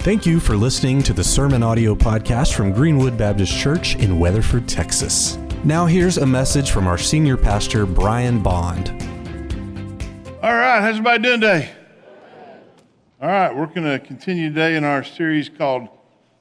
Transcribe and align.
Thank 0.00 0.24
you 0.24 0.40
for 0.40 0.56
listening 0.56 1.02
to 1.02 1.12
the 1.12 1.24
Sermon 1.24 1.62
Audio 1.62 1.94
Podcast 1.94 2.54
from 2.54 2.72
Greenwood 2.72 3.18
Baptist 3.18 3.58
Church 3.58 3.96
in 3.96 4.18
Weatherford, 4.18 4.66
Texas. 4.66 5.36
Now, 5.64 5.84
here's 5.86 6.16
a 6.16 6.24
message 6.24 6.70
from 6.70 6.86
our 6.86 6.96
senior 6.96 7.36
pastor, 7.36 7.84
Brian 7.84 8.42
Bond. 8.42 8.90
All 10.40 10.54
right, 10.54 10.80
how's 10.80 10.94
everybody 10.94 11.22
doing 11.24 11.40
today? 11.40 11.70
All 13.20 13.28
right, 13.28 13.54
we're 13.54 13.66
going 13.66 13.82
to 13.82 13.98
continue 13.98 14.48
today 14.48 14.76
in 14.76 14.84
our 14.84 15.02
series 15.04 15.50
called 15.50 15.88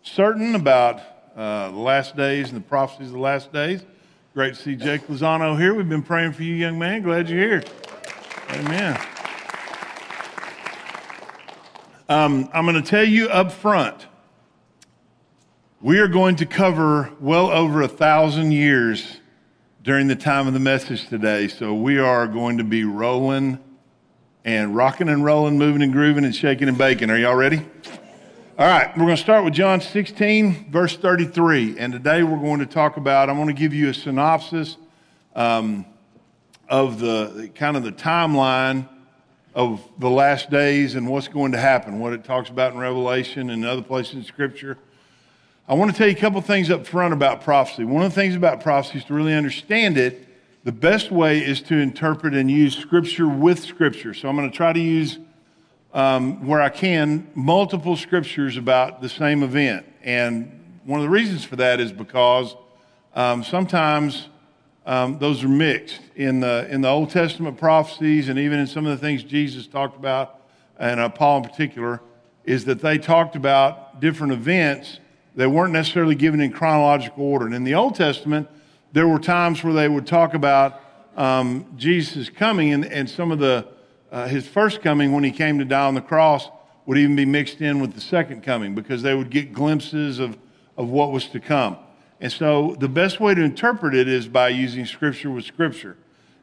Certain 0.02 0.56
about 0.56 1.02
uh, 1.36 1.72
the 1.72 1.80
last 1.80 2.16
days 2.16 2.50
and 2.50 2.58
the 2.58 2.66
prophecies 2.66 3.08
of 3.08 3.14
the 3.14 3.20
last 3.20 3.52
days. 3.52 3.84
Great 4.34 4.54
to 4.54 4.62
see 4.62 4.76
Jake 4.76 5.08
Lozano 5.08 5.60
here. 5.60 5.74
We've 5.74 5.90
been 5.90 6.04
praying 6.04 6.34
for 6.34 6.44
you, 6.44 6.54
young 6.54 6.78
man. 6.80 7.02
Glad 7.02 7.28
you're 7.28 7.40
here. 7.40 7.64
Amen. 8.52 8.98
Um, 12.10 12.50
I'm 12.54 12.66
going 12.66 12.82
to 12.82 12.90
tell 12.90 13.04
you 13.04 13.28
up 13.28 13.52
front, 13.52 14.08
we 15.82 16.00
are 16.00 16.08
going 16.08 16.38
to 16.38 16.46
cover 16.46 17.12
well 17.20 17.50
over 17.50 17.82
a 17.82 17.88
thousand 17.90 18.54
years 18.54 19.18
during 19.84 20.08
the 20.08 20.16
time 20.16 20.48
of 20.48 20.54
the 20.54 20.60
message 20.60 21.10
today. 21.10 21.50
So 21.50 21.74
we 21.74 22.00
are 22.00 22.26
going 22.26 22.60
to 22.60 22.64
be 22.64 22.86
rolling 22.86 23.60
and 24.46 24.74
rocking 24.74 25.10
and 25.10 25.26
rolling, 25.26 25.58
moving 25.58 25.82
and 25.82 25.92
grooving 25.92 26.24
and 26.24 26.34
shaking 26.34 26.70
and 26.70 26.78
baking. 26.78 27.10
Are 27.10 27.18
y'all 27.18 27.36
ready? 27.36 27.58
All 28.58 28.68
right, 28.68 28.88
we're 28.96 29.04
going 29.04 29.18
to 29.18 29.22
start 29.22 29.44
with 29.44 29.54
John 29.54 29.82
16, 29.82 30.72
verse 30.72 30.96
33. 30.96 31.78
And 31.78 31.92
today 31.92 32.24
we're 32.24 32.40
going 32.40 32.60
to 32.60 32.66
talk 32.66 32.96
about, 32.96 33.30
I'm 33.30 33.36
going 33.36 33.48
to 33.48 33.54
give 33.54 33.74
you 33.74 33.90
a 33.90 33.94
synopsis 33.94 34.78
um, 35.36 35.86
of 36.70 37.00
the 37.00 37.52
kind 37.54 37.76
of 37.76 37.84
the 37.84 37.92
timeline 37.92 38.88
of 39.58 39.82
the 39.98 40.08
last 40.10 40.52
days 40.52 40.94
and 40.94 41.10
what's 41.10 41.28
going 41.28 41.52
to 41.52 41.58
happen, 41.58 41.98
what 41.98 42.14
it 42.14 42.24
talks 42.24 42.48
about 42.48 42.74
in 42.74 42.78
Revelation 42.78 43.50
and 43.50 43.66
other 43.66 43.82
places 43.82 44.14
in 44.14 44.24
Scripture. 44.24 44.78
I 45.68 45.74
want 45.74 45.90
to 45.90 45.98
tell 45.98 46.06
you 46.06 46.16
a 46.16 46.20
couple 46.20 46.40
things 46.42 46.70
up 46.70 46.86
front 46.86 47.12
about 47.12 47.42
prophecy. 47.42 47.84
One 47.84 48.04
of 48.04 48.14
the 48.14 48.22
things 48.22 48.36
about 48.36 48.62
prophecy 48.62 49.00
is 49.00 49.06
to 49.06 49.16
really 49.16 49.34
understand 49.34 49.98
it, 49.98 50.28
the 50.64 50.72
best 50.72 51.10
way 51.10 51.44
is 51.44 51.60
to 51.64 51.76
interpret 51.76 52.36
and 52.36 52.52
use 52.52 52.78
Scripture 52.78 53.28
with 53.28 53.64
Scripture. 53.64 54.14
So 54.14 54.30
I'm 54.30 54.36
going 54.36 54.48
to 54.48 54.56
try 54.56 54.74
to 54.74 54.80
use, 54.80 55.18
um, 55.92 56.46
where 56.46 56.62
I 56.62 56.70
can, 56.70 57.28
multiple 57.34 57.96
Scriptures 57.96 58.58
about 58.58 59.02
the 59.02 59.10
same 59.10 59.42
event. 59.42 59.88
And 60.04 60.78
one 60.86 61.00
of 61.00 61.04
the 61.04 61.10
reasons 61.10 61.44
for 61.44 61.56
that 61.56 61.80
is 61.80 61.92
because 61.92 62.56
um, 63.16 63.44
sometimes 63.44 64.28
um, 64.88 65.20
those 65.20 65.44
are 65.44 65.50
mixed 65.50 66.00
in 66.16 66.40
the 66.40 66.66
in 66.70 66.80
the 66.80 66.88
Old 66.88 67.10
Testament 67.10 67.58
prophecies, 67.58 68.30
and 68.30 68.40
even 68.40 68.58
in 68.58 68.66
some 68.66 68.86
of 68.86 68.92
the 68.98 69.06
things 69.06 69.22
Jesus 69.22 69.68
talked 69.68 69.98
about, 69.98 70.40
and 70.80 71.02
uh, 71.02 71.10
Paul 71.10 71.44
in 71.44 71.44
particular, 71.44 72.02
is 72.46 72.64
that 72.66 72.82
they 72.82 72.98
talked 72.98 73.36
about 73.36 74.00
different 74.00 74.32
events 74.32 75.02
that 75.36 75.50
weren't 75.50 75.74
necessarily 75.74 76.16
given 76.16 76.40
in 76.40 76.54
chronological 76.54 77.26
order. 77.26 77.46
And 77.46 77.54
in 77.54 77.66
the 77.66 77.76
Old 77.76 77.96
Testament, 77.96 78.48
there 78.94 79.10
were 79.10 79.20
times 79.20 79.62
where 79.62 79.74
they 79.74 79.90
would 79.90 80.08
talk 80.08 80.34
about 80.34 80.82
um, 81.18 81.66
Jesus' 81.76 82.30
coming, 82.30 82.72
and, 82.72 82.86
and 82.86 83.10
some 83.10 83.34
of 83.34 83.40
the 83.40 83.68
uh, 84.10 84.28
his 84.30 84.48
first 84.48 84.82
coming 84.82 85.12
when 85.12 85.26
he 85.26 85.32
came 85.32 85.60
to 85.60 85.66
die 85.66 85.86
on 85.86 85.96
the 85.96 86.02
cross 86.02 86.50
would 86.86 86.98
even 86.98 87.18
be 87.18 87.26
mixed 87.26 87.60
in 87.60 87.82
with 87.82 87.94
the 87.94 88.00
second 88.00 88.42
coming 88.42 88.74
because 88.74 89.02
they 89.02 89.14
would 89.14 89.30
get 89.30 89.52
glimpses 89.52 90.20
of, 90.20 90.38
of 90.78 90.88
what 90.88 91.12
was 91.12 91.28
to 91.28 91.42
come. 91.42 91.78
And 92.20 92.32
so 92.32 92.76
the 92.80 92.90
best 92.90 93.20
way 93.20 93.36
to 93.36 93.42
interpret 93.42 93.94
it 93.94 94.08
is 94.08 94.28
by 94.28 94.50
using 94.50 94.86
Scripture 94.86 95.30
with 95.30 95.46
Scripture. 95.46 95.98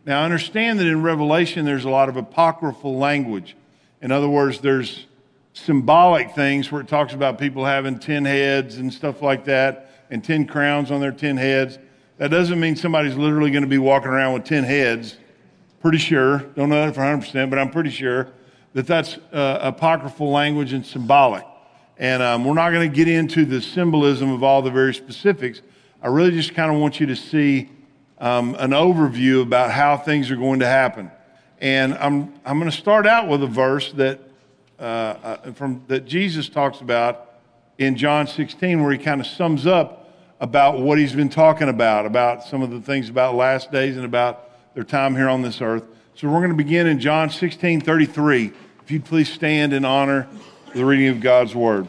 Now, 0.06 0.22
understand 0.22 0.78
that 0.78 0.86
in 0.86 1.02
Revelation, 1.02 1.64
there's 1.64 1.84
a 1.84 1.90
lot 1.90 2.08
of 2.08 2.16
apocryphal 2.16 2.98
language. 2.98 3.56
In 4.02 4.12
other 4.12 4.28
words, 4.28 4.60
there's 4.60 5.06
symbolic 5.54 6.34
things 6.34 6.70
where 6.70 6.80
it 6.80 6.88
talks 6.88 7.14
about 7.14 7.38
people 7.38 7.64
having 7.64 7.98
10 7.98 8.24
heads 8.24 8.76
and 8.76 8.92
stuff 8.92 9.22
like 9.22 9.44
that, 9.46 9.90
and 10.10 10.22
10 10.22 10.46
crowns 10.46 10.90
on 10.90 11.00
their 11.00 11.12
10 11.12 11.36
heads. 11.36 11.78
That 12.18 12.30
doesn't 12.30 12.60
mean 12.60 12.76
somebody's 12.76 13.16
literally 13.16 13.50
going 13.50 13.62
to 13.62 13.68
be 13.68 13.78
walking 13.78 14.08
around 14.08 14.34
with 14.34 14.44
10 14.44 14.64
heads. 14.64 15.16
Pretty 15.80 15.98
sure, 15.98 16.38
don't 16.54 16.68
know 16.68 16.84
that 16.84 16.94
for 16.94 17.00
100%, 17.00 17.50
but 17.50 17.58
I'm 17.58 17.70
pretty 17.70 17.90
sure 17.90 18.28
that 18.74 18.86
that's 18.86 19.18
uh, 19.32 19.58
apocryphal 19.62 20.30
language 20.30 20.72
and 20.72 20.84
symbolic. 20.84 21.44
And 21.96 22.22
um, 22.22 22.44
we're 22.44 22.54
not 22.54 22.70
going 22.70 22.90
to 22.90 22.94
get 22.94 23.06
into 23.06 23.44
the 23.44 23.60
symbolism 23.60 24.30
of 24.30 24.42
all 24.42 24.62
the 24.62 24.70
very 24.70 24.94
specifics. 24.94 25.62
I 26.02 26.08
really 26.08 26.32
just 26.32 26.54
kind 26.54 26.72
of 26.72 26.80
want 26.80 26.98
you 26.98 27.06
to 27.06 27.16
see 27.16 27.70
um, 28.18 28.56
an 28.58 28.72
overview 28.72 29.42
about 29.42 29.70
how 29.70 29.96
things 29.96 30.30
are 30.30 30.36
going 30.36 30.60
to 30.60 30.66
happen. 30.66 31.10
And 31.60 31.94
I'm, 31.94 32.34
I'm 32.44 32.58
going 32.58 32.70
to 32.70 32.76
start 32.76 33.06
out 33.06 33.28
with 33.28 33.42
a 33.42 33.46
verse 33.46 33.92
that, 33.92 34.20
uh, 34.78 34.82
uh, 34.82 35.52
from, 35.52 35.84
that 35.86 36.04
Jesus 36.04 36.48
talks 36.48 36.80
about 36.80 37.30
in 37.78 37.96
John 37.96 38.26
16, 38.26 38.82
where 38.82 38.92
he 38.92 38.98
kind 38.98 39.20
of 39.20 39.26
sums 39.26 39.66
up 39.66 40.12
about 40.40 40.80
what 40.80 40.98
he's 40.98 41.12
been 41.12 41.28
talking 41.28 41.68
about, 41.68 42.06
about 42.06 42.44
some 42.44 42.60
of 42.60 42.70
the 42.70 42.80
things 42.80 43.08
about 43.08 43.36
last 43.36 43.70
days 43.70 43.96
and 43.96 44.04
about 44.04 44.50
their 44.74 44.84
time 44.84 45.14
here 45.14 45.28
on 45.28 45.42
this 45.42 45.60
earth. 45.60 45.84
So 46.16 46.28
we're 46.28 46.40
going 46.40 46.50
to 46.50 46.56
begin 46.56 46.86
in 46.88 46.98
John 46.98 47.30
16 47.30 47.80
33. 47.80 48.52
If 48.82 48.90
you'd 48.90 49.04
please 49.04 49.32
stand 49.32 49.72
in 49.72 49.84
honor 49.84 50.28
the 50.74 50.84
reading 50.84 51.08
of 51.08 51.20
God's 51.20 51.54
word. 51.54 51.86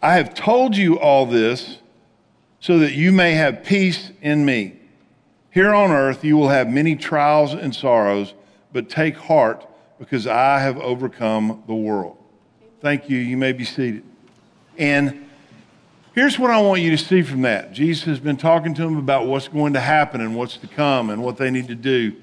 I 0.00 0.14
have 0.14 0.34
told 0.34 0.76
you 0.76 1.00
all 1.00 1.26
this 1.26 1.78
so 2.60 2.78
that 2.78 2.92
you 2.92 3.10
may 3.10 3.32
have 3.32 3.64
peace 3.64 4.12
in 4.22 4.44
me. 4.44 4.76
Here 5.50 5.74
on 5.74 5.90
earth 5.90 6.24
you 6.24 6.36
will 6.36 6.48
have 6.48 6.68
many 6.68 6.94
trials 6.94 7.52
and 7.52 7.74
sorrows, 7.74 8.34
but 8.72 8.88
take 8.88 9.16
heart 9.16 9.66
because 9.98 10.28
I 10.28 10.60
have 10.60 10.78
overcome 10.78 11.64
the 11.66 11.74
world. 11.74 12.16
Thank 12.80 13.10
you. 13.10 13.18
You 13.18 13.36
may 13.36 13.52
be 13.52 13.64
seated. 13.64 14.04
And 14.78 15.28
here's 16.14 16.38
what 16.38 16.52
I 16.52 16.60
want 16.62 16.82
you 16.82 16.90
to 16.92 16.98
see 16.98 17.22
from 17.22 17.42
that. 17.42 17.72
Jesus 17.72 18.04
has 18.04 18.20
been 18.20 18.36
talking 18.36 18.74
to 18.74 18.82
them 18.82 18.96
about 18.96 19.26
what's 19.26 19.48
going 19.48 19.72
to 19.72 19.80
happen 19.80 20.20
and 20.20 20.36
what's 20.36 20.56
to 20.58 20.68
come 20.68 21.10
and 21.10 21.20
what 21.20 21.36
they 21.36 21.50
need 21.50 21.66
to 21.66 21.74
do. 21.74 22.14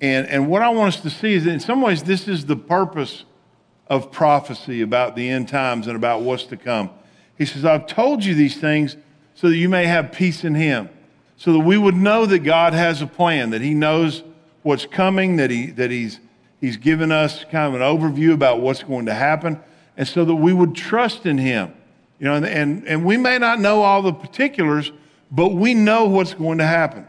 And, 0.00 0.26
and 0.26 0.48
what 0.48 0.62
I 0.62 0.70
want 0.70 0.96
us 0.96 1.00
to 1.02 1.10
see 1.10 1.34
is 1.34 1.44
that 1.44 1.52
in 1.52 1.60
some 1.60 1.80
ways, 1.80 2.02
this 2.02 2.26
is 2.26 2.46
the 2.46 2.56
purpose 2.56 3.24
of 3.88 4.10
prophecy 4.10 4.82
about 4.82 5.16
the 5.16 5.28
end 5.28 5.48
times 5.48 5.86
and 5.86 5.96
about 5.96 6.22
what's 6.22 6.44
to 6.44 6.56
come. 6.56 6.90
He 7.36 7.44
says, 7.44 7.64
I've 7.64 7.86
told 7.86 8.24
you 8.24 8.34
these 8.34 8.56
things 8.56 8.96
so 9.34 9.48
that 9.48 9.56
you 9.56 9.68
may 9.68 9.86
have 9.86 10.12
peace 10.12 10.44
in 10.44 10.54
Him, 10.54 10.88
so 11.36 11.52
that 11.52 11.60
we 11.60 11.76
would 11.76 11.96
know 11.96 12.26
that 12.26 12.40
God 12.40 12.72
has 12.72 13.02
a 13.02 13.06
plan, 13.06 13.50
that 13.50 13.60
He 13.60 13.74
knows 13.74 14.22
what's 14.62 14.86
coming, 14.86 15.36
that, 15.36 15.50
he, 15.50 15.66
that 15.66 15.90
he's, 15.90 16.20
he's 16.60 16.76
given 16.76 17.12
us 17.12 17.44
kind 17.44 17.74
of 17.74 17.80
an 17.80 17.86
overview 17.86 18.32
about 18.32 18.60
what's 18.60 18.82
going 18.82 19.06
to 19.06 19.14
happen, 19.14 19.60
and 19.96 20.08
so 20.08 20.24
that 20.24 20.34
we 20.34 20.52
would 20.52 20.74
trust 20.74 21.26
in 21.26 21.38
Him. 21.38 21.74
You 22.18 22.26
know, 22.26 22.34
and, 22.36 22.46
and, 22.46 22.88
and 22.88 23.04
we 23.04 23.16
may 23.16 23.38
not 23.38 23.60
know 23.60 23.82
all 23.82 24.00
the 24.00 24.12
particulars, 24.12 24.92
but 25.30 25.48
we 25.48 25.74
know 25.74 26.04
what's 26.04 26.32
going 26.32 26.58
to 26.58 26.66
happen. 26.66 27.04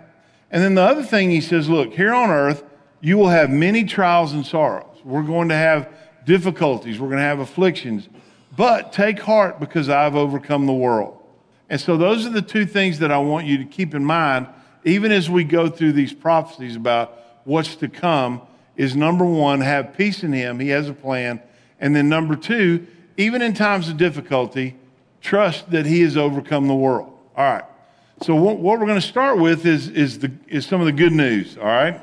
And 0.51 0.63
then 0.63 0.75
the 0.75 0.81
other 0.81 1.03
thing 1.03 1.29
he 1.29 1.41
says, 1.41 1.69
look, 1.69 1.93
here 1.93 2.13
on 2.13 2.29
earth, 2.29 2.63
you 3.01 3.17
will 3.17 3.29
have 3.29 3.49
many 3.49 3.83
trials 3.83 4.33
and 4.33 4.45
sorrows. 4.45 4.97
We're 5.03 5.23
going 5.23 5.49
to 5.49 5.55
have 5.55 5.89
difficulties, 6.25 6.99
we're 6.99 7.07
going 7.07 7.19
to 7.19 7.23
have 7.23 7.39
afflictions. 7.39 8.09
But 8.55 8.93
take 8.93 9.19
heart 9.19 9.59
because 9.59 9.89
I've 9.89 10.15
overcome 10.15 10.65
the 10.65 10.73
world. 10.73 11.21
And 11.69 11.79
so, 11.81 11.97
those 11.97 12.25
are 12.25 12.29
the 12.29 12.41
two 12.41 12.65
things 12.65 12.99
that 12.99 13.11
I 13.11 13.17
want 13.17 13.47
you 13.47 13.57
to 13.57 13.65
keep 13.65 13.95
in 13.95 14.05
mind, 14.05 14.47
even 14.83 15.11
as 15.11 15.29
we 15.29 15.43
go 15.43 15.67
through 15.67 15.93
these 15.93 16.13
prophecies 16.13 16.75
about 16.75 17.19
what's 17.43 17.75
to 17.77 17.87
come. 17.87 18.41
Is 18.77 18.93
number 18.95 19.23
one, 19.23 19.61
have 19.61 19.95
peace 19.95 20.21
in 20.21 20.33
Him. 20.33 20.59
He 20.59 20.67
has 20.69 20.89
a 20.89 20.93
plan. 20.93 21.41
And 21.79 21.95
then 21.95 22.09
number 22.09 22.35
two, 22.35 22.85
even 23.17 23.41
in 23.41 23.53
times 23.53 23.87
of 23.87 23.95
difficulty, 23.97 24.75
trust 25.21 25.71
that 25.71 25.85
He 25.85 26.01
has 26.01 26.17
overcome 26.17 26.67
the 26.67 26.75
world. 26.75 27.17
All 27.35 27.45
right. 27.45 27.63
So, 28.21 28.35
what, 28.35 28.57
what 28.57 28.79
we're 28.79 28.85
going 28.85 28.99
to 28.99 29.07
start 29.07 29.39
with 29.39 29.65
is, 29.65 29.87
is, 29.87 30.19
the, 30.19 30.31
is 30.47 30.65
some 30.65 30.81
of 30.81 30.85
the 30.85 30.93
good 30.93 31.13
news. 31.13 31.57
All 31.57 31.65
right. 31.65 31.99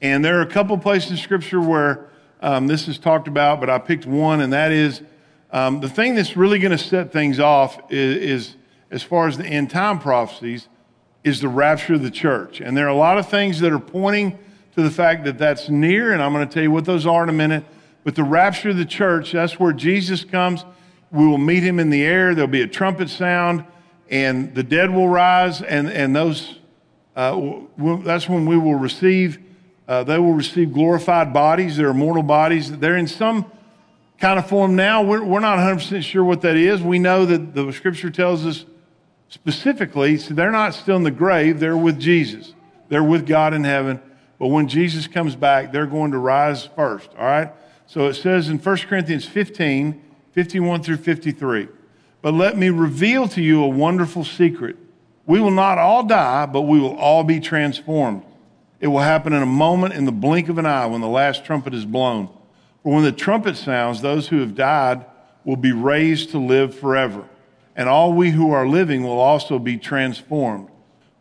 And 0.00 0.24
there 0.24 0.38
are 0.38 0.42
a 0.42 0.50
couple 0.50 0.76
places 0.78 1.12
in 1.12 1.16
Scripture 1.16 1.60
where 1.60 2.10
um, 2.44 2.66
this 2.66 2.88
is 2.88 2.98
talked 2.98 3.26
about, 3.26 3.58
but 3.58 3.70
I 3.70 3.78
picked 3.78 4.04
one, 4.04 4.42
and 4.42 4.52
that 4.52 4.70
is 4.70 5.00
um, 5.50 5.80
the 5.80 5.88
thing 5.88 6.14
that's 6.14 6.36
really 6.36 6.58
going 6.58 6.72
to 6.72 6.78
set 6.78 7.10
things 7.10 7.40
off 7.40 7.80
is, 7.90 8.16
is, 8.16 8.56
as 8.90 9.02
far 9.02 9.26
as 9.26 9.38
the 9.38 9.46
end 9.46 9.70
time 9.70 9.98
prophecies, 9.98 10.68
is 11.24 11.40
the 11.40 11.48
rapture 11.48 11.94
of 11.94 12.02
the 12.02 12.10
church. 12.10 12.60
And 12.60 12.76
there 12.76 12.84
are 12.84 12.90
a 12.90 12.96
lot 12.96 13.16
of 13.16 13.30
things 13.30 13.60
that 13.60 13.72
are 13.72 13.78
pointing 13.78 14.38
to 14.74 14.82
the 14.82 14.90
fact 14.90 15.24
that 15.24 15.38
that's 15.38 15.70
near, 15.70 16.12
and 16.12 16.22
I'm 16.22 16.34
going 16.34 16.46
to 16.46 16.52
tell 16.52 16.62
you 16.62 16.70
what 16.70 16.84
those 16.84 17.06
are 17.06 17.22
in 17.22 17.30
a 17.30 17.32
minute. 17.32 17.64
But 18.04 18.14
the 18.14 18.24
rapture 18.24 18.70
of 18.70 18.76
the 18.76 18.84
church, 18.84 19.32
that's 19.32 19.58
where 19.58 19.72
Jesus 19.72 20.22
comes. 20.22 20.66
We 21.10 21.26
will 21.26 21.38
meet 21.38 21.62
him 21.62 21.80
in 21.80 21.88
the 21.88 22.02
air. 22.02 22.34
There'll 22.34 22.46
be 22.46 22.60
a 22.60 22.66
trumpet 22.66 23.08
sound, 23.08 23.64
and 24.10 24.54
the 24.54 24.62
dead 24.62 24.90
will 24.90 25.08
rise, 25.08 25.62
and, 25.62 25.88
and 25.88 26.14
those, 26.14 26.58
uh, 27.16 27.40
that's 27.78 28.28
when 28.28 28.44
we 28.44 28.58
will 28.58 28.74
receive 28.74 29.38
uh, 29.86 30.04
they 30.04 30.18
will 30.18 30.32
receive 30.32 30.72
glorified 30.72 31.32
bodies, 31.32 31.76
their 31.76 31.90
immortal 31.90 32.22
bodies. 32.22 32.76
They're 32.78 32.96
in 32.96 33.06
some 33.06 33.50
kind 34.18 34.38
of 34.38 34.48
form 34.48 34.76
now. 34.76 35.02
We're, 35.02 35.22
we're 35.22 35.40
not 35.40 35.58
100% 35.58 36.02
sure 36.02 36.24
what 36.24 36.40
that 36.42 36.56
is. 36.56 36.80
We 36.80 36.98
know 36.98 37.26
that 37.26 37.54
the 37.54 37.72
scripture 37.72 38.10
tells 38.10 38.46
us 38.46 38.64
specifically, 39.28 40.16
so 40.16 40.32
they're 40.32 40.50
not 40.50 40.74
still 40.74 40.96
in 40.96 41.02
the 41.02 41.10
grave, 41.10 41.60
they're 41.60 41.76
with 41.76 41.98
Jesus. 41.98 42.54
They're 42.88 43.04
with 43.04 43.26
God 43.26 43.54
in 43.54 43.64
heaven. 43.64 44.00
But 44.38 44.48
when 44.48 44.68
Jesus 44.68 45.06
comes 45.06 45.36
back, 45.36 45.72
they're 45.72 45.86
going 45.86 46.12
to 46.12 46.18
rise 46.18 46.66
first, 46.66 47.10
all 47.18 47.24
right? 47.24 47.50
So 47.86 48.06
it 48.06 48.14
says 48.14 48.48
in 48.48 48.58
1 48.58 48.76
Corinthians 48.78 49.26
15, 49.26 50.02
51 50.32 50.82
through 50.82 50.96
53. 50.98 51.68
But 52.22 52.34
let 52.34 52.56
me 52.56 52.70
reveal 52.70 53.28
to 53.28 53.42
you 53.42 53.62
a 53.62 53.68
wonderful 53.68 54.24
secret. 54.24 54.76
We 55.26 55.40
will 55.40 55.50
not 55.50 55.78
all 55.78 56.04
die, 56.04 56.46
but 56.46 56.62
we 56.62 56.80
will 56.80 56.96
all 56.96 57.24
be 57.24 57.40
transformed. 57.40 58.22
It 58.80 58.88
will 58.88 59.00
happen 59.00 59.32
in 59.32 59.42
a 59.42 59.46
moment, 59.46 59.94
in 59.94 60.04
the 60.04 60.12
blink 60.12 60.48
of 60.48 60.58
an 60.58 60.66
eye, 60.66 60.86
when 60.86 61.00
the 61.00 61.08
last 61.08 61.44
trumpet 61.44 61.74
is 61.74 61.84
blown. 61.84 62.28
For 62.82 62.92
when 62.92 63.04
the 63.04 63.12
trumpet 63.12 63.56
sounds, 63.56 64.02
those 64.02 64.28
who 64.28 64.40
have 64.40 64.54
died 64.54 65.06
will 65.44 65.56
be 65.56 65.72
raised 65.72 66.30
to 66.30 66.38
live 66.38 66.74
forever. 66.74 67.28
And 67.76 67.88
all 67.88 68.12
we 68.12 68.30
who 68.30 68.52
are 68.52 68.66
living 68.66 69.02
will 69.02 69.18
also 69.18 69.58
be 69.58 69.78
transformed. 69.78 70.68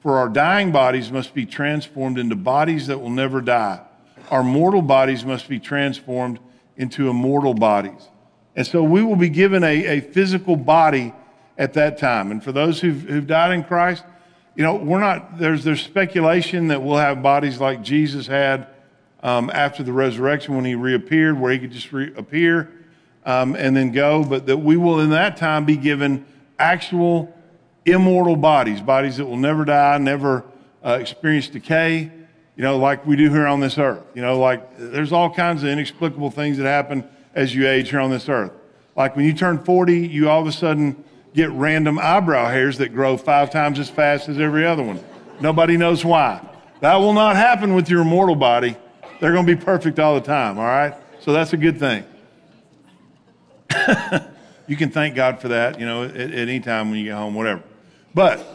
For 0.01 0.17
our 0.17 0.29
dying 0.29 0.71
bodies 0.71 1.11
must 1.11 1.33
be 1.33 1.45
transformed 1.45 2.17
into 2.19 2.35
bodies 2.35 2.87
that 2.87 2.99
will 2.99 3.09
never 3.09 3.39
die. 3.39 3.81
Our 4.29 4.43
mortal 4.43 4.81
bodies 4.81 5.23
must 5.23 5.47
be 5.47 5.59
transformed 5.59 6.39
into 6.75 7.09
immortal 7.09 7.53
bodies. 7.53 8.09
And 8.55 8.67
so 8.67 8.83
we 8.83 9.01
will 9.03 9.15
be 9.15 9.29
given 9.29 9.63
a, 9.63 9.85
a 9.85 9.99
physical 10.01 10.55
body 10.55 11.13
at 11.57 11.73
that 11.73 11.97
time. 11.97 12.31
And 12.31 12.43
for 12.43 12.51
those 12.51 12.81
who've, 12.81 13.01
who've 13.03 13.27
died 13.27 13.53
in 13.53 13.63
Christ, 13.63 14.03
you 14.55 14.63
know, 14.63 14.75
we're 14.75 14.99
not, 14.99 15.37
there's, 15.39 15.63
there's 15.63 15.81
speculation 15.81 16.67
that 16.67 16.83
we'll 16.83 16.97
have 16.97 17.23
bodies 17.23 17.59
like 17.59 17.81
Jesus 17.81 18.27
had 18.27 18.67
um, 19.21 19.49
after 19.53 19.81
the 19.81 19.93
resurrection 19.93 20.55
when 20.55 20.65
he 20.65 20.75
reappeared, 20.75 21.39
where 21.39 21.51
he 21.51 21.59
could 21.59 21.71
just 21.71 21.91
reappear 21.91 22.71
um, 23.25 23.55
and 23.55 23.75
then 23.75 23.91
go, 23.91 24.23
but 24.23 24.45
that 24.45 24.57
we 24.57 24.77
will 24.77 24.99
in 24.99 25.09
that 25.11 25.37
time 25.37 25.65
be 25.65 25.77
given 25.77 26.25
actual 26.59 27.35
immortal 27.85 28.35
bodies, 28.35 28.81
bodies 28.81 29.17
that 29.17 29.25
will 29.25 29.37
never 29.37 29.65
die, 29.65 29.97
never 29.97 30.45
uh, 30.85 30.97
experience 31.01 31.47
decay, 31.47 32.11
you 32.55 32.61
know, 32.61 32.77
like 32.77 33.05
we 33.05 33.15
do 33.15 33.31
here 33.31 33.47
on 33.47 33.59
this 33.59 33.77
earth. 33.77 34.03
You 34.13 34.21
know, 34.21 34.39
like 34.39 34.77
there's 34.77 35.11
all 35.11 35.33
kinds 35.33 35.63
of 35.63 35.69
inexplicable 35.69 36.29
things 36.29 36.57
that 36.57 36.65
happen 36.65 37.07
as 37.33 37.55
you 37.55 37.67
age 37.67 37.89
here 37.89 37.99
on 37.99 38.11
this 38.11 38.29
earth. 38.29 38.51
Like 38.95 39.15
when 39.15 39.25
you 39.25 39.33
turn 39.33 39.63
40, 39.63 40.07
you 40.07 40.29
all 40.29 40.41
of 40.41 40.47
a 40.47 40.51
sudden 40.51 41.03
get 41.33 41.49
random 41.51 41.99
eyebrow 41.99 42.49
hairs 42.49 42.77
that 42.77 42.93
grow 42.93 43.17
five 43.17 43.49
times 43.51 43.79
as 43.79 43.89
fast 43.89 44.29
as 44.29 44.39
every 44.39 44.65
other 44.65 44.83
one. 44.83 45.03
Nobody 45.39 45.77
knows 45.77 46.05
why. 46.05 46.47
That 46.81 46.95
will 46.97 47.13
not 47.13 47.35
happen 47.35 47.75
with 47.75 47.89
your 47.89 48.01
immortal 48.01 48.35
body. 48.35 48.75
They're 49.19 49.31
going 49.31 49.45
to 49.45 49.55
be 49.55 49.61
perfect 49.61 49.99
all 49.99 50.15
the 50.15 50.21
time, 50.21 50.57
all 50.57 50.65
right? 50.65 50.95
So 51.21 51.33
that's 51.33 51.53
a 51.53 51.57
good 51.57 51.79
thing. 51.79 52.03
you 54.67 54.75
can 54.75 54.91
thank 54.91 55.15
God 55.15 55.39
for 55.39 55.47
that, 55.49 55.79
you 55.79 55.85
know, 55.85 56.03
at, 56.03 56.15
at 56.15 56.33
any 56.33 56.59
time 56.59 56.89
when 56.89 56.99
you 56.99 57.05
get 57.05 57.15
home, 57.15 57.33
whatever. 57.33 57.63
But 58.13 58.45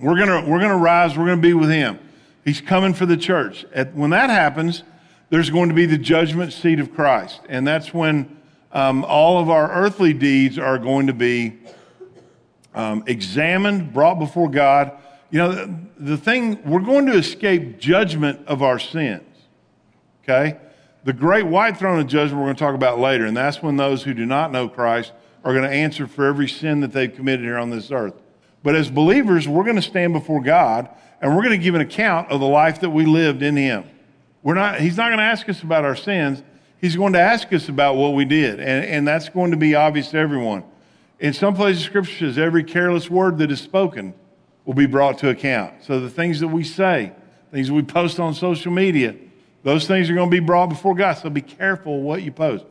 we're 0.00 0.16
going 0.16 0.44
to 0.44 0.50
we're 0.50 0.58
going 0.58 0.70
to 0.70 0.76
rise, 0.76 1.16
we're 1.16 1.26
going 1.26 1.38
to 1.38 1.48
be 1.48 1.54
with 1.54 1.70
him. 1.70 1.98
He's 2.44 2.60
coming 2.60 2.94
for 2.94 3.06
the 3.06 3.16
church. 3.16 3.64
At, 3.74 3.94
when 3.94 4.10
that 4.10 4.30
happens, 4.30 4.82
there's 5.30 5.50
going 5.50 5.68
to 5.68 5.74
be 5.74 5.86
the 5.86 5.98
judgment 5.98 6.52
seat 6.52 6.80
of 6.80 6.94
Christ. 6.94 7.40
And 7.48 7.66
that's 7.66 7.92
when 7.92 8.36
um, 8.72 9.04
all 9.04 9.40
of 9.40 9.50
our 9.50 9.70
earthly 9.70 10.12
deeds 10.12 10.58
are 10.58 10.78
going 10.78 11.08
to 11.08 11.12
be 11.12 11.58
um, 12.76 13.02
examined, 13.06 13.92
brought 13.92 14.20
before 14.20 14.48
God. 14.48 14.92
You 15.30 15.38
know, 15.38 15.52
the, 15.52 15.78
the 15.98 16.16
thing, 16.16 16.62
we're 16.64 16.80
going 16.80 17.06
to 17.06 17.16
escape 17.16 17.80
judgment 17.80 18.46
of 18.46 18.62
our 18.62 18.78
sins. 18.78 19.24
Okay? 20.22 20.58
The 21.02 21.12
great 21.12 21.46
white 21.46 21.76
throne 21.76 21.98
of 21.98 22.06
judgment 22.06 22.38
we're 22.40 22.46
going 22.46 22.56
to 22.56 22.60
talk 22.60 22.74
about 22.74 23.00
later, 23.00 23.26
and 23.26 23.36
that's 23.36 23.62
when 23.62 23.76
those 23.76 24.04
who 24.04 24.14
do 24.14 24.26
not 24.26 24.52
know 24.52 24.68
Christ 24.68 25.12
are 25.44 25.52
going 25.52 25.68
to 25.68 25.74
answer 25.74 26.06
for 26.06 26.26
every 26.26 26.48
sin 26.48 26.80
that 26.80 26.92
they've 26.92 27.12
committed 27.12 27.44
here 27.44 27.58
on 27.58 27.70
this 27.70 27.90
earth. 27.90 28.14
But 28.62 28.76
as 28.76 28.90
believers, 28.90 29.48
we're 29.48 29.64
going 29.64 29.76
to 29.76 29.82
stand 29.82 30.12
before 30.12 30.42
God 30.42 30.88
and 31.20 31.34
we're 31.34 31.42
going 31.42 31.58
to 31.58 31.64
give 31.64 31.74
an 31.74 31.80
account 31.80 32.30
of 32.30 32.40
the 32.40 32.46
life 32.46 32.80
that 32.80 32.90
we 32.90 33.06
lived 33.06 33.42
in 33.42 33.56
Him. 33.56 33.84
We're 34.42 34.54
not, 34.54 34.80
he's 34.80 34.96
not 34.96 35.06
going 35.08 35.18
to 35.18 35.24
ask 35.24 35.48
us 35.48 35.62
about 35.62 35.84
our 35.84 35.96
sins. 35.96 36.42
He's 36.80 36.94
going 36.94 37.14
to 37.14 37.20
ask 37.20 37.52
us 37.52 37.68
about 37.68 37.96
what 37.96 38.14
we 38.14 38.24
did. 38.24 38.60
And, 38.60 38.84
and 38.84 39.08
that's 39.08 39.28
going 39.28 39.50
to 39.52 39.56
be 39.56 39.74
obvious 39.74 40.10
to 40.10 40.18
everyone. 40.18 40.64
In 41.18 41.32
some 41.32 41.54
places, 41.54 41.82
Scripture 41.82 42.26
says 42.26 42.38
every 42.38 42.62
careless 42.62 43.10
word 43.10 43.38
that 43.38 43.50
is 43.50 43.60
spoken 43.60 44.14
will 44.64 44.74
be 44.74 44.86
brought 44.86 45.18
to 45.18 45.30
account. 45.30 45.84
So 45.84 46.00
the 46.00 46.10
things 46.10 46.40
that 46.40 46.48
we 46.48 46.64
say, 46.64 47.12
things 47.50 47.70
we 47.70 47.82
post 47.82 48.20
on 48.20 48.34
social 48.34 48.72
media, 48.72 49.14
those 49.62 49.86
things 49.86 50.10
are 50.10 50.14
going 50.14 50.30
to 50.30 50.34
be 50.34 50.44
brought 50.44 50.68
before 50.68 50.94
God. 50.94 51.14
So 51.14 51.30
be 51.30 51.40
careful 51.40 52.02
what 52.02 52.22
you 52.22 52.32
post. 52.32 52.64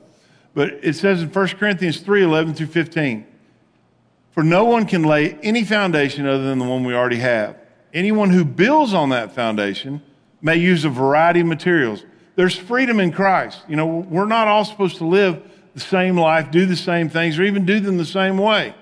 But 0.53 0.79
it 0.83 0.93
says 0.93 1.21
in 1.21 1.29
1 1.29 1.47
Corinthians 1.49 1.99
3 1.99 2.23
11 2.23 2.53
through 2.53 2.67
15, 2.67 3.25
for 4.31 4.43
no 4.43 4.65
one 4.65 4.85
can 4.85 5.03
lay 5.03 5.33
any 5.41 5.63
foundation 5.63 6.27
other 6.27 6.43
than 6.43 6.59
the 6.59 6.65
one 6.65 6.83
we 6.83 6.93
already 6.93 7.19
have. 7.19 7.57
Anyone 7.93 8.29
who 8.29 8.45
builds 8.45 8.93
on 8.93 9.09
that 9.09 9.33
foundation 9.33 10.01
may 10.41 10.57
use 10.57 10.85
a 10.85 10.89
variety 10.89 11.39
of 11.39 11.47
materials. 11.47 12.03
There's 12.35 12.55
freedom 12.55 12.99
in 12.99 13.11
Christ. 13.11 13.61
You 13.67 13.77
know, 13.77 13.87
we're 13.87 14.25
not 14.25 14.47
all 14.47 14.65
supposed 14.65 14.97
to 14.97 15.05
live 15.05 15.41
the 15.75 15.81
same 15.81 16.17
life, 16.17 16.49
do 16.49 16.65
the 16.65 16.75
same 16.75 17.09
things, 17.09 17.37
or 17.37 17.43
even 17.43 17.65
do 17.65 17.79
them 17.79 17.97
the 17.97 18.05
same 18.05 18.37
way. 18.37 18.73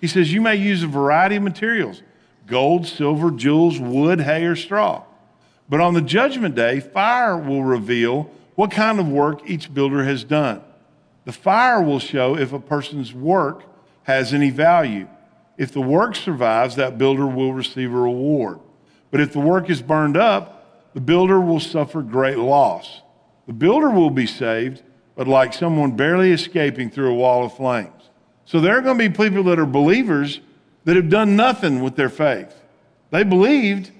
He 0.00 0.06
says 0.06 0.32
you 0.32 0.40
may 0.40 0.54
use 0.54 0.82
a 0.82 0.86
variety 0.86 1.36
of 1.36 1.42
materials 1.42 2.02
gold, 2.46 2.86
silver, 2.86 3.30
jewels, 3.30 3.80
wood, 3.80 4.20
hay, 4.20 4.44
or 4.44 4.54
straw. 4.54 5.02
But 5.68 5.80
on 5.80 5.94
the 5.94 6.02
judgment 6.02 6.54
day, 6.54 6.80
fire 6.80 7.36
will 7.36 7.64
reveal 7.64 8.30
what 8.54 8.70
kind 8.70 9.00
of 9.00 9.08
work 9.08 9.48
each 9.48 9.72
builder 9.72 10.04
has 10.04 10.22
done. 10.22 10.60
The 11.24 11.32
fire 11.32 11.80
will 11.80 12.00
show 12.00 12.36
if 12.36 12.52
a 12.52 12.60
person's 12.60 13.14
work 13.14 13.62
has 14.02 14.34
any 14.34 14.50
value. 14.50 15.08
If 15.56 15.72
the 15.72 15.80
work 15.80 16.16
survives, 16.16 16.76
that 16.76 16.98
builder 16.98 17.26
will 17.26 17.54
receive 17.54 17.92
a 17.94 17.96
reward. 17.96 18.60
But 19.10 19.20
if 19.20 19.32
the 19.32 19.40
work 19.40 19.70
is 19.70 19.80
burned 19.80 20.16
up, 20.16 20.92
the 20.94 21.00
builder 21.00 21.40
will 21.40 21.60
suffer 21.60 22.02
great 22.02 22.38
loss. 22.38 23.00
The 23.46 23.52
builder 23.52 23.88
will 23.88 24.10
be 24.10 24.26
saved, 24.26 24.82
but 25.14 25.28
like 25.28 25.52
someone 25.52 25.92
barely 25.92 26.32
escaping 26.32 26.90
through 26.90 27.10
a 27.10 27.14
wall 27.14 27.44
of 27.44 27.56
flames. 27.56 28.10
So 28.44 28.60
there 28.60 28.76
are 28.76 28.80
going 28.80 28.98
to 28.98 29.08
be 29.08 29.14
people 29.14 29.44
that 29.44 29.58
are 29.58 29.66
believers 29.66 30.40
that 30.84 30.96
have 30.96 31.08
done 31.08 31.36
nothing 31.36 31.82
with 31.82 31.96
their 31.96 32.08
faith. 32.08 32.54
They 33.10 33.22
believed, 33.22 33.90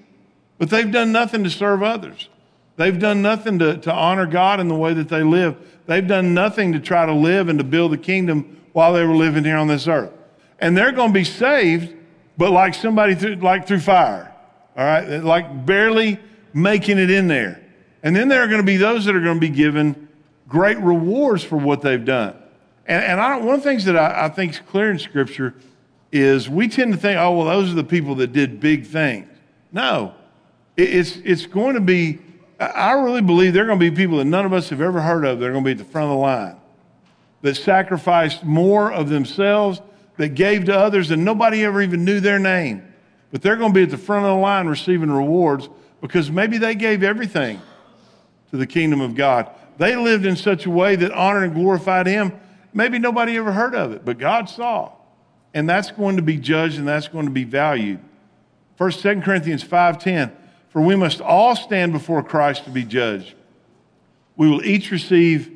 but 0.57 0.69
they've 0.69 0.91
done 0.91 1.11
nothing 1.11 1.43
to 1.43 1.49
serve 1.49 1.83
others. 1.83 2.29
They've 2.75 2.97
done 2.97 3.21
nothing 3.21 3.59
to, 3.59 3.77
to 3.77 3.93
honor 3.93 4.25
God 4.25 4.59
in 4.59 4.67
the 4.67 4.75
way 4.75 4.93
that 4.93 5.09
they 5.09 5.23
live. 5.23 5.55
They've 5.85 6.05
done 6.05 6.33
nothing 6.33 6.73
to 6.73 6.79
try 6.79 7.05
to 7.05 7.13
live 7.13 7.49
and 7.49 7.59
to 7.59 7.63
build 7.63 7.91
the 7.91 7.97
kingdom 7.97 8.61
while 8.73 8.93
they 8.93 9.05
were 9.05 9.15
living 9.15 9.43
here 9.43 9.57
on 9.57 9.67
this 9.67 9.87
earth. 9.87 10.11
And 10.59 10.75
they're 10.75 10.91
going 10.91 11.09
to 11.09 11.13
be 11.13 11.23
saved, 11.23 11.93
but 12.37 12.51
like 12.51 12.73
somebody 12.73 13.15
through, 13.15 13.35
like 13.35 13.67
through 13.67 13.81
fire. 13.81 14.33
All 14.75 14.83
right? 14.83 15.23
Like 15.23 15.65
barely 15.65 16.19
making 16.53 16.97
it 16.97 17.11
in 17.11 17.27
there. 17.27 17.61
And 18.01 18.15
then 18.15 18.27
there 18.27 18.41
are 18.43 18.47
going 18.47 18.61
to 18.61 18.65
be 18.65 18.77
those 18.77 19.05
that 19.05 19.15
are 19.15 19.21
going 19.21 19.39
to 19.39 19.41
be 19.41 19.49
given 19.49 20.09
great 20.53 20.77
rewards 20.77 21.43
for 21.43 21.57
what 21.57 21.81
they've 21.81 22.05
done. 22.05 22.35
And, 22.85 23.03
and 23.03 23.19
I 23.19 23.37
one 23.37 23.55
of 23.55 23.63
the 23.63 23.69
things 23.69 23.85
that 23.85 23.97
I, 23.97 24.25
I 24.25 24.29
think 24.29 24.51
is 24.51 24.59
clear 24.59 24.91
in 24.91 24.99
Scripture 24.99 25.55
is 26.11 26.47
we 26.47 26.67
tend 26.67 26.93
to 26.93 26.99
think, 26.99 27.17
oh, 27.17 27.35
well, 27.35 27.47
those 27.47 27.71
are 27.71 27.75
the 27.75 27.83
people 27.83 28.13
that 28.15 28.33
did 28.33 28.59
big 28.59 28.85
things. 28.85 29.27
No, 29.71 30.13
it, 30.77 30.93
it's, 30.93 31.17
it's 31.17 31.47
going 31.47 31.73
to 31.73 31.81
be, 31.81 32.19
I 32.59 32.91
really 32.91 33.23
believe 33.23 33.53
there 33.53 33.63
are 33.63 33.65
going 33.65 33.79
to 33.79 33.89
be 33.89 33.95
people 33.95 34.19
that 34.19 34.25
none 34.25 34.45
of 34.45 34.53
us 34.53 34.69
have 34.69 34.79
ever 34.79 35.01
heard 35.01 35.25
of 35.25 35.39
that 35.39 35.45
are 35.47 35.51
going 35.51 35.63
to 35.63 35.67
be 35.67 35.71
at 35.71 35.79
the 35.79 35.91
front 35.91 36.05
of 36.05 36.11
the 36.11 36.21
line, 36.21 36.55
that 37.41 37.55
sacrificed 37.55 38.43
more 38.43 38.93
of 38.93 39.09
themselves, 39.09 39.81
that 40.17 40.35
gave 40.35 40.65
to 40.65 40.77
others, 40.77 41.09
and 41.09 41.25
nobody 41.25 41.65
ever 41.65 41.81
even 41.81 42.05
knew 42.05 42.19
their 42.19 42.37
name. 42.37 42.83
But 43.31 43.41
they're 43.41 43.55
going 43.55 43.73
to 43.73 43.75
be 43.75 43.81
at 43.81 43.89
the 43.89 43.97
front 43.97 44.23
of 44.23 44.29
the 44.29 44.39
line 44.39 44.67
receiving 44.67 45.09
rewards 45.09 45.67
because 45.99 46.29
maybe 46.29 46.59
they 46.59 46.75
gave 46.75 47.01
everything 47.01 47.59
to 48.51 48.57
the 48.57 48.67
kingdom 48.67 49.01
of 49.01 49.15
God. 49.15 49.49
They 49.77 49.95
lived 49.95 50.25
in 50.25 50.35
such 50.35 50.65
a 50.65 50.69
way 50.69 50.95
that 50.95 51.11
honored 51.11 51.43
and 51.43 51.53
glorified 51.53 52.07
Him. 52.07 52.33
Maybe 52.73 52.99
nobody 52.99 53.37
ever 53.37 53.51
heard 53.51 53.75
of 53.75 53.91
it, 53.91 54.05
but 54.05 54.17
God 54.17 54.49
saw. 54.49 54.91
And 55.53 55.69
that's 55.69 55.91
going 55.91 56.15
to 56.15 56.21
be 56.21 56.37
judged 56.37 56.79
and 56.79 56.87
that's 56.87 57.07
going 57.07 57.25
to 57.25 57.31
be 57.31 57.43
valued. 57.43 57.99
First, 58.75 59.01
2 59.01 59.21
Corinthians 59.21 59.63
5.10, 59.63 60.31
for 60.69 60.81
we 60.81 60.95
must 60.95 61.21
all 61.21 61.55
stand 61.55 61.93
before 61.93 62.23
Christ 62.23 62.63
to 62.65 62.71
be 62.71 62.83
judged. 62.83 63.35
We 64.35 64.49
will 64.49 64.65
each 64.65 64.89
receive 64.89 65.51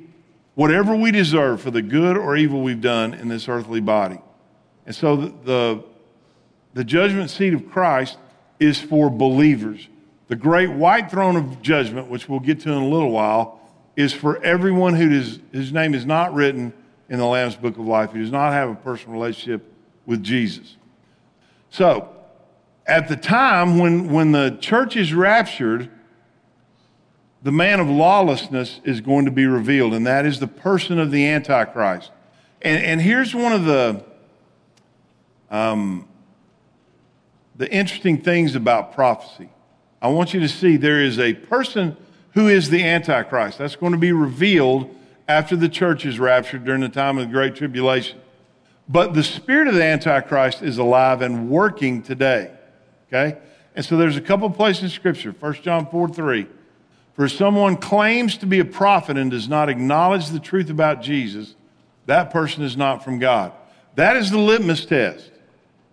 whatever 0.53 0.95
we 0.95 1.11
deserve 1.11 1.61
for 1.61 1.71
the 1.71 1.81
good 1.81 2.17
or 2.17 2.37
evil 2.37 2.61
we've 2.61 2.81
done 2.81 3.13
in 3.13 3.27
this 3.27 3.47
earthly 3.47 3.79
body. 3.79 4.19
And 4.85 4.95
so 4.95 5.15
the, 5.15 5.33
the, 5.43 5.83
the 6.75 6.83
judgment 6.83 7.29
seat 7.29 7.53
of 7.53 7.69
Christ 7.69 8.17
is 8.59 8.79
for 8.79 9.09
believers. 9.09 9.87
The 10.27 10.35
great 10.35 10.69
white 10.69 11.09
throne 11.09 11.35
of 11.35 11.61
judgment, 11.61 12.07
which 12.07 12.29
we'll 12.29 12.39
get 12.39 12.59
to 12.61 12.71
in 12.71 12.77
a 12.77 12.87
little 12.87 13.11
while, 13.11 13.59
is 13.97 14.13
for 14.13 14.41
everyone 14.43 14.93
who 14.93 15.09
does, 15.09 15.39
whose 15.51 15.73
name 15.73 15.93
is 15.93 16.05
not 16.05 16.33
written 16.33 16.71
in 17.09 17.17
the 17.17 17.25
Lamb's 17.25 17.55
Book 17.55 17.77
of 17.77 17.85
Life, 17.85 18.11
who 18.11 18.21
does 18.21 18.31
not 18.31 18.53
have 18.53 18.69
a 18.69 18.75
personal 18.75 19.13
relationship 19.13 19.69
with 20.05 20.23
Jesus. 20.23 20.77
So, 21.71 22.13
at 22.85 23.09
the 23.09 23.17
time 23.17 23.79
when, 23.79 24.13
when 24.13 24.31
the 24.31 24.57
church 24.61 24.95
is 24.95 25.13
raptured, 25.13 25.89
the 27.41 27.51
man 27.51 27.79
of 27.79 27.89
lawlessness 27.89 28.79
is 28.83 29.01
going 29.01 29.25
to 29.25 29.31
be 29.31 29.47
revealed, 29.47 29.93
and 29.93 30.05
that 30.05 30.25
is 30.25 30.39
the 30.39 30.47
person 30.47 30.99
of 30.99 31.11
the 31.11 31.27
Antichrist. 31.27 32.11
And, 32.61 32.83
and 32.83 33.01
here's 33.01 33.33
one 33.33 33.51
of 33.51 33.65
the, 33.65 34.05
um, 35.49 36.07
the 37.55 37.69
interesting 37.71 38.21
things 38.21 38.55
about 38.55 38.93
prophecy. 38.93 39.49
I 40.01 40.09
want 40.09 40.35
you 40.35 40.39
to 40.41 40.47
see 40.47 40.77
there 40.77 41.01
is 41.01 41.19
a 41.19 41.33
person 41.33 41.97
who 42.37 42.47
is 42.47 42.69
the 42.69 42.83
Antichrist. 42.83 43.57
That's 43.57 43.75
going 43.75 43.93
to 43.93 43.97
be 43.97 44.11
revealed 44.11 44.95
after 45.27 45.55
the 45.55 45.67
church 45.67 46.05
is 46.05 46.19
raptured 46.19 46.65
during 46.65 46.81
the 46.81 46.87
time 46.87 47.17
of 47.17 47.25
the 47.25 47.33
Great 47.33 47.55
Tribulation. 47.55 48.19
But 48.87 49.15
the 49.15 49.23
spirit 49.23 49.67
of 49.67 49.73
the 49.73 49.83
Antichrist 49.83 50.61
is 50.61 50.77
alive 50.77 51.23
and 51.23 51.49
working 51.49 52.03
today. 52.03 52.51
Okay? 53.07 53.39
And 53.75 53.83
so 53.83 53.97
there's 53.97 54.17
a 54.17 54.21
couple 54.21 54.47
places 54.51 54.83
in 54.83 54.89
Scripture. 54.89 55.31
1 55.31 55.53
John 55.63 55.87
4 55.87 56.09
3. 56.09 56.45
For 57.15 57.27
someone 57.27 57.75
claims 57.75 58.37
to 58.37 58.45
be 58.45 58.59
a 58.59 58.65
prophet 58.65 59.17
and 59.17 59.31
does 59.31 59.49
not 59.49 59.67
acknowledge 59.67 60.29
the 60.29 60.39
truth 60.39 60.69
about 60.69 61.01
Jesus, 61.01 61.55
that 62.05 62.29
person 62.29 62.63
is 62.63 62.77
not 62.77 63.03
from 63.03 63.17
God. 63.17 63.51
That 63.95 64.15
is 64.15 64.29
the 64.29 64.37
litmus 64.37 64.85
test. 64.85 65.31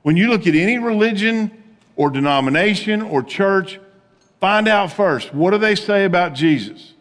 When 0.02 0.18
you 0.18 0.28
look 0.28 0.46
at 0.46 0.54
any 0.54 0.76
religion 0.76 1.50
or 1.96 2.10
denomination 2.10 3.00
or 3.00 3.22
church, 3.22 3.80
find 4.44 4.68
out 4.68 4.92
first 4.92 5.32
what 5.32 5.52
do 5.52 5.58
they 5.58 5.74
say 5.74 6.04
about 6.04 6.34
Jesus? 6.34 6.92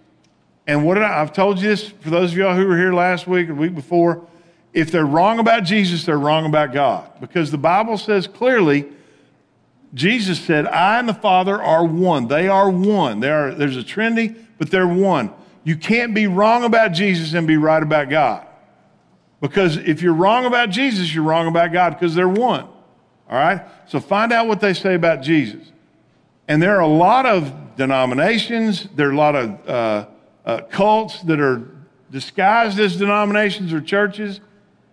And 0.66 0.86
what 0.86 0.94
did 0.94 1.04
I, 1.04 1.22
I've 1.22 1.34
told 1.34 1.60
you 1.60 1.68
this 1.68 1.90
for 1.90 2.10
those 2.10 2.32
of 2.32 2.38
y'all 2.38 2.56
who 2.56 2.66
were 2.66 2.78
here 2.78 2.94
last 2.94 3.28
week 3.28 3.50
or 3.50 3.54
week 3.54 3.76
before. 3.76 4.26
If 4.72 4.92
they're 4.92 5.06
wrong 5.06 5.40
about 5.40 5.66
Jesus, 5.66 6.06
they're 6.06 6.18
wrong 6.18 6.46
about 6.46 6.72
God. 6.72 7.12
Because 7.20 7.52
the 7.52 7.58
Bible 7.58 7.98
says 7.98 8.28
clearly, 8.28 8.86
Jesus 9.94 10.40
said, 10.40 10.66
I 10.68 11.00
and 11.00 11.10
the 11.10 11.14
Father 11.14 11.62
are 11.62 11.84
one. 11.84 12.30
They 12.30 12.48
are 12.48 12.70
one. 12.70 13.20
They 13.20 13.30
are, 13.30 13.54
there's 13.54 13.76
a 13.76 13.84
Trinity, 13.84 14.36
but 14.58 14.72
they're 14.72 14.88
one. 14.88 15.34
You 15.66 15.76
can't 15.76 16.16
be 16.16 16.28
wrong 16.28 16.64
about 16.64 16.94
Jesus 16.94 17.34
and 17.34 17.46
be 17.46 17.58
right 17.58 17.84
about 17.84 18.10
God. 18.10 18.48
Because 19.42 19.76
if 19.76 20.02
you're 20.02 20.14
wrong 20.14 20.46
about 20.46 20.70
Jesus, 20.70 21.14
you're 21.14 21.26
wrong 21.26 21.50
about 21.50 21.74
God 21.74 21.90
because 21.90 22.16
they're 22.16 22.26
one. 22.26 22.64
All 22.64 23.38
right? 23.38 23.64
So 23.86 24.00
find 24.00 24.32
out 24.32 24.48
what 24.48 24.62
they 24.62 24.74
say 24.74 24.96
about 24.96 25.22
Jesus. 25.22 25.73
And 26.48 26.62
there 26.62 26.76
are 26.76 26.82
a 26.82 26.88
lot 26.88 27.26
of 27.26 27.76
denominations, 27.76 28.88
there 28.96 29.10
are 29.10 29.12
a 29.12 29.18
lot 29.18 29.36
of 29.36 29.70
uh, 29.70 30.06
uh, 30.46 30.62
cults 30.70 31.22
that 31.24 31.40
are 31.40 31.68
disguised 32.12 32.80
as 32.80 32.98
denominations 32.98 33.74
or 33.74 33.82
churches. 33.82 34.40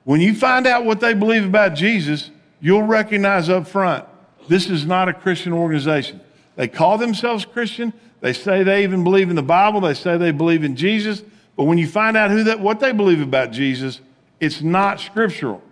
When 0.04 0.20
you 0.20 0.34
find 0.34 0.66
out 0.66 0.84
what 0.84 1.00
they 1.00 1.12
believe 1.12 1.44
about 1.44 1.74
Jesus, 1.74 2.30
you'll 2.60 2.82
recognize 2.82 3.48
up 3.48 3.66
front 3.66 4.06
this 4.48 4.68
is 4.68 4.86
not 4.86 5.08
a 5.08 5.12
Christian 5.12 5.52
organization. 5.52 6.20
They 6.56 6.66
call 6.66 6.98
themselves 6.98 7.44
Christian. 7.44 7.92
They 8.20 8.32
say 8.32 8.62
they 8.62 8.82
even 8.82 9.04
believe 9.04 9.30
in 9.30 9.36
the 9.36 9.42
Bible. 9.42 9.80
They 9.80 9.94
say 9.94 10.16
they 10.16 10.32
believe 10.32 10.64
in 10.64 10.76
Jesus. 10.76 11.22
But 11.56 11.64
when 11.64 11.78
you 11.78 11.86
find 11.86 12.16
out 12.16 12.30
who 12.30 12.42
that, 12.44 12.58
what 12.58 12.80
they 12.80 12.92
believe 12.92 13.20
about 13.20 13.52
Jesus, 13.52 14.00
it's 14.40 14.60
not 14.60 14.98
scriptural. 14.98 15.62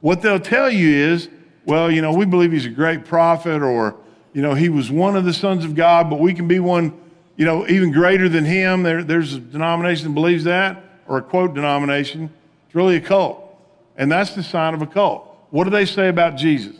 What 0.00 0.22
they'll 0.22 0.38
tell 0.38 0.70
you 0.70 0.88
is, 0.88 1.28
well, 1.64 1.90
you 1.90 2.00
know, 2.00 2.12
we 2.12 2.26
believe 2.26 2.52
he's 2.52 2.66
a 2.66 2.70
great 2.70 3.04
prophet 3.04 3.62
or, 3.62 3.96
you 4.36 4.42
know, 4.42 4.52
he 4.52 4.68
was 4.68 4.90
one 4.90 5.16
of 5.16 5.24
the 5.24 5.32
sons 5.32 5.64
of 5.64 5.74
God, 5.74 6.10
but 6.10 6.20
we 6.20 6.34
can 6.34 6.46
be 6.46 6.60
one, 6.60 6.92
you 7.36 7.46
know, 7.46 7.66
even 7.68 7.90
greater 7.90 8.28
than 8.28 8.44
him. 8.44 8.82
There, 8.82 9.02
there's 9.02 9.32
a 9.32 9.40
denomination 9.40 10.08
that 10.08 10.14
believes 10.14 10.44
that, 10.44 10.84
or 11.08 11.16
a 11.16 11.22
quote 11.22 11.54
denomination. 11.54 12.28
It's 12.66 12.74
really 12.74 12.96
a 12.96 13.00
cult. 13.00 13.42
And 13.96 14.12
that's 14.12 14.34
the 14.34 14.42
sign 14.42 14.74
of 14.74 14.82
a 14.82 14.86
cult. 14.86 15.26
What 15.48 15.64
do 15.64 15.70
they 15.70 15.86
say 15.86 16.08
about 16.08 16.36
Jesus? 16.36 16.76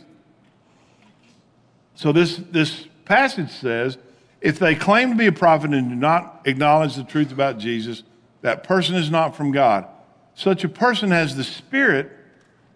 So 1.95 2.11
this, 2.11 2.37
this 2.51 2.85
passage 3.05 3.49
says 3.49 3.97
if 4.39 4.59
they 4.59 4.75
claim 4.75 5.09
to 5.09 5.15
be 5.15 5.25
a 5.25 5.31
prophet 5.31 5.73
and 5.73 5.89
do 5.89 5.95
not 5.95 6.41
acknowledge 6.45 6.93
the 6.93 7.05
truth 7.05 7.31
about 7.31 7.57
Jesus, 7.57 8.03
that 8.43 8.63
person 8.65 8.93
is 8.93 9.09
not 9.09 9.35
from 9.35 9.51
God. 9.51 9.87
Such 10.35 10.63
a 10.63 10.69
person 10.69 11.09
has 11.09 11.35
the 11.35 11.43
spirit 11.43 12.11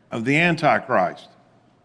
of 0.09 0.25
the 0.25 0.37
Antichrist, 0.37 1.27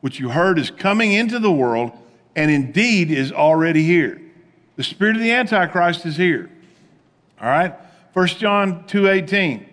which 0.00 0.18
you 0.18 0.30
heard 0.30 0.58
is 0.58 0.70
coming 0.70 1.12
into 1.12 1.38
the 1.38 1.52
world 1.52 1.92
and 2.36 2.50
indeed 2.50 3.10
is 3.10 3.32
already 3.32 3.82
here. 3.82 4.20
The 4.76 4.84
spirit 4.84 5.16
of 5.16 5.22
the 5.22 5.32
Antichrist 5.32 6.06
is 6.06 6.16
here. 6.16 6.50
All 7.40 7.48
right? 7.48 7.74
1 8.12 8.26
John 8.38 8.84
2:18. 8.86 9.66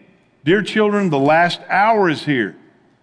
Dear 0.44 0.62
children, 0.64 1.10
the 1.10 1.20
last 1.20 1.62
hour 1.70 2.10
is 2.10 2.26
here. 2.26 2.56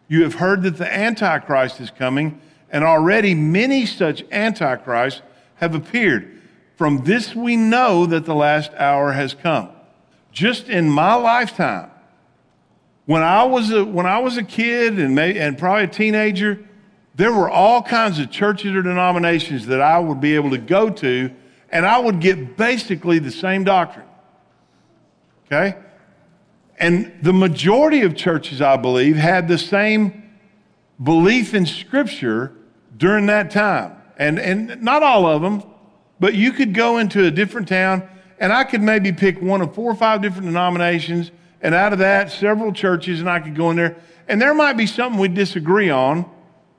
You 0.09 0.25
have 0.25 0.35
heard 0.35 0.63
that 0.63 0.77
the 0.77 0.93
Antichrist 0.93 1.81
is 1.81 1.91
coming 1.91 2.41
and 2.71 2.85
already 2.85 3.35
many 3.35 3.87
such 3.87 4.25
antichrists 4.31 5.23
have 5.57 5.75
appeared. 5.75 6.41
From 6.77 7.05
this 7.05 7.35
we 7.35 7.57
know 7.57 8.07
that 8.07 8.25
the 8.25 8.35
last 8.35 8.73
hour 8.75 9.13
has 9.13 9.35
come. 9.35 9.69
Just 10.33 10.69
in 10.69 10.89
my 10.89 11.15
lifetime, 11.15 11.91
when 13.07 13.23
I 13.23 13.45
was 13.45 13.71
a, 13.73 13.85
when 13.85 14.07
I 14.07 14.21
was 14.21 14.37
a 14.37 14.45
kid 14.45 14.99
and, 14.99 15.15
may, 15.15 15.37
and 15.37 15.59
probably 15.59 15.85
a 15.85 15.89
teenager, 15.89 16.65
there 17.21 17.33
were 17.33 17.51
all 17.51 17.83
kinds 17.83 18.19
of 18.19 18.31
churches 18.31 18.75
or 18.75 18.83
denominations 18.83 19.67
that 19.67 19.81
I 19.81 19.99
would 19.99 20.21
be 20.21 20.35
able 20.35 20.51
to 20.51 20.59
go 20.59 20.91
to, 20.91 21.31
and 21.71 21.85
I 21.85 21.99
would 21.99 22.21
get 22.21 22.57
basically 22.57 23.19
the 23.19 23.31
same 23.31 23.65
doctrine. 23.65 24.07
Okay? 25.47 25.77
And 26.79 27.13
the 27.23 27.33
majority 27.33 28.03
of 28.03 28.17
churches, 28.17 28.63
I 28.63 28.77
believe, 28.77 29.17
had 29.17 29.49
the 29.49 29.59
same 29.59 30.31
belief 31.03 31.53
in 31.53 31.67
Scripture 31.67 32.53
during 32.97 33.27
that 33.27 33.51
time. 33.51 33.97
And, 34.17 34.39
and 34.39 34.83
not 34.83 35.03
all 35.03 35.27
of 35.27 35.43
them, 35.43 35.63
but 36.19 36.35
you 36.35 36.53
could 36.53 36.75
go 36.75 36.99
into 36.99 37.25
a 37.27 37.31
different 37.31 37.69
town 37.69 38.09
and 38.41 38.53
I 38.55 38.65
could 38.65 38.81
maybe 38.81 39.13
pick 39.13 39.41
one 39.41 39.61
of 39.61 39.75
four 39.75 39.93
or 39.93 39.95
five 39.95 40.23
different 40.23 40.47
denominations, 40.47 41.31
and 41.61 41.75
out 41.75 41.93
of 41.93 41.99
that, 41.99 42.33
several 42.33 42.73
churches, 42.73 43.21
and 43.21 43.29
I 43.29 43.39
could 43.39 43.55
go 43.55 43.71
in 43.71 43.77
there. 43.77 43.97
And 44.27 44.41
there 44.41 44.55
might 44.55 44.79
be 44.79 44.87
something 44.87 45.21
we 45.21 45.29
disagree 45.29 45.91
on. 45.91 46.25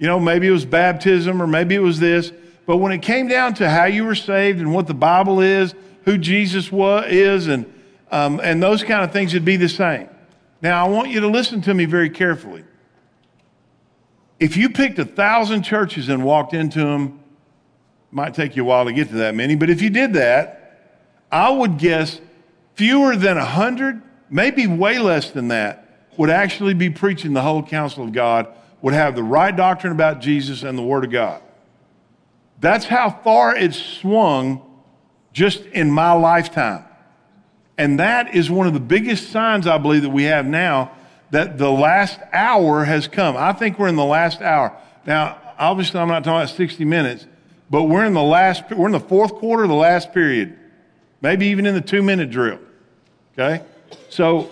You 0.01 0.07
know, 0.07 0.19
maybe 0.19 0.47
it 0.47 0.51
was 0.51 0.65
baptism 0.65 1.39
or 1.39 1.45
maybe 1.45 1.75
it 1.75 1.79
was 1.79 1.99
this. 1.99 2.33
But 2.65 2.77
when 2.77 2.91
it 2.91 3.03
came 3.03 3.27
down 3.27 3.53
to 3.55 3.69
how 3.69 3.85
you 3.85 4.03
were 4.03 4.15
saved 4.15 4.59
and 4.59 4.73
what 4.73 4.87
the 4.87 4.95
Bible 4.95 5.41
is, 5.41 5.75
who 6.05 6.17
Jesus 6.17 6.71
was, 6.71 7.05
is, 7.07 7.45
and, 7.45 7.71
um, 8.11 8.41
and 8.43 8.63
those 8.63 8.83
kind 8.83 9.03
of 9.03 9.11
things 9.11 9.35
would 9.35 9.45
be 9.45 9.57
the 9.57 9.69
same. 9.69 10.09
Now, 10.59 10.83
I 10.83 10.89
want 10.89 11.09
you 11.09 11.19
to 11.19 11.27
listen 11.27 11.61
to 11.61 11.73
me 11.75 11.85
very 11.85 12.09
carefully. 12.09 12.63
If 14.39 14.57
you 14.57 14.71
picked 14.71 14.97
a 14.97 15.05
thousand 15.05 15.61
churches 15.61 16.09
and 16.09 16.23
walked 16.23 16.55
into 16.55 16.79
them, 16.79 17.19
might 18.09 18.33
take 18.33 18.55
you 18.55 18.63
a 18.63 18.65
while 18.65 18.85
to 18.85 18.93
get 18.93 19.09
to 19.09 19.15
that 19.17 19.35
many, 19.35 19.53
but 19.53 19.69
if 19.69 19.83
you 19.83 19.91
did 19.91 20.13
that, 20.13 20.97
I 21.31 21.51
would 21.51 21.77
guess 21.77 22.19
fewer 22.73 23.15
than 23.15 23.37
a 23.37 23.45
hundred, 23.45 24.01
maybe 24.31 24.65
way 24.65 24.97
less 24.97 25.29
than 25.29 25.49
that, 25.49 26.09
would 26.17 26.31
actually 26.31 26.73
be 26.73 26.89
preaching 26.89 27.33
the 27.33 27.43
whole 27.43 27.61
counsel 27.61 28.03
of 28.03 28.13
God, 28.13 28.47
would 28.81 28.93
have 28.93 29.15
the 29.15 29.23
right 29.23 29.55
doctrine 29.55 29.93
about 29.93 30.21
Jesus 30.21 30.63
and 30.63 30.77
the 30.77 30.83
Word 30.83 31.03
of 31.03 31.11
God. 31.11 31.41
That's 32.59 32.85
how 32.85 33.09
far 33.09 33.55
it's 33.55 33.77
swung 33.77 34.61
just 35.33 35.65
in 35.67 35.91
my 35.91 36.13
lifetime. 36.13 36.85
And 37.77 37.99
that 37.99 38.35
is 38.35 38.49
one 38.49 38.67
of 38.67 38.73
the 38.73 38.79
biggest 38.79 39.31
signs 39.31 39.65
I 39.65 39.77
believe 39.77 40.03
that 40.03 40.09
we 40.09 40.23
have 40.23 40.45
now 40.45 40.91
that 41.31 41.57
the 41.57 41.71
last 41.71 42.19
hour 42.33 42.83
has 42.83 43.07
come. 43.07 43.35
I 43.37 43.53
think 43.53 43.79
we're 43.79 43.87
in 43.87 43.95
the 43.95 44.05
last 44.05 44.41
hour. 44.41 44.77
Now, 45.05 45.39
obviously, 45.57 45.99
I'm 45.99 46.09
not 46.09 46.23
talking 46.23 46.43
about 46.43 46.55
60 46.55 46.85
minutes, 46.85 47.25
but 47.69 47.83
we're 47.83 48.05
in 48.05 48.13
the 48.13 48.21
last, 48.21 48.69
we're 48.69 48.87
in 48.87 48.91
the 48.91 48.99
fourth 48.99 49.33
quarter, 49.35 49.65
the 49.65 49.73
last 49.73 50.13
period, 50.13 50.57
maybe 51.21 51.47
even 51.47 51.65
in 51.65 51.73
the 51.73 51.81
two 51.81 52.03
minute 52.03 52.29
drill. 52.29 52.59
Okay? 53.33 53.63
So, 54.09 54.51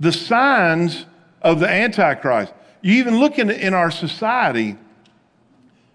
the 0.00 0.10
signs 0.10 1.04
of 1.42 1.60
the 1.60 1.68
Antichrist. 1.68 2.52
You 2.84 2.96
even 2.96 3.18
look 3.18 3.38
in, 3.38 3.50
in 3.50 3.72
our 3.72 3.90
society, 3.90 4.76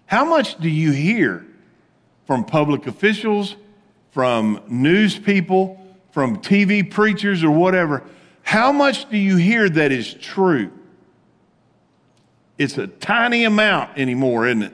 how 0.06 0.24
much 0.24 0.58
do 0.58 0.68
you 0.68 0.90
hear 0.90 1.46
from 2.26 2.44
public 2.44 2.88
officials, 2.88 3.54
from 4.10 4.60
news 4.66 5.16
people, 5.16 5.80
from 6.10 6.38
TV 6.38 6.90
preachers, 6.90 7.44
or 7.44 7.52
whatever? 7.52 8.02
How 8.42 8.72
much 8.72 9.08
do 9.08 9.16
you 9.16 9.36
hear 9.36 9.68
that 9.70 9.92
is 9.92 10.14
true? 10.14 10.72
It's 12.58 12.76
a 12.76 12.88
tiny 12.88 13.44
amount 13.44 13.96
anymore, 13.96 14.48
isn't 14.48 14.64
it? 14.64 14.72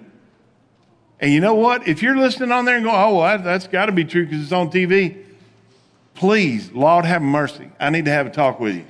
And 1.20 1.35
you 1.35 1.40
know 1.40 1.54
what? 1.54 1.87
If 1.87 2.02
you're 2.02 2.16
listening 2.16 2.50
on 2.50 2.64
there 2.64 2.76
and 2.76 2.85
going, 2.85 2.96
oh, 2.96 3.18
well, 3.18 3.37
that, 3.37 3.44
has 3.44 3.68
got 3.68 3.87
to 3.87 3.92
be 3.92 4.06
true 4.06 4.25
because 4.25 4.42
it's 4.42 4.52
on 4.52 4.70
TV, 4.70 5.23
please, 6.14 6.73
Lord 6.73 7.04
have 7.04 7.20
mercy. 7.20 7.70
I 7.78 7.90
need 7.90 8.06
to 8.06 8.11
have 8.11 8.26
a 8.26 8.30
talk 8.30 8.58
with 8.58 8.75
you. 8.75 8.87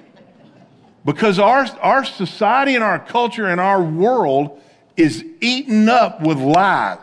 Because 1.06 1.38
our, 1.38 1.64
our 1.80 2.04
society 2.04 2.74
and 2.74 2.82
our 2.82 2.98
culture 2.98 3.46
and 3.46 3.60
our 3.60 3.80
world 3.80 4.60
is 4.96 5.24
eaten 5.40 5.88
up 5.88 6.20
with 6.20 6.36
lies. 6.36 6.98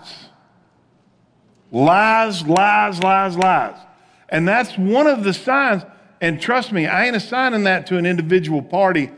Lies, 1.72 2.46
lies, 2.46 3.02
lies, 3.02 3.38
lies. 3.38 3.78
And 4.28 4.46
that's 4.46 4.78
one 4.78 5.08
of 5.08 5.24
the 5.24 5.34
signs. 5.34 5.84
And 6.20 6.42
trust 6.42 6.74
me, 6.74 6.86
I 6.86 7.06
ain't 7.06 7.16
assigning 7.16 7.64
that 7.64 7.88
to 7.88 7.98
an 7.98 8.06
individual 8.06 8.62
party. 8.62 9.10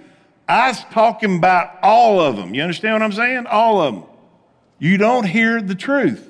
I 0.48 0.68
was 0.68 0.84
talking 0.92 1.38
about 1.38 1.80
all 1.82 2.20
of 2.20 2.36
them. 2.36 2.54
You 2.54 2.62
understand 2.62 2.94
what 2.94 3.02
I'm 3.02 3.12
saying? 3.12 3.48
All 3.48 3.82
of 3.82 3.96
them. 3.96 4.04
You 4.78 4.98
don't 4.98 5.26
hear 5.26 5.64
the 5.64 5.74
truth. 5.74 6.30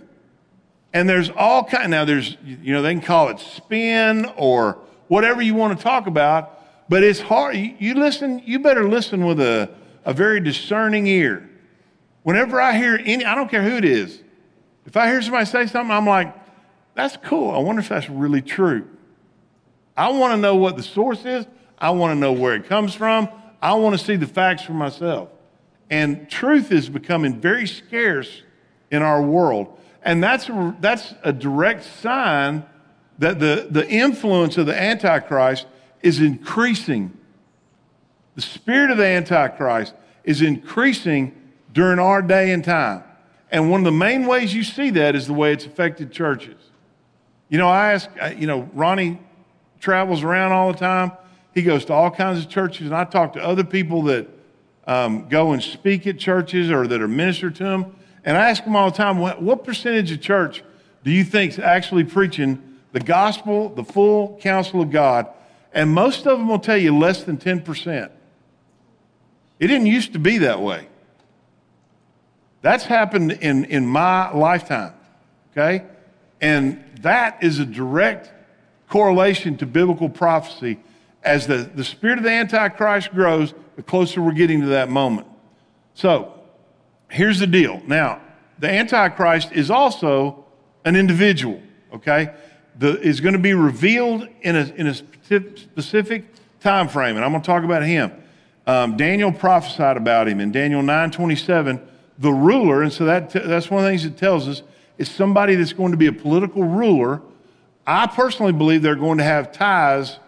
And 0.94 1.10
there's 1.10 1.30
all 1.30 1.66
kind 1.66 1.92
now 1.92 2.06
there's 2.06 2.38
you 2.46 2.72
know 2.72 2.82
they 2.82 2.94
can 2.94 3.02
call 3.02 3.28
it 3.28 3.40
spin 3.42 4.32
or 4.38 4.80
whatever 5.10 5.42
you 5.42 5.54
want 5.54 5.78
to 5.78 5.84
talk 5.84 6.08
about, 6.08 6.55
but 6.90 7.04
it's 7.04 7.20
hard. 7.20 7.56
You, 7.56 7.76
you 7.80 7.94
listen, 7.96 8.42
you 8.46 8.60
better 8.60 8.88
listen 8.88 9.26
with 9.26 9.40
a, 9.40 9.70
a 10.04 10.14
very 10.14 10.40
discerning 10.40 11.08
ear. 11.08 11.50
Whenever 12.24 12.60
I 12.60 12.78
hear 12.78 13.00
any, 13.04 13.26
I 13.26 13.36
don't 13.36 13.50
care 13.50 13.64
who 13.64 13.78
it 13.78 13.86
is. 13.86 14.22
If 14.86 14.98
I 14.98 15.08
hear 15.08 15.22
somebody 15.22 15.46
say 15.46 15.68
something, 15.68 15.92
I'm 15.92 16.08
like, 16.08 16.34
that's 16.94 17.18
cool. 17.18 17.52
I 17.52 17.58
wonder 17.58 17.82
if 17.82 17.90
that's 17.90 18.10
really 18.10 18.42
true. 18.42 18.88
I 19.98 20.10
want 20.10 20.34
to 20.34 20.38
know 20.38 20.56
what 20.56 20.78
the 20.78 20.84
source 20.84 21.26
is. 21.26 21.46
I 21.78 21.92
want 21.92 22.12
to 22.12 22.16
know 22.16 22.32
where 22.32 22.56
it 22.56 22.66
comes 22.68 22.94
from. 22.94 23.30
I 23.62 23.74
want 23.76 23.98
to 23.98 24.04
see 24.04 24.16
the 24.16 24.28
facts 24.28 24.64
for 24.64 24.74
myself. 24.74 25.30
And 25.90 26.30
truth 26.30 26.72
is 26.72 26.90
becoming 26.90 27.40
very 27.40 27.68
scarce 27.68 28.44
in 28.92 29.02
our 29.02 29.22
world. 29.22 29.78
And 30.04 30.24
that's 30.24 30.50
that's 30.80 31.14
a 31.24 31.34
direct 31.34 31.84
sign 31.84 32.66
that 33.20 33.40
the, 33.40 33.68
the 33.70 33.88
influence 33.90 34.58
of 34.58 34.66
the 34.66 34.80
Antichrist 34.80 35.66
is 36.06 36.22
increasing. 36.22 37.18
The 38.36 38.42
spirit 38.42 38.92
of 38.92 38.98
the 38.98 39.06
Antichrist 39.06 39.96
is 40.24 40.44
increasing 40.44 41.36
during 41.74 41.98
our 41.98 42.22
day 42.22 42.52
and 42.52 42.64
time. 42.64 43.04
And 43.52 43.72
one 43.72 43.82
of 43.82 43.86
the 43.86 43.92
main 43.92 44.28
ways 44.28 44.54
you 44.54 44.64
see 44.64 44.92
that 44.92 45.16
is 45.16 45.26
the 45.26 45.34
way 45.34 45.52
it's 45.52 45.66
affected 45.66 46.12
churches. 46.12 46.62
You 47.50 47.58
know, 47.58 47.68
I 47.68 47.94
ask, 47.94 48.10
you 48.38 48.46
know, 48.46 48.70
Ronnie 48.74 49.20
travels 49.80 50.24
around 50.24 50.52
all 50.52 50.72
the 50.72 50.78
time. 50.78 51.12
He 51.56 51.64
goes 51.64 51.86
to 51.86 51.94
all 51.94 52.12
kinds 52.12 52.40
of 52.40 52.50
churches, 52.50 52.86
and 52.86 52.96
I 52.96 53.06
talk 53.06 53.34
to 53.34 53.44
other 53.44 53.64
people 53.64 54.04
that 54.04 54.28
um, 54.86 55.28
go 55.28 55.54
and 55.54 55.64
speak 55.64 56.06
at 56.06 56.20
churches 56.20 56.70
or 56.70 56.86
that 56.86 57.02
are 57.02 57.08
minister 57.08 57.50
to 57.50 57.64
them. 57.64 57.96
And 58.24 58.38
I 58.38 58.50
ask 58.50 58.64
them 58.64 58.76
all 58.76 58.92
the 58.92 58.98
time, 58.98 59.18
what, 59.18 59.42
what 59.42 59.64
percentage 59.64 60.12
of 60.12 60.22
church 60.22 60.64
do 61.04 61.10
you 61.10 61.24
think 61.24 61.54
is 61.54 61.60
actually 61.60 62.04
preaching 62.04 62.62
the 62.92 63.00
gospel, 63.00 63.70
the 63.70 63.84
full 63.84 64.38
counsel 64.42 64.82
of 64.82 64.92
God? 64.92 65.28
And 65.76 65.92
most 65.94 66.26
of 66.26 66.40
them 66.40 66.48
will 66.48 66.60
tell 66.60 66.78
you 66.78 66.98
less 66.98 67.24
than 67.24 67.38
10%. 67.38 68.10
It 69.60 69.68
didn't 69.68 69.88
used 69.88 70.14
to 70.14 70.20
be 70.20 70.40
that 70.40 70.62
way. 70.62 70.88
That's 72.62 72.86
happened 72.86 73.34
in, 73.34 73.66
in 73.66 73.86
my 73.86 74.32
lifetime, 74.32 74.94
okay? 75.52 75.86
And 76.42 76.84
that 77.02 77.44
is 77.44 77.60
a 77.60 77.66
direct 77.66 78.32
correlation 78.90 79.58
to 79.58 79.66
biblical 79.66 80.10
prophecy. 80.10 80.80
As 81.22 81.46
the, 81.46 81.58
the 81.58 81.84
spirit 81.84 82.18
of 82.20 82.24
the 82.24 82.32
Antichrist 82.32 83.12
grows, 83.12 83.54
the 83.76 83.84
closer 83.84 84.22
we're 84.22 84.32
getting 84.32 84.62
to 84.62 84.68
that 84.68 84.90
moment. 84.90 85.28
So, 85.94 86.40
here's 87.10 87.40
the 87.40 87.48
deal. 87.48 87.82
Now, 87.86 88.22
the 88.60 88.70
Antichrist 88.70 89.52
is 89.52 89.70
also 89.70 90.46
an 90.86 90.96
individual, 90.96 91.62
okay? 91.94 92.34
The, 92.78 93.00
is 93.00 93.22
going 93.22 93.34
to 93.34 93.40
be 93.40 93.54
revealed 93.54 94.28
in 94.42 94.56
a, 94.56 94.66
in 94.76 94.88
a 94.88 94.94
specific 94.94 96.26
time 96.60 96.90
frame, 96.90 97.16
and 97.16 97.24
I'm 97.24 97.32
going 97.32 97.42
to 97.42 97.46
talk 97.46 97.64
about 97.64 97.84
him. 97.84 98.12
Um, 98.68 98.98
Daniel 98.98 99.32
prophesied 99.32 99.98
about 99.98 100.28
him 100.28 100.40
in 100.40 100.52
Daniel 100.52 100.82
9:27. 100.82 101.82
The 102.18 102.32
ruler, 102.32 102.82
and 102.82 102.92
so 102.92 103.06
that 103.06 103.30
that's 103.30 103.70
one 103.70 103.80
of 103.80 103.86
the 103.86 103.90
things 103.92 104.06
it 104.06 104.18
tells 104.18 104.48
us 104.48 104.64
is 104.98 105.10
somebody 105.10 105.56
that's 105.56 105.74
going 105.74 105.92
to 105.92 105.98
be 105.98 106.08
a 106.08 106.14
political 106.14 106.64
ruler. 106.64 107.22
I 107.86 108.08
personally 108.08 108.54
believe 108.54 108.82
they're 108.82 108.96
going 108.96 109.18
to 109.20 109.24
have 109.24 109.52
ties 109.52 110.20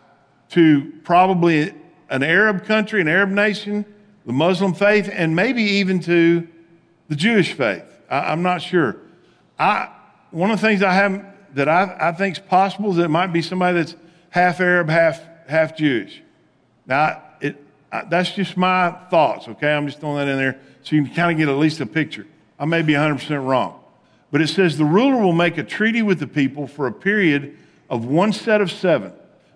to 0.50 0.94
probably 1.04 1.74
an 2.10 2.24
Arab 2.24 2.66
country, 2.66 3.02
an 3.02 3.08
Arab 3.08 3.30
nation, 3.30 3.86
the 4.26 4.34
Muslim 4.34 4.74
faith, 4.74 5.10
and 5.12 5.36
maybe 5.36 5.64
even 5.64 6.00
to 6.02 6.48
the 7.08 7.16
Jewish 7.16 7.54
faith. 7.54 7.84
I, 8.10 8.32
am 8.32 8.44
not 8.44 8.62
sure. 8.62 8.98
I, 9.58 9.90
one 10.32 10.52
of 10.52 10.62
the 10.62 10.68
things 10.68 10.84
I 10.84 10.94
have 10.94 11.26
that 11.58 11.68
I, 11.68 11.98
I 12.00 12.12
think 12.12 12.38
is 12.38 12.44
possible 12.44 12.92
is 12.92 12.98
that 12.98 13.06
it 13.06 13.10
might 13.10 13.34
be 13.34 13.42
somebody 13.42 13.80
that's 13.80 13.96
half 14.30 14.60
Arab, 14.60 14.90
half, 14.90 15.20
half 15.48 15.76
Jewish. 15.76 16.22
Now, 16.86 17.24
it, 17.42 17.64
I, 17.92 18.04
that's 18.04 18.32
just 18.32 18.56
my 18.58 18.92
thoughts, 19.10 19.48
okay? 19.48 19.74
I'm 19.74 19.88
just 19.88 20.00
throwing 20.00 20.18
that 20.18 20.28
in 20.28 20.38
there 20.38 20.60
so 20.84 20.96
you 20.96 21.04
can 21.04 21.16
kind 21.16 21.32
of 21.32 21.38
get 21.38 21.50
at 21.50 21.58
least 21.58 21.82
a 21.82 21.88
picture. 21.88 22.28
I 22.60 22.66
may 22.66 22.84
be 22.84 22.94
100% 22.94 23.44
wrong. 23.44 23.80
But 24.30 24.42
it 24.42 24.50
says 24.50 24.78
the 24.78 24.86
ruler 24.86 25.20
will 25.20 25.34
make 25.34 25.58
a 25.58 25.64
treaty 25.64 26.04
with 26.04 26.20
the 26.20 26.28
people 26.28 26.68
for 26.68 26.86
a 26.86 26.92
period 26.92 27.58
of 27.90 28.06
one 28.06 28.34
set 28.34 28.62
of 28.62 28.72
seven. 28.72 29.12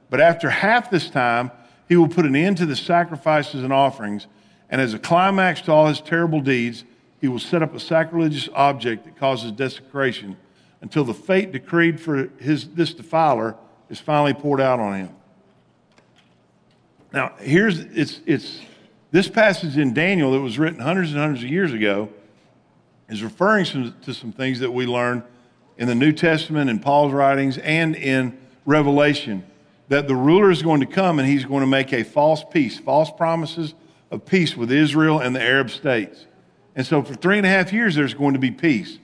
But 0.10 0.22
after 0.22 0.50
half 0.50 0.90
this 0.90 1.08
time, 1.08 1.52
he 1.88 1.96
will 1.98 2.08
put 2.08 2.26
an 2.26 2.36
end 2.36 2.58
to 2.58 2.66
the 2.66 2.76
sacrifices 2.76 3.64
and 3.64 3.72
offerings. 3.72 4.26
And 4.72 4.82
as 4.82 4.96
a 4.96 5.00
climax 5.00 5.62
to 5.62 5.72
all 5.72 5.86
his 5.86 6.02
terrible 6.02 6.42
deeds, 6.42 6.84
he 7.20 7.28
will 7.28 7.38
set 7.38 7.62
up 7.62 7.76
a 7.76 7.80
sacrilegious 7.80 8.50
object 8.56 9.06
that 9.06 9.18
causes 9.18 9.52
desecration 9.52 10.36
until 10.82 11.04
the 11.04 11.14
fate 11.14 11.52
decreed 11.52 12.00
for 12.00 12.30
his, 12.40 12.70
this 12.70 12.94
defiler 12.94 13.56
is 13.90 14.00
finally 14.00 14.34
poured 14.34 14.60
out 14.60 14.80
on 14.80 14.98
him. 14.98 15.10
Now, 17.14 17.34
here's 17.40 17.80
it's, 17.80 18.22
it's 18.26 18.62
this 19.12 19.28
passage 19.28 19.78
in 19.78 19.94
Daniel 19.94 20.32
that 20.32 20.40
was 20.40 20.58
written 20.58 20.80
hundreds 20.80 21.12
and 21.12 21.20
hundreds 21.20 21.44
of 21.44 21.50
years 21.50 21.74
ago 21.74 22.10
is 23.10 23.22
referring 23.22 23.66
to 23.66 24.14
some 24.14 24.32
things 24.32 24.60
that 24.62 24.72
we 24.72 24.86
learn 24.86 25.24
in 25.78 25.88
the 25.88 25.96
New 25.96 26.14
Testament 26.14 26.70
and 26.70 26.82
Paul's 26.82 27.12
writings 27.12 27.58
and 27.58 27.96
in 27.96 28.38
Revelation 28.66 29.44
that 29.90 30.08
the 30.08 30.16
ruler 30.16 30.50
is 30.50 30.62
going 30.62 30.80
to 30.80 30.86
come 30.86 31.20
and 31.20 31.28
he's 31.28 31.44
going 31.44 31.60
to 31.60 31.68
make 31.68 31.92
a 31.92 32.04
false 32.04 32.46
peace, 32.50 32.80
false 32.80 33.12
promises 33.12 33.74
of 34.10 34.26
peace 34.26 34.56
with 34.56 34.72
Israel 34.72 35.20
and 35.20 35.36
the 35.36 35.42
Arab 35.42 35.70
states. 35.70 36.28
And 36.78 36.88
so 36.88 37.04
for 37.04 37.14
three 37.14 37.36
and 37.36 37.46
a 37.46 37.50
half 37.50 37.74
years, 37.74 37.96
there's 37.96 38.14
going 38.14 38.34
to 38.34 38.40
be 38.40 38.52
peace. 38.52 39.00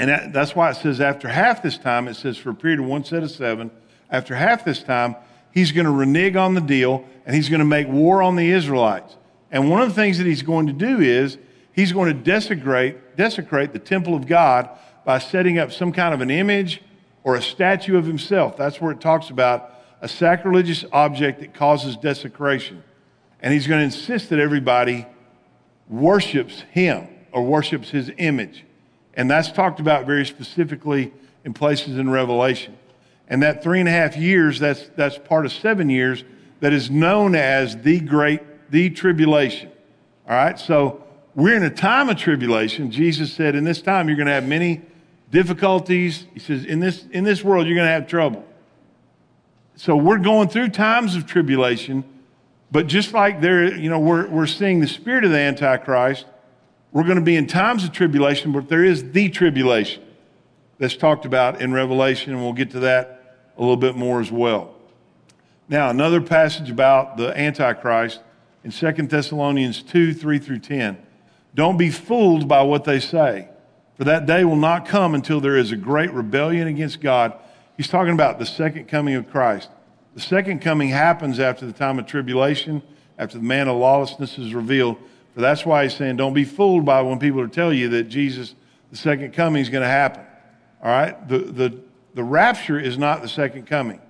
And 0.00 0.08
that, 0.08 0.32
that's 0.32 0.56
why 0.56 0.70
it 0.70 0.76
says 0.76 0.98
after 0.98 1.28
half 1.28 1.62
this 1.62 1.76
time, 1.76 2.08
it 2.08 2.14
says 2.14 2.38
for 2.38 2.48
a 2.48 2.54
period 2.54 2.80
of 2.80 2.86
one 2.86 3.04
set 3.04 3.22
of 3.22 3.30
seven, 3.30 3.70
after 4.08 4.34
half 4.34 4.64
this 4.64 4.82
time, 4.82 5.14
he's 5.52 5.72
going 5.72 5.84
to 5.84 5.92
renege 5.92 6.36
on 6.36 6.54
the 6.54 6.62
deal 6.62 7.04
and 7.26 7.36
he's 7.36 7.50
going 7.50 7.58
to 7.58 7.66
make 7.66 7.86
war 7.86 8.22
on 8.22 8.34
the 8.34 8.50
Israelites. 8.50 9.18
And 9.50 9.68
one 9.68 9.82
of 9.82 9.90
the 9.90 9.94
things 9.94 10.16
that 10.16 10.26
he's 10.26 10.40
going 10.40 10.68
to 10.68 10.72
do 10.72 11.00
is 11.00 11.36
he's 11.74 11.92
going 11.92 12.16
to 12.16 12.18
desecrate, 12.18 13.14
desecrate 13.18 13.74
the 13.74 13.78
temple 13.78 14.14
of 14.14 14.26
God 14.26 14.70
by 15.04 15.18
setting 15.18 15.58
up 15.58 15.70
some 15.70 15.92
kind 15.92 16.14
of 16.14 16.22
an 16.22 16.30
image 16.30 16.80
or 17.22 17.36
a 17.36 17.42
statue 17.42 17.98
of 17.98 18.06
himself. 18.06 18.56
That's 18.56 18.80
where 18.80 18.92
it 18.92 19.02
talks 19.02 19.28
about 19.28 19.74
a 20.00 20.08
sacrilegious 20.08 20.82
object 20.92 21.40
that 21.40 21.52
causes 21.52 21.98
desecration. 21.98 22.82
And 23.42 23.52
he's 23.52 23.66
going 23.66 23.80
to 23.80 23.84
insist 23.84 24.30
that 24.30 24.38
everybody 24.38 25.04
worships 25.90 26.62
him 26.70 27.06
or 27.32 27.42
worships 27.42 27.90
his 27.90 28.10
image. 28.16 28.64
And 29.20 29.30
that's 29.30 29.52
talked 29.52 29.80
about 29.80 30.06
very 30.06 30.24
specifically 30.24 31.12
in 31.44 31.52
places 31.52 31.98
in 31.98 32.08
Revelation. 32.08 32.74
And 33.28 33.42
that 33.42 33.62
three 33.62 33.78
and 33.78 33.86
a 33.86 33.92
half 33.92 34.16
years, 34.16 34.58
that's, 34.58 34.88
that's 34.96 35.18
part 35.18 35.44
of 35.44 35.52
seven 35.52 35.90
years, 35.90 36.24
that 36.60 36.72
is 36.72 36.90
known 36.90 37.34
as 37.34 37.76
the 37.82 38.00
great, 38.00 38.40
the 38.70 38.88
tribulation. 38.88 39.70
All 40.26 40.34
right, 40.34 40.58
so 40.58 41.04
we're 41.34 41.54
in 41.54 41.64
a 41.64 41.68
time 41.68 42.08
of 42.08 42.16
tribulation. 42.16 42.90
Jesus 42.90 43.30
said, 43.30 43.54
in 43.54 43.62
this 43.62 43.82
time, 43.82 44.08
you're 44.08 44.16
going 44.16 44.26
to 44.26 44.32
have 44.32 44.48
many 44.48 44.80
difficulties. 45.30 46.24
He 46.32 46.40
says, 46.40 46.64
in 46.64 46.80
this, 46.80 47.04
in 47.10 47.22
this 47.22 47.44
world, 47.44 47.66
you're 47.66 47.76
going 47.76 47.88
to 47.88 47.92
have 47.92 48.06
trouble. 48.06 48.42
So 49.76 49.96
we're 49.96 50.16
going 50.16 50.48
through 50.48 50.70
times 50.70 51.14
of 51.14 51.26
tribulation, 51.26 52.04
but 52.72 52.86
just 52.86 53.12
like 53.12 53.42
there, 53.42 53.76
you 53.76 53.90
know, 53.90 54.00
we're, 54.00 54.26
we're 54.28 54.46
seeing 54.46 54.80
the 54.80 54.88
spirit 54.88 55.24
of 55.24 55.30
the 55.30 55.38
Antichrist, 55.38 56.24
we're 56.92 57.04
going 57.04 57.16
to 57.16 57.22
be 57.22 57.36
in 57.36 57.46
times 57.46 57.84
of 57.84 57.92
tribulation, 57.92 58.52
but 58.52 58.68
there 58.68 58.84
is 58.84 59.12
the 59.12 59.28
tribulation 59.28 60.02
that's 60.78 60.96
talked 60.96 61.24
about 61.24 61.60
in 61.60 61.72
Revelation, 61.72 62.32
and 62.32 62.42
we'll 62.42 62.52
get 62.52 62.70
to 62.70 62.80
that 62.80 63.38
a 63.56 63.60
little 63.60 63.76
bit 63.76 63.96
more 63.96 64.20
as 64.20 64.32
well. 64.32 64.74
Now, 65.68 65.90
another 65.90 66.20
passage 66.20 66.70
about 66.70 67.16
the 67.16 67.38
Antichrist 67.38 68.20
in 68.64 68.72
2 68.72 68.92
Thessalonians 69.06 69.82
2 69.82 70.14
3 70.14 70.38
through 70.38 70.58
10. 70.58 70.98
Don't 71.54 71.76
be 71.76 71.90
fooled 71.90 72.48
by 72.48 72.62
what 72.62 72.84
they 72.84 72.98
say. 72.98 73.48
For 73.96 74.04
that 74.04 74.26
day 74.26 74.44
will 74.44 74.56
not 74.56 74.86
come 74.86 75.14
until 75.14 75.40
there 75.40 75.56
is 75.56 75.72
a 75.72 75.76
great 75.76 76.12
rebellion 76.12 76.66
against 76.66 77.00
God. 77.00 77.34
He's 77.76 77.88
talking 77.88 78.14
about 78.14 78.38
the 78.38 78.46
second 78.46 78.88
coming 78.88 79.14
of 79.14 79.30
Christ. 79.30 79.68
The 80.14 80.20
second 80.20 80.60
coming 80.60 80.88
happens 80.88 81.38
after 81.38 81.66
the 81.66 81.72
time 81.72 81.98
of 81.98 82.06
tribulation, 82.06 82.82
after 83.18 83.38
the 83.38 83.44
man 83.44 83.68
of 83.68 83.76
lawlessness 83.76 84.38
is 84.38 84.54
revealed. 84.54 84.96
That's 85.40 85.66
why 85.66 85.84
he's 85.84 85.94
saying, 85.94 86.16
don't 86.16 86.34
be 86.34 86.44
fooled 86.44 86.84
by 86.84 87.02
when 87.02 87.18
people 87.18 87.40
are 87.40 87.48
telling 87.48 87.78
you 87.78 87.88
that 87.90 88.04
Jesus, 88.04 88.54
the 88.90 88.96
second 88.96 89.32
coming, 89.32 89.62
is 89.62 89.68
going 89.68 89.82
to 89.82 89.88
happen. 89.88 90.24
All 90.82 90.90
right? 90.90 91.28
The, 91.28 91.38
the, 91.38 91.80
the 92.14 92.24
rapture 92.24 92.78
is 92.78 92.98
not 92.98 93.22
the 93.22 93.28
second 93.28 93.66
coming. 93.66 94.00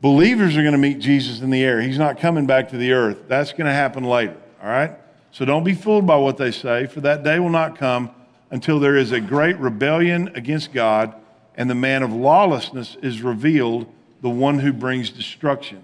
Believers 0.00 0.56
are 0.56 0.62
going 0.62 0.72
to 0.72 0.78
meet 0.78 0.98
Jesus 0.98 1.40
in 1.40 1.50
the 1.50 1.62
air. 1.62 1.80
He's 1.80 1.98
not 1.98 2.18
coming 2.18 2.46
back 2.46 2.70
to 2.70 2.76
the 2.76 2.92
earth. 2.92 3.24
That's 3.26 3.52
going 3.52 3.66
to 3.66 3.72
happen 3.72 4.04
later. 4.04 4.36
All 4.62 4.68
right? 4.68 4.92
So 5.30 5.44
don't 5.44 5.64
be 5.64 5.74
fooled 5.74 6.06
by 6.06 6.16
what 6.16 6.36
they 6.36 6.50
say, 6.50 6.86
for 6.86 7.00
that 7.00 7.22
day 7.22 7.38
will 7.38 7.48
not 7.48 7.78
come 7.78 8.10
until 8.50 8.78
there 8.78 8.96
is 8.96 9.12
a 9.12 9.20
great 9.20 9.56
rebellion 9.58 10.30
against 10.34 10.72
God 10.72 11.14
and 11.56 11.70
the 11.70 11.74
man 11.74 12.02
of 12.02 12.12
lawlessness 12.12 12.96
is 13.02 13.22
revealed, 13.22 13.86
the 14.22 14.30
one 14.30 14.58
who 14.58 14.72
brings 14.72 15.10
destruction. 15.10 15.82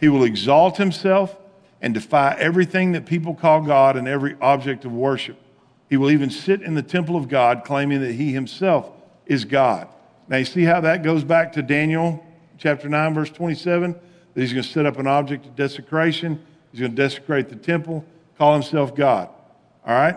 He 0.00 0.08
will 0.08 0.24
exalt 0.24 0.76
himself 0.76 1.36
and 1.82 1.92
defy 1.92 2.36
everything 2.38 2.92
that 2.92 3.04
people 3.04 3.34
call 3.34 3.60
God 3.60 3.96
and 3.96 4.06
every 4.06 4.36
object 4.40 4.84
of 4.84 4.92
worship. 4.92 5.36
He 5.90 5.96
will 5.96 6.10
even 6.10 6.30
sit 6.30 6.62
in 6.62 6.74
the 6.74 6.82
temple 6.82 7.16
of 7.16 7.28
God, 7.28 7.64
claiming 7.64 8.00
that 8.00 8.12
he 8.12 8.32
himself 8.32 8.90
is 9.26 9.44
God. 9.44 9.88
Now, 10.28 10.38
you 10.38 10.44
see 10.44 10.62
how 10.62 10.80
that 10.80 11.02
goes 11.02 11.24
back 11.24 11.52
to 11.54 11.62
Daniel 11.62 12.24
chapter 12.56 12.88
9, 12.88 13.12
verse 13.12 13.30
27? 13.30 13.92
That 13.92 14.40
he's 14.40 14.52
going 14.52 14.62
to 14.62 14.68
set 14.68 14.86
up 14.86 14.98
an 14.98 15.08
object 15.08 15.44
of 15.44 15.56
desecration, 15.56 16.42
he's 16.70 16.80
going 16.80 16.92
to 16.92 16.96
desecrate 16.96 17.48
the 17.48 17.56
temple, 17.56 18.04
call 18.38 18.54
himself 18.54 18.94
God. 18.94 19.28
All 19.84 19.94
right? 19.94 20.16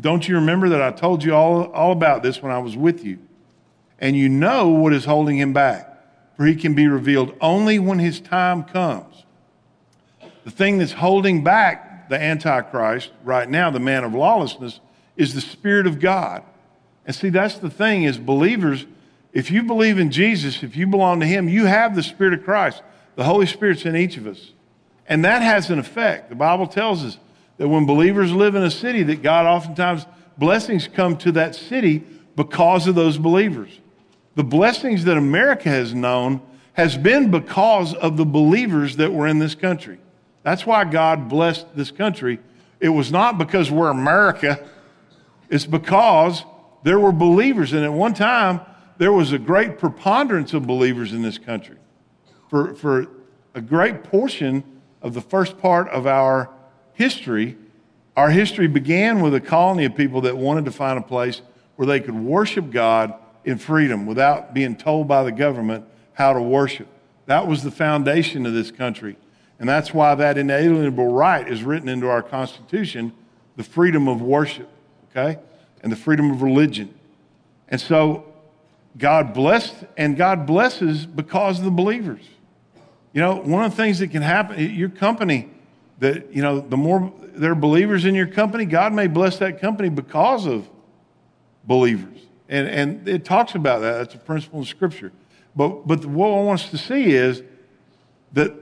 Don't 0.00 0.26
you 0.28 0.36
remember 0.36 0.68
that 0.68 0.80
I 0.80 0.92
told 0.92 1.24
you 1.24 1.34
all, 1.34 1.64
all 1.72 1.90
about 1.90 2.22
this 2.22 2.40
when 2.40 2.52
I 2.52 2.58
was 2.58 2.76
with 2.76 3.04
you? 3.04 3.18
And 3.98 4.16
you 4.16 4.28
know 4.28 4.68
what 4.68 4.92
is 4.92 5.04
holding 5.04 5.38
him 5.38 5.52
back, 5.52 6.36
for 6.36 6.46
he 6.46 6.54
can 6.54 6.74
be 6.74 6.86
revealed 6.86 7.34
only 7.40 7.80
when 7.80 7.98
his 7.98 8.20
time 8.20 8.62
comes. 8.62 9.24
The 10.48 10.54
thing 10.54 10.78
that's 10.78 10.92
holding 10.92 11.44
back 11.44 12.08
the 12.08 12.18
Antichrist, 12.18 13.10
right 13.22 13.46
now, 13.46 13.68
the 13.68 13.80
man 13.80 14.02
of 14.02 14.14
lawlessness, 14.14 14.80
is 15.14 15.34
the 15.34 15.42
Spirit 15.42 15.86
of 15.86 16.00
God. 16.00 16.42
And 17.04 17.14
see, 17.14 17.28
that's 17.28 17.58
the 17.58 17.68
thing 17.68 18.04
is 18.04 18.16
believers, 18.16 18.86
if 19.34 19.50
you 19.50 19.62
believe 19.62 19.98
in 19.98 20.10
Jesus, 20.10 20.62
if 20.62 20.74
you 20.74 20.86
belong 20.86 21.20
to 21.20 21.26
Him, 21.26 21.50
you 21.50 21.66
have 21.66 21.94
the 21.94 22.02
Spirit 22.02 22.32
of 22.32 22.44
Christ. 22.46 22.80
The 23.16 23.24
Holy 23.24 23.44
Spirit's 23.44 23.84
in 23.84 23.94
each 23.94 24.16
of 24.16 24.26
us. 24.26 24.52
And 25.06 25.22
that 25.26 25.42
has 25.42 25.68
an 25.68 25.78
effect. 25.78 26.30
The 26.30 26.34
Bible 26.34 26.66
tells 26.66 27.04
us 27.04 27.18
that 27.58 27.68
when 27.68 27.84
believers 27.84 28.32
live 28.32 28.54
in 28.54 28.62
a 28.62 28.70
city, 28.70 29.02
that 29.02 29.20
God 29.20 29.44
oftentimes 29.44 30.06
blessings 30.38 30.88
come 30.88 31.18
to 31.18 31.32
that 31.32 31.56
city 31.56 32.02
because 32.36 32.86
of 32.86 32.94
those 32.94 33.18
believers. 33.18 33.78
The 34.34 34.44
blessings 34.44 35.04
that 35.04 35.18
America 35.18 35.68
has 35.68 35.92
known 35.92 36.40
has 36.72 36.96
been 36.96 37.30
because 37.30 37.92
of 37.92 38.16
the 38.16 38.24
believers 38.24 38.96
that 38.96 39.12
were 39.12 39.26
in 39.26 39.40
this 39.40 39.54
country. 39.54 39.98
That's 40.42 40.64
why 40.66 40.84
God 40.84 41.28
blessed 41.28 41.66
this 41.74 41.90
country. 41.90 42.38
It 42.80 42.90
was 42.90 43.10
not 43.10 43.38
because 43.38 43.70
we're 43.70 43.90
America, 43.90 44.66
it's 45.50 45.66
because 45.66 46.44
there 46.82 46.98
were 46.98 47.12
believers. 47.12 47.72
And 47.72 47.84
at 47.84 47.92
one 47.92 48.14
time, 48.14 48.60
there 48.98 49.12
was 49.12 49.32
a 49.32 49.38
great 49.38 49.78
preponderance 49.78 50.52
of 50.54 50.66
believers 50.66 51.12
in 51.12 51.22
this 51.22 51.38
country. 51.38 51.76
For, 52.50 52.74
for 52.74 53.06
a 53.54 53.60
great 53.60 54.04
portion 54.04 54.64
of 55.02 55.14
the 55.14 55.20
first 55.20 55.58
part 55.58 55.88
of 55.88 56.06
our 56.06 56.50
history, 56.94 57.56
our 58.16 58.30
history 58.30 58.66
began 58.66 59.20
with 59.20 59.34
a 59.34 59.40
colony 59.40 59.84
of 59.84 59.94
people 59.94 60.22
that 60.22 60.36
wanted 60.36 60.64
to 60.64 60.72
find 60.72 60.98
a 60.98 61.02
place 61.02 61.40
where 61.76 61.86
they 61.86 62.00
could 62.00 62.16
worship 62.16 62.70
God 62.70 63.14
in 63.44 63.58
freedom 63.58 64.06
without 64.06 64.52
being 64.52 64.76
told 64.76 65.06
by 65.06 65.22
the 65.22 65.32
government 65.32 65.84
how 66.14 66.32
to 66.32 66.40
worship. 66.40 66.88
That 67.26 67.46
was 67.46 67.62
the 67.62 67.70
foundation 67.70 68.44
of 68.44 68.52
this 68.52 68.70
country. 68.70 69.16
And 69.58 69.68
that's 69.68 69.92
why 69.92 70.14
that 70.14 70.38
inalienable 70.38 71.12
right 71.12 71.46
is 71.48 71.62
written 71.62 71.88
into 71.88 72.08
our 72.08 72.22
Constitution 72.22 73.12
the 73.56 73.64
freedom 73.64 74.06
of 74.06 74.22
worship, 74.22 74.68
okay? 75.10 75.40
And 75.82 75.90
the 75.90 75.96
freedom 75.96 76.30
of 76.30 76.42
religion. 76.42 76.94
And 77.68 77.80
so 77.80 78.32
God 78.96 79.34
blessed, 79.34 79.74
and 79.96 80.16
God 80.16 80.46
blesses 80.46 81.06
because 81.06 81.58
of 81.58 81.64
the 81.64 81.70
believers. 81.70 82.22
You 83.12 83.20
know, 83.20 83.36
one 83.36 83.64
of 83.64 83.72
the 83.72 83.76
things 83.76 83.98
that 83.98 84.08
can 84.08 84.22
happen, 84.22 84.74
your 84.74 84.88
company, 84.88 85.50
that, 85.98 86.32
you 86.32 86.42
know, 86.42 86.60
the 86.60 86.76
more 86.76 87.12
there 87.20 87.52
are 87.52 87.56
believers 87.56 88.04
in 88.04 88.14
your 88.14 88.26
company, 88.26 88.64
God 88.64 88.92
may 88.92 89.06
bless 89.06 89.38
that 89.38 89.60
company 89.60 89.88
because 89.88 90.46
of 90.46 90.68
believers. 91.64 92.18
And, 92.48 92.68
and 92.68 93.08
it 93.08 93.24
talks 93.24 93.54
about 93.54 93.80
that. 93.80 93.98
That's 93.98 94.14
a 94.14 94.18
principle 94.18 94.60
in 94.60 94.64
Scripture. 94.64 95.12
But, 95.54 95.86
but 95.86 96.04
what 96.04 96.28
I 96.28 96.42
want 96.42 96.60
us 96.60 96.70
to 96.70 96.78
see 96.78 97.12
is 97.12 97.42
that 98.32 98.52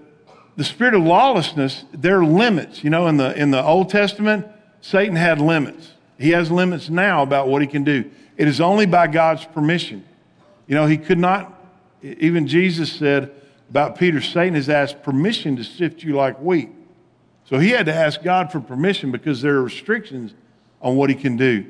the 0.56 0.64
spirit 0.64 0.94
of 0.94 1.02
lawlessness, 1.02 1.84
there 1.92 2.20
are 2.20 2.24
limits. 2.24 2.82
You 2.82 2.90
know, 2.90 3.06
in 3.06 3.18
the, 3.18 3.38
in 3.38 3.50
the 3.50 3.62
Old 3.62 3.90
Testament, 3.90 4.46
Satan 4.80 5.16
had 5.16 5.40
limits. 5.40 5.92
He 6.18 6.30
has 6.30 6.50
limits 6.50 6.88
now 6.88 7.22
about 7.22 7.48
what 7.48 7.60
he 7.60 7.68
can 7.68 7.84
do. 7.84 8.10
It 8.36 8.48
is 8.48 8.60
only 8.60 8.86
by 8.86 9.06
God's 9.06 9.44
permission. 9.44 10.04
You 10.66 10.74
know, 10.74 10.86
he 10.86 10.96
could 10.96 11.18
not, 11.18 11.52
even 12.02 12.46
Jesus 12.46 12.92
said 12.92 13.30
about 13.70 13.98
Peter, 13.98 14.20
Satan 14.20 14.54
has 14.54 14.68
asked 14.68 15.02
permission 15.02 15.56
to 15.56 15.64
sift 15.64 16.02
you 16.02 16.14
like 16.14 16.38
wheat. 16.38 16.70
So 17.44 17.58
he 17.58 17.70
had 17.70 17.86
to 17.86 17.94
ask 17.94 18.22
God 18.22 18.50
for 18.50 18.60
permission 18.60 19.12
because 19.12 19.42
there 19.42 19.56
are 19.56 19.62
restrictions 19.62 20.34
on 20.80 20.96
what 20.96 21.10
he 21.10 21.16
can 21.16 21.36
do. 21.36 21.66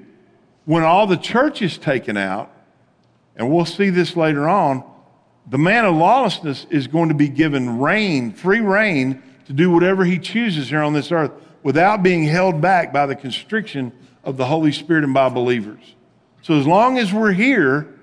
When 0.65 0.83
all 0.83 1.07
the 1.07 1.17
church 1.17 1.63
is 1.63 1.79
taken 1.79 2.17
out, 2.17 2.51
and 3.37 3.53
we'll 3.53 3.67
see 3.67 3.91
this 3.91 4.17
later 4.17 4.49
on, 4.49 4.85
the 5.49 5.59
man 5.59 5.85
of 5.85 5.95
lawlessness 5.95 6.67
is 6.71 6.87
going 6.87 7.09
to 7.09 7.15
be 7.15 7.29
given 7.29 7.79
reign, 7.79 8.33
free 8.33 8.61
reign, 8.61 9.23
to 9.47 9.53
do 9.53 9.71
whatever 9.71 10.05
he 10.05 10.19
chooses 10.19 10.71
here 10.71 10.83
on 10.83 10.93
this 10.93 11.13
earth 11.13 11.31
without 11.63 12.03
being 12.03 12.25
held 12.25 12.61
back 12.61 12.93
by 12.93 13.07
the 13.07 13.15
constriction 13.15 13.93
of 14.25 14.37
the 14.37 14.47
Holy 14.47 14.73
Spirit 14.73 15.05
and 15.05 15.15
by 15.15 15.29
believers. 15.29 15.95
So 16.43 16.55
as 16.55 16.67
long 16.67 16.99
as 16.99 17.13
we're 17.13 17.33
here, 17.33 17.95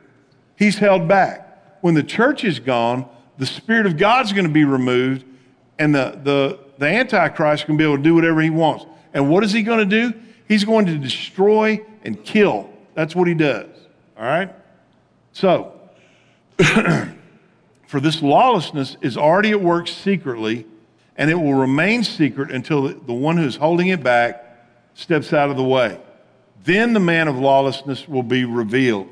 he's 0.58 0.78
held 0.78 1.08
back. 1.08 1.80
When 1.82 1.94
the 1.94 2.04
church 2.04 2.44
is 2.44 2.60
gone, 2.60 3.06
the 3.38 3.46
Spirit 3.46 3.86
of 3.86 3.98
God's 3.98 4.32
going 4.32 4.48
to 4.48 4.52
be 4.52 4.64
removed, 4.64 5.26
and 5.78 5.94
the, 5.94 6.20
the, 6.24 6.60
the 6.78 6.86
Antichrist 6.86 7.66
can 7.66 7.78
be 7.78 7.84
able 7.84 7.98
to 7.98 8.04
do 8.04 8.16
whatever 8.16 8.42
he 8.42 8.50
wants. 8.50 8.86
And 9.14 9.30
what 9.30 9.44
is 9.44 9.52
he 9.52 9.64
going 9.64 9.80
to 9.80 10.12
do? 10.12 10.18
He's 10.48 10.64
going 10.64 10.86
to 10.86 10.98
destroy 10.98 11.86
and 12.04 12.24
kill. 12.24 12.70
That's 12.94 13.16
what 13.16 13.28
he 13.28 13.34
does. 13.34 13.70
All 14.18 14.24
right? 14.24 14.54
So, 15.32 15.80
for 17.94 18.00
this 18.00 18.24
lawlessness 18.24 18.98
is 19.02 19.18
already 19.18 19.52
at 19.52 19.62
work 19.62 19.88
secretly, 19.88 20.66
and 21.16 21.30
it 21.30 21.36
will 21.36 21.54
remain 21.54 22.04
secret 22.04 22.50
until 22.50 22.88
the 22.88 23.14
one 23.14 23.38
who 23.38 23.46
is 23.46 23.56
holding 23.56 23.90
it 23.90 24.02
back 24.02 24.44
steps 24.96 25.32
out 25.32 25.52
of 25.52 25.58
the 25.58 25.64
way. 25.64 26.02
Then 26.64 26.94
the 26.94 27.00
man 27.00 27.28
of 27.28 27.38
lawlessness 27.38 28.08
will 28.08 28.24
be 28.24 28.46
revealed. 28.46 29.10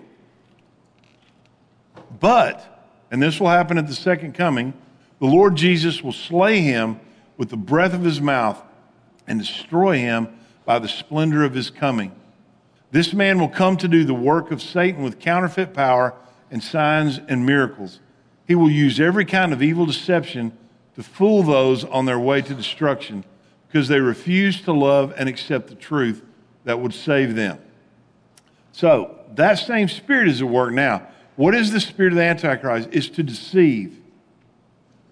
But, 2.19 2.97
and 3.11 3.21
this 3.21 3.39
will 3.39 3.49
happen 3.49 3.77
at 3.77 3.85
the 3.85 3.93
second 3.93 4.33
coming, 4.33 4.73
the 5.19 5.27
Lord 5.27 5.57
Jesus 5.57 6.01
will 6.01 6.11
slay 6.11 6.61
him 6.61 6.99
with 7.37 7.49
the 7.49 7.57
breath 7.57 7.93
of 7.93 8.01
his 8.01 8.19
mouth 8.19 8.59
and 9.27 9.37
destroy 9.37 9.99
him 9.99 10.27
by 10.65 10.79
the 10.79 10.89
splendor 10.89 11.43
of 11.43 11.53
his 11.53 11.69
coming. 11.69 12.13
This 12.89 13.13
man 13.13 13.39
will 13.39 13.47
come 13.47 13.77
to 13.77 13.87
do 13.87 14.05
the 14.05 14.15
work 14.15 14.49
of 14.49 14.59
Satan 14.59 15.03
with 15.03 15.19
counterfeit 15.19 15.71
power 15.71 16.15
and 16.49 16.63
signs 16.63 17.19
and 17.27 17.45
miracles. 17.45 17.99
He 18.47 18.55
will 18.55 18.71
use 18.71 18.99
every 18.99 19.25
kind 19.25 19.53
of 19.53 19.61
evil 19.61 19.85
deception 19.85 20.57
to 20.95 21.03
fool 21.03 21.43
those 21.43 21.83
on 21.85 22.05
their 22.05 22.19
way 22.19 22.41
to 22.41 22.53
destruction 22.53 23.23
because 23.67 23.87
they 23.87 23.99
refuse 23.99 24.61
to 24.61 24.73
love 24.73 25.13
and 25.17 25.29
accept 25.29 25.67
the 25.67 25.75
truth 25.75 26.23
that 26.65 26.79
would 26.79 26.93
save 26.93 27.35
them. 27.35 27.59
So, 28.71 29.17
that 29.35 29.55
same 29.55 29.87
spirit 29.87 30.27
is 30.27 30.41
at 30.41 30.47
work 30.47 30.73
now. 30.73 31.07
What 31.35 31.55
is 31.55 31.71
the 31.71 31.79
spirit 31.79 32.11
of 32.11 32.17
the 32.17 32.23
Antichrist? 32.23 32.89
It's 32.91 33.07
to 33.09 33.23
deceive, 33.23 33.97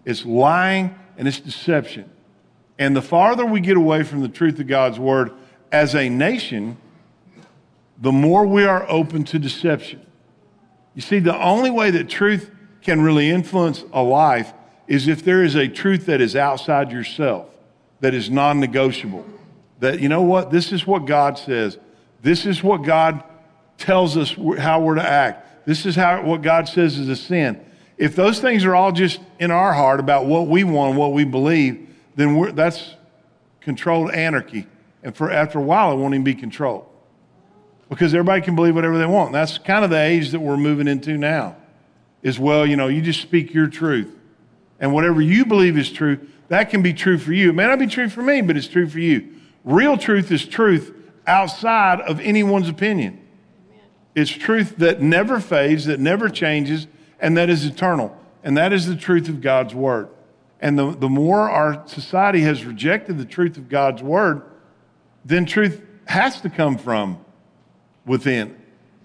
it's 0.05 0.25
lying, 0.25 0.95
and 1.17 1.27
it's 1.27 1.39
deception. 1.39 2.09
And 2.77 2.95
the 2.95 3.01
farther 3.01 3.45
we 3.45 3.59
get 3.59 3.77
away 3.77 4.03
from 4.03 4.21
the 4.21 4.29
truth 4.29 4.59
of 4.59 4.67
God's 4.67 4.99
word 4.99 5.31
as 5.71 5.95
a 5.95 6.09
nation, 6.09 6.77
the 7.97 8.11
more 8.11 8.45
we 8.45 8.63
are 8.63 8.89
open 8.89 9.23
to 9.25 9.39
deception. 9.39 10.05
You 10.95 11.01
see, 11.01 11.19
the 11.19 11.37
only 11.37 11.69
way 11.69 11.91
that 11.91 12.09
truth 12.09 12.51
can 12.81 13.01
really 13.01 13.29
influence 13.29 13.83
a 13.93 14.01
life 14.01 14.53
is 14.87 15.07
if 15.07 15.23
there 15.23 15.43
is 15.43 15.55
a 15.55 15.67
truth 15.67 16.07
that 16.07 16.21
is 16.21 16.35
outside 16.35 16.91
yourself, 16.91 17.47
that 17.99 18.13
is 18.13 18.29
non 18.29 18.59
negotiable. 18.59 19.25
That, 19.79 19.99
you 19.99 20.09
know 20.09 20.21
what, 20.21 20.51
this 20.51 20.71
is 20.71 20.85
what 20.85 21.05
God 21.05 21.37
says. 21.37 21.77
This 22.21 22.45
is 22.45 22.63
what 22.63 22.83
God 22.83 23.23
tells 23.77 24.17
us 24.17 24.35
how 24.57 24.81
we're 24.81 24.95
to 24.95 25.07
act. 25.07 25.65
This 25.65 25.85
is 25.85 25.95
how, 25.95 26.23
what 26.23 26.41
God 26.41 26.67
says 26.67 26.97
is 26.97 27.07
a 27.07 27.15
sin. 27.15 27.63
If 27.97 28.15
those 28.15 28.39
things 28.39 28.65
are 28.65 28.75
all 28.75 28.91
just 28.91 29.19
in 29.39 29.51
our 29.51 29.73
heart 29.73 29.99
about 29.99 30.25
what 30.25 30.47
we 30.47 30.63
want, 30.63 30.95
what 30.95 31.13
we 31.13 31.23
believe, 31.23 31.87
then 32.15 32.55
that's 32.55 32.95
controlled 33.61 34.11
anarchy. 34.11 34.67
And 35.03 35.15
for 35.15 35.31
after 35.31 35.59
a 35.59 35.61
while, 35.61 35.93
it 35.93 35.95
won't 35.95 36.13
even 36.13 36.23
be 36.23 36.33
controlled 36.33 36.85
because 37.89 38.13
everybody 38.13 38.41
can 38.41 38.55
believe 38.55 38.75
whatever 38.75 38.97
they 38.97 39.05
want. 39.05 39.31
That's 39.31 39.57
kind 39.57 39.83
of 39.83 39.89
the 39.89 39.99
age 39.99 40.31
that 40.31 40.39
we're 40.39 40.57
moving 40.57 40.87
into 40.87 41.17
now. 41.17 41.55
Is 42.21 42.39
well, 42.39 42.65
you 42.65 42.75
know, 42.75 42.87
you 42.87 43.01
just 43.01 43.21
speak 43.21 43.53
your 43.53 43.67
truth, 43.67 44.13
and 44.79 44.93
whatever 44.93 45.21
you 45.21 45.45
believe 45.45 45.77
is 45.77 45.91
true, 45.91 46.19
that 46.49 46.69
can 46.69 46.81
be 46.81 46.93
true 46.93 47.17
for 47.17 47.31
you. 47.31 47.49
It 47.49 47.53
may 47.53 47.67
not 47.67 47.79
be 47.79 47.87
true 47.87 48.09
for 48.09 48.21
me, 48.21 48.41
but 48.41 48.57
it's 48.57 48.67
true 48.67 48.89
for 48.89 48.99
you. 48.99 49.35
Real 49.63 49.97
truth 49.97 50.31
is 50.31 50.45
truth 50.45 50.93
outside 51.25 52.01
of 52.01 52.19
anyone's 52.19 52.67
opinion. 52.67 53.25
It's 54.15 54.31
truth 54.31 54.77
that 54.77 55.01
never 55.01 55.39
fades, 55.39 55.85
that 55.85 55.99
never 55.99 56.27
changes, 56.27 56.87
and 57.19 57.37
that 57.37 57.49
is 57.49 57.65
eternal. 57.65 58.17
And 58.43 58.57
that 58.57 58.73
is 58.73 58.87
the 58.87 58.95
truth 58.95 59.29
of 59.29 59.41
God's 59.41 59.75
word. 59.75 60.09
And 60.59 60.77
the, 60.77 60.91
the 60.91 61.09
more 61.09 61.49
our 61.49 61.87
society 61.87 62.41
has 62.41 62.65
rejected 62.65 63.17
the 63.17 63.25
truth 63.25 63.57
of 63.57 63.69
God's 63.69 64.01
word, 64.01 64.41
then 65.23 65.45
truth 65.45 65.81
has 66.05 66.41
to 66.41 66.49
come 66.49 66.77
from 66.77 67.23
within 68.05 68.57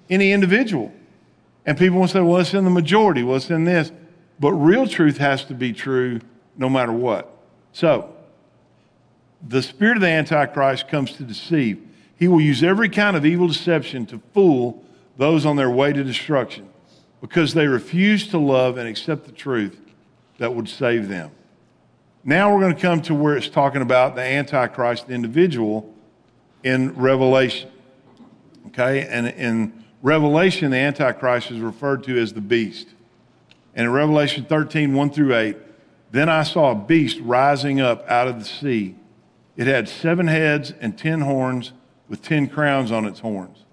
any 0.09 0.33
individual. 0.33 0.92
And 1.66 1.79
people 1.79 1.98
will 2.00 2.09
say, 2.09 2.20
well, 2.20 2.40
it's 2.40 2.55
in 2.55 2.64
the 2.64 2.70
majority, 2.70 3.22
well, 3.22 3.37
it's 3.37 3.50
in 3.50 3.64
this. 3.64 3.90
But 4.38 4.53
real 4.53 4.87
truth 4.87 5.18
has 5.18 5.44
to 5.46 5.55
be 5.55 5.72
true 5.72 6.20
no 6.57 6.68
matter 6.68 6.92
what. 6.92 7.31
So, 7.72 8.14
the 9.46 9.62
spirit 9.62 9.96
of 9.96 10.00
the 10.03 10.09
Antichrist 10.09 10.88
comes 10.88 11.12
to 11.12 11.22
deceive. 11.22 11.83
He 12.18 12.29
will 12.29 12.40
use 12.40 12.62
every 12.62 12.88
kind 12.88 13.16
of 13.16 13.27
evil 13.27 13.48
deception 13.48 14.07
to 14.07 14.20
fool 14.33 14.85
those 15.16 15.44
on 15.44 15.57
their 15.57 15.70
way 15.70 15.92
to 15.92 16.03
destruction 16.03 16.68
because 17.20 17.55
they 17.55 17.66
refuse 17.66 18.29
to 18.29 18.38
love 18.38 18.79
and 18.79 18.88
accept 18.88 19.27
the 19.27 19.33
truth 19.33 19.79
that 20.38 20.55
would 20.55 20.68
save 20.68 21.09
them. 21.09 21.31
Now 22.24 22.53
we're 22.53 22.61
going 22.61 22.74
to 22.74 22.81
come 22.81 23.03
to 23.03 23.14
where 23.14 23.37
it's 23.37 23.48
talking 23.48 23.83
about 23.83 24.14
the 24.14 24.22
Antichrist, 24.22 25.09
the 25.09 25.14
individual, 25.14 25.92
in 26.62 26.94
Revelation. 26.94 27.70
Okay? 28.68 29.07
And 29.07 29.29
in 29.29 29.84
Revelation, 30.05 30.71
the 30.71 30.77
Antichrist 30.77 31.51
is 31.51 31.61
referred 31.61 32.05
to 32.05 32.21
as 32.21 32.35
the 32.35 32.43
beast. 32.43 32.88
And 33.75 33.87
in 33.87 33.90
Revelation 33.90 34.45
13, 34.45 34.93
1 34.93 35.11
through 35.11 35.35
8, 35.35 35.57
then 36.12 36.29
I 36.29 36.43
saw 36.43 36.73
a 36.73 36.75
beast 36.75 37.19
rising 37.21 37.81
up 37.81 38.07
out 38.07 38.29
of 38.29 38.38
the 38.38 38.45
sea. 38.45 38.97
It 39.57 39.67
had 39.67 39.88
seven 39.88 40.27
heads 40.27 40.75
and 40.79 40.99
ten 40.99 41.23
horns 41.23 41.73
with 42.07 42.21
ten 42.21 42.49
crowns 42.49 42.93
on 42.93 43.07
its 43.07 43.21
horns. 43.21 43.64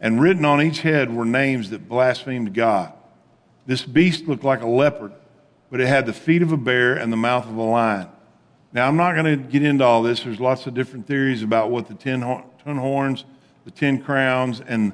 And 0.00 0.20
written 0.20 0.44
on 0.44 0.62
each 0.62 0.82
head 0.82 1.12
were 1.12 1.24
names 1.24 1.70
that 1.70 1.88
blasphemed 1.88 2.54
God. 2.54 2.92
This 3.66 3.82
beast 3.82 4.28
looked 4.28 4.44
like 4.44 4.62
a 4.62 4.68
leopard, 4.68 5.12
but 5.68 5.80
it 5.80 5.88
had 5.88 6.06
the 6.06 6.12
feet 6.12 6.42
of 6.42 6.52
a 6.52 6.56
bear 6.56 6.94
and 6.94 7.12
the 7.12 7.16
mouth 7.16 7.46
of 7.46 7.56
a 7.56 7.62
lion. 7.62 8.06
Now, 8.72 8.86
I'm 8.86 8.96
not 8.96 9.14
going 9.14 9.24
to 9.24 9.36
get 9.36 9.64
into 9.64 9.84
all 9.84 10.04
this. 10.04 10.22
There's 10.22 10.38
lots 10.38 10.68
of 10.68 10.74
different 10.74 11.08
theories 11.08 11.42
about 11.42 11.70
what 11.70 11.88
the 11.88 11.94
ten, 11.94 12.22
horns, 12.22 13.24
the 13.64 13.72
ten 13.72 14.00
crowns, 14.00 14.60
and 14.60 14.92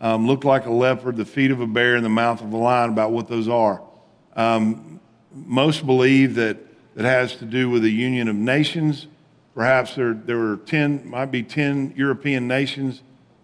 um, 0.00 0.26
looked 0.26 0.44
like 0.44 0.66
a 0.66 0.72
leopard, 0.72 1.16
the 1.16 1.24
feet 1.24 1.50
of 1.50 1.60
a 1.60 1.66
bear, 1.66 1.96
and 1.96 2.04
the 2.04 2.10
mouth 2.10 2.40
of 2.40 2.52
a 2.52 2.56
lion, 2.56 2.90
about 2.90 3.10
what 3.10 3.28
those 3.28 3.48
are. 3.48 3.82
Um, 4.36 5.00
most 5.32 5.84
believe 5.84 6.34
that 6.36 6.58
it 6.96 7.04
has 7.04 7.36
to 7.36 7.44
do 7.44 7.70
with 7.70 7.82
the 7.82 7.90
union 7.90 8.28
of 8.28 8.36
nations. 8.36 9.06
Perhaps 9.54 9.94
there, 9.94 10.14
there 10.14 10.38
were 10.38 10.56
10, 10.56 11.08
might 11.08 11.26
be 11.26 11.42
10 11.42 11.94
European 11.96 12.46
nations 12.46 13.02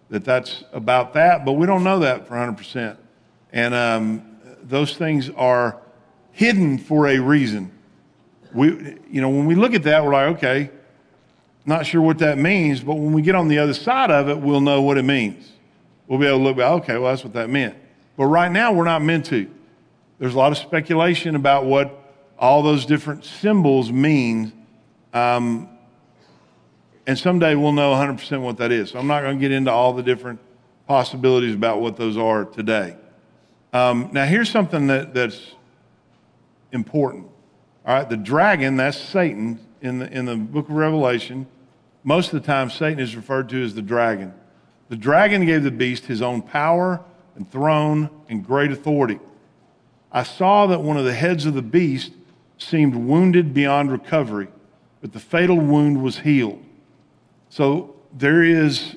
that 0.09 0.23
that's 0.23 0.63
about 0.71 1.13
that, 1.13 1.45
but 1.45 1.53
we 1.53 1.65
don't 1.65 1.83
know 1.83 1.99
that 1.99 2.27
for 2.27 2.35
100%. 2.35 2.97
And 3.51 3.73
um, 3.73 4.37
those 4.63 4.95
things 4.95 5.29
are 5.31 5.79
hidden 6.31 6.77
for 6.77 7.07
a 7.07 7.19
reason. 7.19 7.71
We, 8.53 8.97
you 9.09 9.21
know, 9.21 9.29
when 9.29 9.45
we 9.45 9.55
look 9.55 9.73
at 9.73 9.83
that, 9.83 10.03
we're 10.03 10.13
like, 10.13 10.37
okay, 10.37 10.69
not 11.65 11.85
sure 11.85 12.01
what 12.01 12.19
that 12.19 12.37
means, 12.37 12.81
but 12.81 12.95
when 12.95 13.11
we 13.13 13.21
get 13.21 13.35
on 13.35 13.47
the 13.47 13.57
other 13.57 13.73
side 13.73 14.11
of 14.11 14.29
it, 14.29 14.37
we'll 14.37 14.61
know 14.61 14.81
what 14.81 14.97
it 14.97 15.03
means. 15.03 15.51
We'll 16.07 16.19
be 16.19 16.27
able 16.27 16.39
to 16.39 16.43
look 16.43 16.57
back, 16.57 16.71
okay, 16.83 16.97
well, 16.97 17.11
that's 17.11 17.23
what 17.23 17.33
that 17.33 17.49
meant. 17.49 17.75
But 18.17 18.25
right 18.25 18.51
now, 18.51 18.71
we're 18.71 18.85
not 18.85 19.01
meant 19.01 19.25
to. 19.27 19.49
There's 20.19 20.33
a 20.33 20.37
lot 20.37 20.51
of 20.51 20.57
speculation 20.57 21.35
about 21.35 21.65
what 21.65 22.01
all 22.37 22.61
those 22.61 22.85
different 22.85 23.25
symbols 23.25 23.91
mean. 23.91 24.53
Um, 25.13 25.69
and 27.07 27.17
someday 27.17 27.55
we'll 27.55 27.71
know 27.71 27.91
100% 27.93 28.41
what 28.41 28.57
that 28.57 28.71
is. 28.71 28.91
So 28.91 28.99
I'm 28.99 29.07
not 29.07 29.21
going 29.21 29.37
to 29.37 29.41
get 29.41 29.51
into 29.51 29.71
all 29.71 29.93
the 29.93 30.03
different 30.03 30.39
possibilities 30.87 31.55
about 31.55 31.81
what 31.81 31.97
those 31.97 32.17
are 32.17 32.45
today. 32.45 32.95
Um, 33.73 34.09
now, 34.13 34.25
here's 34.25 34.49
something 34.49 34.87
that, 34.87 35.13
that's 35.13 35.51
important. 36.71 37.27
All 37.85 37.95
right, 37.95 38.09
the 38.09 38.17
dragon, 38.17 38.77
that's 38.77 38.97
Satan 38.97 39.59
in 39.81 39.99
the, 39.99 40.11
in 40.11 40.25
the 40.25 40.35
book 40.35 40.69
of 40.69 40.75
Revelation. 40.75 41.47
Most 42.03 42.33
of 42.33 42.41
the 42.41 42.45
time, 42.45 42.69
Satan 42.69 42.99
is 42.99 43.15
referred 43.15 43.49
to 43.49 43.63
as 43.63 43.75
the 43.75 43.81
dragon. 43.81 44.33
The 44.89 44.95
dragon 44.95 45.45
gave 45.45 45.63
the 45.63 45.71
beast 45.71 46.05
his 46.05 46.21
own 46.21 46.41
power 46.41 47.03
and 47.35 47.49
throne 47.51 48.09
and 48.29 48.45
great 48.45 48.71
authority. 48.71 49.19
I 50.11 50.23
saw 50.23 50.67
that 50.67 50.81
one 50.81 50.97
of 50.97 51.05
the 51.05 51.13
heads 51.13 51.45
of 51.45 51.53
the 51.53 51.61
beast 51.61 52.13
seemed 52.57 52.95
wounded 52.95 53.53
beyond 53.53 53.91
recovery, 53.91 54.47
but 55.01 55.11
the 55.11 55.19
fatal 55.19 55.57
wound 55.57 56.01
was 56.01 56.19
healed. 56.19 56.63
So 57.49 57.95
there 58.13 58.43
is, 58.43 58.95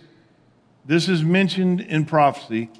this 0.85 1.09
is 1.09 1.25
mentioned 1.25 1.81
in 1.81 2.05
prophecy 2.05 2.71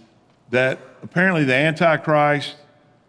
that 0.51 0.79
apparently 1.03 1.45
the 1.45 1.55
Antichrist, 1.55 2.57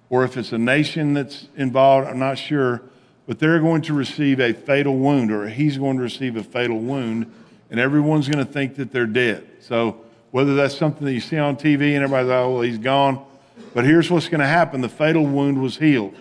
or 0.10 0.24
if 0.24 0.38
it's 0.38 0.52
a 0.52 0.58
nation 0.58 1.14
that's 1.14 1.48
involved, 1.56 2.08
I'm 2.08 2.20
not 2.20 2.38
sure, 2.38 2.82
but 3.28 3.38
they're 3.38 3.60
going 3.60 3.84
to 3.84 3.94
receive 3.94 4.40
a 4.40 4.54
fatal 4.54 4.98
wound, 4.98 5.32
or 5.32 5.48
he's 5.50 5.78
going 5.78 5.98
to 5.98 6.04
receive 6.04 6.36
a 6.36 6.44
fatal 6.44 6.80
wound, 6.80 7.32
and 7.70 7.80
everyone's 7.80 8.28
going 8.28 8.44
to 8.44 8.52
think 8.52 8.76
that 8.76 8.92
they're 8.92 9.06
dead. 9.06 9.49
So 9.70 10.02
whether 10.32 10.56
that's 10.56 10.76
something 10.76 11.06
that 11.06 11.14
you 11.14 11.20
see 11.20 11.38
on 11.38 11.56
TV 11.56 11.94
and 11.94 12.04
everybody's 12.04 12.30
like, 12.30 12.40
oh, 12.40 12.54
well, 12.54 12.62
he's 12.64 12.80
gone. 12.80 13.24
But 13.76 13.86
here's 13.86 14.10
what's 14.10 14.28
going 14.28 14.42
to 14.42 14.48
happen 14.48 14.82
the 14.82 14.90
fatal 14.90 15.26
wound 15.26 15.62
was 15.62 15.78
healed. 15.78 16.16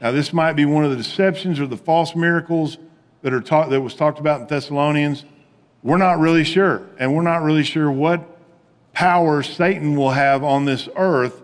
Now, 0.00 0.10
this 0.10 0.32
might 0.32 0.54
be 0.54 0.64
one 0.64 0.84
of 0.84 0.90
the 0.90 0.96
deceptions 0.96 1.60
or 1.60 1.68
the 1.68 1.76
false 1.76 2.16
miracles 2.16 2.76
that, 3.22 3.32
are 3.32 3.40
taught, 3.40 3.70
that 3.70 3.80
was 3.80 3.94
talked 3.94 4.18
about 4.18 4.40
in 4.40 4.46
Thessalonians. 4.48 5.24
We're 5.84 5.98
not 5.98 6.18
really 6.18 6.42
sure. 6.42 6.82
And 6.98 7.14
we're 7.14 7.22
not 7.22 7.42
really 7.42 7.62
sure 7.62 7.88
what 7.88 8.36
power 8.92 9.44
Satan 9.44 9.94
will 9.96 10.10
have 10.10 10.42
on 10.42 10.64
this 10.64 10.88
earth 10.96 11.40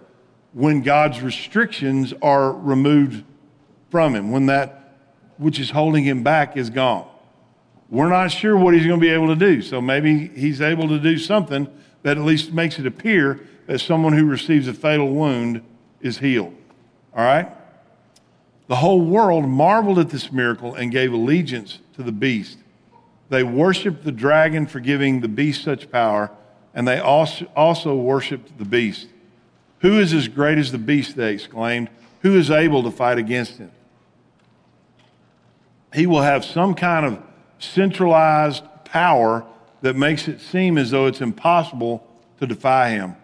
when 0.54 0.82
God's 0.82 1.20
restrictions 1.20 2.12
are 2.20 2.52
removed 2.52 3.24
from 3.90 4.16
him, 4.16 4.32
when 4.32 4.46
that 4.46 4.96
which 5.36 5.60
is 5.60 5.70
holding 5.70 6.02
him 6.02 6.24
back 6.24 6.56
is 6.56 6.70
gone. 6.70 7.08
We're 7.94 8.08
not 8.08 8.32
sure 8.32 8.56
what 8.56 8.74
he's 8.74 8.84
going 8.84 8.98
to 8.98 9.06
be 9.06 9.12
able 9.12 9.28
to 9.28 9.36
do. 9.36 9.62
So 9.62 9.80
maybe 9.80 10.26
he's 10.26 10.60
able 10.60 10.88
to 10.88 10.98
do 10.98 11.16
something 11.16 11.68
that 12.02 12.18
at 12.18 12.24
least 12.24 12.52
makes 12.52 12.80
it 12.80 12.86
appear 12.86 13.38
that 13.68 13.78
someone 13.78 14.12
who 14.12 14.26
receives 14.26 14.66
a 14.66 14.74
fatal 14.74 15.10
wound 15.10 15.62
is 16.00 16.18
healed. 16.18 16.56
All 17.14 17.24
right? 17.24 17.48
The 18.66 18.74
whole 18.74 19.00
world 19.00 19.46
marveled 19.46 20.00
at 20.00 20.10
this 20.10 20.32
miracle 20.32 20.74
and 20.74 20.90
gave 20.90 21.12
allegiance 21.12 21.78
to 21.94 22.02
the 22.02 22.10
beast. 22.10 22.58
They 23.28 23.44
worshiped 23.44 24.02
the 24.02 24.10
dragon 24.10 24.66
for 24.66 24.80
giving 24.80 25.20
the 25.20 25.28
beast 25.28 25.62
such 25.62 25.88
power, 25.92 26.32
and 26.74 26.88
they 26.88 26.98
also, 26.98 27.94
worshiped 27.94 28.58
the 28.58 28.64
beast. 28.64 29.06
Who 29.82 30.00
is 30.00 30.12
as 30.12 30.26
great 30.26 30.58
as 30.58 30.72
the 30.72 30.78
beast? 30.78 31.14
They 31.14 31.32
exclaimed. 31.32 31.90
Who 32.22 32.36
is 32.36 32.50
able 32.50 32.82
to 32.82 32.90
fight 32.90 33.18
against 33.18 33.58
him? 33.58 33.70
He 35.94 36.08
will 36.08 36.22
have 36.22 36.44
some 36.44 36.74
kind 36.74 37.06
of 37.06 37.22
centralized 37.64 38.64
power 38.84 39.44
that 39.82 39.96
makes 39.96 40.28
it 40.28 40.40
seem 40.40 40.78
as 40.78 40.90
though 40.90 41.06
it's 41.06 41.20
impossible 41.20 42.06
to 42.40 42.46
defy 42.46 42.90
him. 42.90 43.16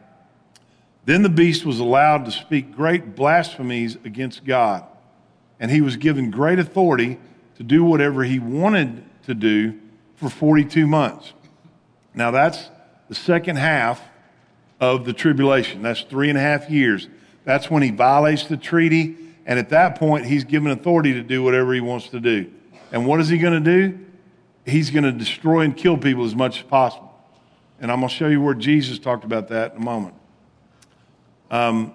Then 1.05 1.23
the 1.23 1.29
beast 1.29 1.65
was 1.65 1.81
allowed 1.81 2.25
to 2.27 2.31
speak 2.31 2.75
great 2.75 3.15
blasphemies 3.17 3.97
against 4.05 4.45
God 4.45 4.85
and 5.61 5.71
he 5.71 5.83
was 5.83 5.97
given 5.97 6.31
great 6.31 6.59
authority 6.59 7.19
to 7.59 7.63
do 7.63 7.85
whatever 7.85 8.25
he 8.25 8.39
wanted 8.39 9.05
to 9.27 9.35
do 9.35 9.79
for 10.17 10.31
42 10.31 10.87
months. 10.87 11.35
Now, 12.15 12.31
that's 12.31 12.71
the 13.09 13.15
second 13.15 13.57
half 13.57 14.03
of 14.81 15.05
the 15.05 15.13
tribulation. 15.13 15.83
That's 15.83 16.01
three 16.01 16.31
and 16.31 16.39
a 16.39 16.41
half 16.41 16.71
years. 16.71 17.07
That's 17.45 17.71
when 17.71 17.83
he 17.83 17.91
violates 17.91 18.45
the 18.45 18.57
treaty, 18.57 19.17
and 19.45 19.59
at 19.59 19.69
that 19.69 19.99
point, 19.99 20.25
he's 20.25 20.45
given 20.45 20.71
authority 20.71 21.13
to 21.13 21.23
do 21.23 21.43
whatever 21.43 21.75
he 21.75 21.81
wants 21.81 22.09
to 22.09 22.21
do. 22.21 22.51
And 22.91 23.07
what 23.07 23.21
is 23.21 23.29
he 23.29 23.39
going 23.39 23.63
to 23.63 23.89
do? 23.89 23.99
He's 24.71 24.91
going 24.91 25.05
to 25.05 25.13
destroy 25.13 25.61
and 25.61 25.77
kill 25.77 25.99
people 25.99 26.25
as 26.25 26.35
much 26.35 26.59
as 26.59 26.63
possible. 26.65 27.13
And 27.81 27.91
I'm 27.91 27.99
going 27.99 28.09
to 28.09 28.15
show 28.15 28.29
you 28.29 28.41
where 28.41 28.55
Jesus 28.55 28.99
talked 28.99 29.25
about 29.25 29.49
that 29.49 29.73
in 29.73 29.79
a 29.79 29.85
moment. 29.85 30.15
Um, 31.51 31.95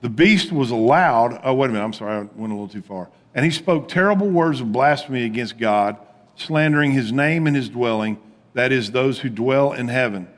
the 0.00 0.08
beast 0.08 0.52
was 0.52 0.70
allowed, 0.70 1.40
oh, 1.42 1.54
wait 1.54 1.70
a 1.70 1.72
minute, 1.72 1.84
I'm 1.84 1.92
sorry, 1.92 2.12
I 2.12 2.18
went 2.18 2.52
a 2.52 2.54
little 2.54 2.68
too 2.68 2.82
far. 2.82 3.08
And 3.34 3.44
he 3.44 3.50
spoke 3.50 3.88
terrible 3.88 4.28
words 4.28 4.60
of 4.60 4.72
blasphemy 4.72 5.24
against 5.24 5.58
God, 5.58 5.96
slandering 6.36 6.92
his 6.92 7.12
name 7.12 7.46
and 7.46 7.56
his 7.56 7.68
dwelling, 7.68 8.18
that 8.54 8.72
is, 8.72 8.92
those 8.92 9.20
who 9.20 9.28
dwell 9.28 9.72
in 9.72 9.88
heaven. 9.88 10.28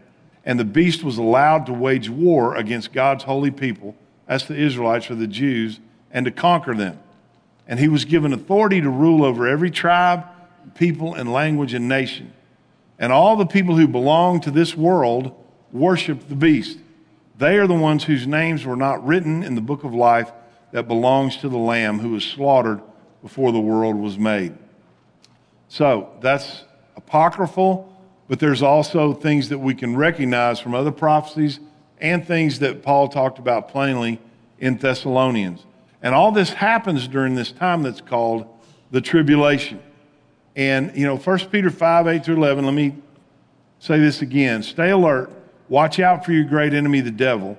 And 0.45 0.59
the 0.59 0.65
beast 0.65 1.05
was 1.05 1.19
allowed 1.19 1.67
to 1.67 1.73
wage 1.73 2.09
war 2.09 2.57
against 2.57 2.93
God's 2.93 3.25
holy 3.25 3.51
people, 3.51 3.95
that's 4.27 4.45
the 4.45 4.57
Israelites 4.57 5.11
or 5.11 5.15
the 5.15 5.27
Jews, 5.27 5.81
and 6.11 6.25
to 6.25 6.31
conquer 6.31 6.75
them. 6.75 6.99
And 7.69 7.79
he 7.79 7.89
was 7.89 8.05
given 8.05 8.33
authority 8.33 8.81
to 8.81 8.89
rule 8.89 9.25
over 9.25 9.47
every 9.47 9.71
tribe, 9.71 10.25
people, 10.75 11.15
and 11.15 11.33
language 11.33 11.75
and 11.75 11.89
nation. 11.89 12.33
And 12.99 13.13
all 13.13 13.37
the 13.37 13.47
people 13.47 13.77
who 13.77 13.89
belong 13.89 14.41
to 14.43 14.51
this 14.51 14.77
world 14.77 15.35
worship 15.73 16.29
the 16.29 16.35
beast 16.35 16.79
they 17.41 17.57
are 17.57 17.67
the 17.67 17.73
ones 17.73 18.05
whose 18.05 18.27
names 18.27 18.67
were 18.67 18.77
not 18.77 19.05
written 19.05 19.43
in 19.43 19.55
the 19.55 19.63
book 19.63 19.83
of 19.83 19.95
life 19.95 20.31
that 20.73 20.87
belongs 20.87 21.39
to 21.39 21.49
the 21.49 21.57
Lamb 21.57 21.99
who 21.99 22.11
was 22.11 22.23
slaughtered 22.23 22.83
before 23.23 23.51
the 23.51 23.59
world 23.59 23.97
was 23.97 24.19
made. 24.19 24.53
So 25.69 26.11
that's 26.21 26.65
apocryphal, 26.97 27.97
but 28.29 28.41
there's 28.41 28.61
also 28.63 29.15
things 29.15 29.49
that 29.49 29.59
we 29.59 29.75
can 29.75 29.97
recognize 29.97 30.61
from 30.61 30.75
other 30.75 30.93
prophecies 30.93 31.61
and 31.99 32.27
things 32.27 32.59
that 32.59 32.83
Paul 32.83 33.09
talked 33.09 33.39
about 33.39 33.69
plainly 33.71 34.21
in 34.59 34.77
Thessalonians. 34.77 35.65
And 36.03 36.15
all 36.15 36.33
this 36.33 36.51
happens 36.51 37.09
during 37.09 37.37
this 37.37 37.53
time 37.53 37.83
that's 37.83 38.03
called 38.03 38.47
the 38.91 39.01
tribulation. 39.01 39.83
And, 40.57 40.97
you 40.97 41.07
know, 41.07 41.17
1 41.17 41.39
Peter 41.51 41.71
5 41.71 42.07
8 42.07 42.25
through 42.25 42.37
11, 42.37 42.65
let 42.65 42.75
me 42.75 42.97
say 43.79 43.99
this 43.99 44.23
again. 44.23 44.63
Stay 44.63 44.91
alert 44.91 45.31
Watch 45.71 46.01
out 46.01 46.25
for 46.25 46.33
your 46.33 46.45
great 46.45 46.75
enemy, 46.75 47.01
the 47.01 47.13
devil. 47.13 47.57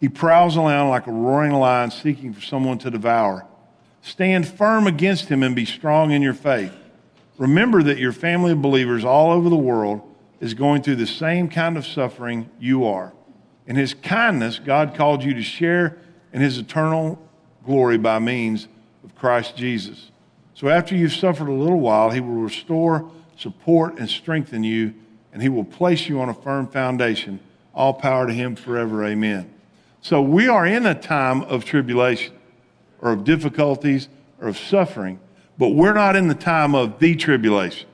He 0.00 0.08
prowls 0.08 0.56
around 0.56 0.90
like 0.90 1.06
a 1.06 1.12
roaring 1.12 1.52
lion 1.52 1.92
seeking 1.92 2.34
for 2.34 2.40
someone 2.40 2.76
to 2.78 2.90
devour. 2.90 3.46
Stand 4.02 4.48
firm 4.48 4.88
against 4.88 5.28
him 5.28 5.44
and 5.44 5.54
be 5.54 5.64
strong 5.64 6.10
in 6.10 6.22
your 6.22 6.34
faith. 6.34 6.72
Remember 7.38 7.80
that 7.84 7.98
your 7.98 8.12
family 8.12 8.50
of 8.50 8.60
believers 8.60 9.04
all 9.04 9.30
over 9.30 9.48
the 9.48 9.56
world 9.56 10.02
is 10.40 10.54
going 10.54 10.82
through 10.82 10.96
the 10.96 11.06
same 11.06 11.48
kind 11.48 11.76
of 11.76 11.86
suffering 11.86 12.50
you 12.58 12.84
are. 12.84 13.12
In 13.68 13.76
his 13.76 13.94
kindness, 13.94 14.58
God 14.58 14.96
called 14.96 15.22
you 15.22 15.32
to 15.34 15.42
share 15.42 15.98
in 16.32 16.40
his 16.40 16.58
eternal 16.58 17.16
glory 17.64 17.96
by 17.96 18.18
means 18.18 18.66
of 19.04 19.14
Christ 19.14 19.56
Jesus. 19.56 20.10
So 20.54 20.68
after 20.68 20.94
you've 20.94 21.14
suffered 21.14 21.48
a 21.48 21.52
little 21.52 21.80
while, 21.80 22.10
he 22.10 22.20
will 22.20 22.42
restore, 22.42 23.10
support, 23.36 23.98
and 23.98 24.08
strengthen 24.08 24.64
you, 24.64 24.94
and 25.32 25.42
he 25.42 25.48
will 25.48 25.64
place 25.64 26.08
you 26.08 26.20
on 26.20 26.28
a 26.28 26.34
firm 26.34 26.68
foundation 26.68 27.40
all 27.74 27.94
power 27.94 28.26
to 28.26 28.32
him 28.32 28.54
forever. 28.54 29.04
Amen. 29.04 29.52
So 30.00 30.20
we 30.20 30.48
are 30.48 30.66
in 30.66 30.84
a 30.84 30.94
time 30.94 31.42
of 31.42 31.64
tribulation 31.64 32.34
or 33.00 33.12
of 33.12 33.24
difficulties 33.24 34.08
or 34.40 34.48
of 34.48 34.58
suffering, 34.58 35.20
but 35.58 35.70
we're 35.70 35.94
not 35.94 36.16
in 36.16 36.28
the 36.28 36.34
time 36.34 36.74
of 36.74 36.98
the 36.98 37.14
tribulation. 37.16 37.88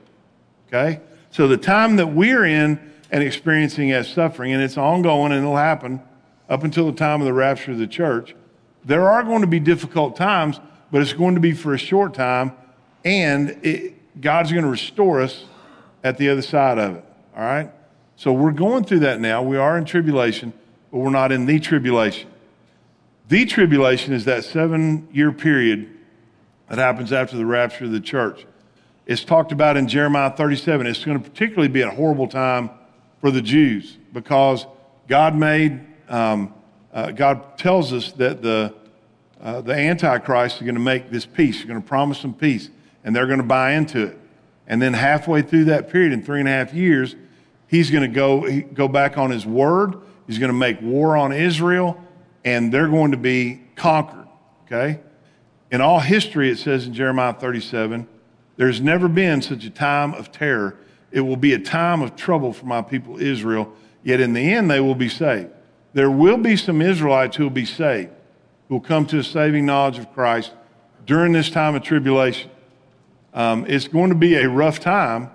Okay? 0.67 1.01
So 1.31 1.47
the 1.47 1.57
time 1.57 1.95
that 1.97 2.07
we're 2.07 2.45
in 2.45 2.79
and 3.11 3.23
experiencing 3.23 3.91
as 3.91 4.07
suffering, 4.07 4.53
and 4.53 4.61
it's 4.61 4.77
ongoing 4.77 5.31
and 5.31 5.41
it'll 5.41 5.55
happen 5.55 6.01
up 6.49 6.63
until 6.63 6.87
the 6.87 6.97
time 6.97 7.21
of 7.21 7.25
the 7.25 7.33
rapture 7.33 7.71
of 7.71 7.77
the 7.77 7.87
church, 7.87 8.35
there 8.83 9.07
are 9.09 9.23
going 9.23 9.41
to 9.41 9.47
be 9.47 9.59
difficult 9.59 10.15
times, 10.15 10.59
but 10.91 11.01
it's 11.01 11.13
going 11.13 11.35
to 11.35 11.41
be 11.41 11.53
for 11.53 11.73
a 11.73 11.77
short 11.77 12.13
time, 12.13 12.53
and 13.05 13.59
it, 13.63 14.21
God's 14.21 14.51
going 14.51 14.63
to 14.63 14.69
restore 14.69 15.21
us 15.21 15.45
at 16.03 16.17
the 16.17 16.29
other 16.29 16.41
side 16.41 16.77
of 16.77 16.95
it. 16.95 17.05
All 17.35 17.43
right? 17.43 17.71
So 18.15 18.33
we're 18.33 18.51
going 18.51 18.83
through 18.83 18.99
that 18.99 19.19
now. 19.19 19.41
We 19.41 19.57
are 19.57 19.77
in 19.77 19.85
tribulation, 19.85 20.53
but 20.91 20.99
we're 20.99 21.09
not 21.09 21.31
in 21.31 21.45
the 21.45 21.59
tribulation. 21.59 22.29
The 23.29 23.45
tribulation 23.45 24.13
is 24.13 24.25
that 24.25 24.43
seven 24.43 25.07
year 25.11 25.31
period 25.31 25.89
that 26.67 26.79
happens 26.79 27.13
after 27.13 27.37
the 27.37 27.45
rapture 27.45 27.85
of 27.85 27.91
the 27.91 27.99
church. 27.99 28.45
It's 29.05 29.23
talked 29.23 29.51
about 29.51 29.77
in 29.77 29.87
Jeremiah 29.87 30.31
37. 30.31 30.85
It's 30.85 31.03
going 31.03 31.21
to 31.21 31.29
particularly 31.29 31.67
be 31.67 31.81
a 31.81 31.89
horrible 31.89 32.27
time 32.27 32.69
for 33.21 33.31
the 33.31 33.41
Jews 33.41 33.97
because 34.13 34.65
God 35.07 35.35
made, 35.35 35.79
um, 36.09 36.53
uh, 36.93 37.11
God 37.11 37.57
tells 37.57 37.91
us 37.93 38.11
that 38.13 38.41
the, 38.41 38.73
uh, 39.41 39.61
the 39.61 39.73
Antichrist 39.73 40.57
is 40.57 40.61
going 40.63 40.75
to 40.75 40.81
make 40.81 41.09
this 41.09 41.25
peace. 41.25 41.57
He's 41.57 41.65
going 41.65 41.81
to 41.81 41.87
promise 41.87 42.21
them 42.21 42.33
peace, 42.33 42.69
and 43.03 43.15
they're 43.15 43.27
going 43.27 43.39
to 43.39 43.45
buy 43.45 43.73
into 43.73 44.03
it. 44.03 44.19
And 44.67 44.81
then 44.81 44.93
halfway 44.93 45.41
through 45.41 45.65
that 45.65 45.89
period, 45.89 46.13
in 46.13 46.23
three 46.23 46.39
and 46.39 46.47
a 46.47 46.51
half 46.51 46.73
years, 46.73 47.15
he's 47.67 47.89
going 47.89 48.03
to 48.03 48.13
go, 48.13 48.61
go 48.73 48.87
back 48.87 49.17
on 49.17 49.31
his 49.31 49.45
word. 49.45 49.95
He's 50.27 50.37
going 50.37 50.51
to 50.51 50.57
make 50.57 50.81
war 50.81 51.17
on 51.17 51.31
Israel, 51.31 51.99
and 52.45 52.71
they're 52.71 52.87
going 52.87 53.11
to 53.11 53.17
be 53.17 53.61
conquered. 53.75 54.27
Okay? 54.65 54.99
In 55.71 55.81
all 55.81 55.99
history, 55.99 56.49
it 56.49 56.57
says 56.57 56.85
in 56.85 56.93
Jeremiah 56.93 57.33
37, 57.33 58.07
there's 58.57 58.81
never 58.81 59.07
been 59.07 59.41
such 59.41 59.63
a 59.63 59.69
time 59.69 60.13
of 60.13 60.31
terror. 60.31 60.77
It 61.11 61.21
will 61.21 61.37
be 61.37 61.53
a 61.53 61.59
time 61.59 62.01
of 62.01 62.15
trouble 62.15 62.53
for 62.53 62.65
my 62.65 62.81
people 62.81 63.19
Israel, 63.19 63.73
yet 64.03 64.19
in 64.19 64.33
the 64.33 64.53
end 64.53 64.69
they 64.69 64.79
will 64.79 64.95
be 64.95 65.09
saved. 65.09 65.49
There 65.93 66.11
will 66.11 66.37
be 66.37 66.55
some 66.55 66.81
Israelites 66.81 67.37
who 67.37 67.43
will 67.43 67.49
be 67.49 67.65
saved, 67.65 68.11
who 68.69 68.75
will 68.75 68.81
come 68.81 69.05
to 69.07 69.17
a 69.17 69.23
saving 69.23 69.65
knowledge 69.65 69.97
of 69.97 70.13
Christ 70.13 70.53
during 71.05 71.33
this 71.33 71.49
time 71.49 71.75
of 71.75 71.83
tribulation. 71.83 72.49
Um, 73.33 73.65
it's 73.67 73.87
going 73.87 74.09
to 74.09 74.15
be 74.15 74.35
a 74.35 74.47
rough 74.47 74.79
time, 74.79 75.31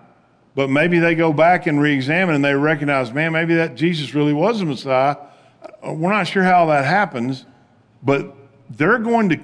but 0.54 0.70
maybe 0.70 1.00
they 1.00 1.16
go 1.16 1.32
back 1.32 1.66
and 1.66 1.80
re 1.80 1.92
examine 1.92 2.36
and 2.36 2.44
they 2.44 2.54
recognize, 2.54 3.12
man, 3.12 3.32
maybe 3.32 3.56
that 3.56 3.74
Jesus 3.74 4.14
really 4.14 4.32
was 4.32 4.60
the 4.60 4.64
Messiah. 4.64 5.16
Uh, 5.62 5.92
we're 5.92 6.12
not 6.12 6.28
sure 6.28 6.44
how 6.44 6.66
that 6.66 6.84
happens, 6.84 7.44
but 8.02 8.34
they're 8.70 8.98
going 8.98 9.28
to 9.30 9.40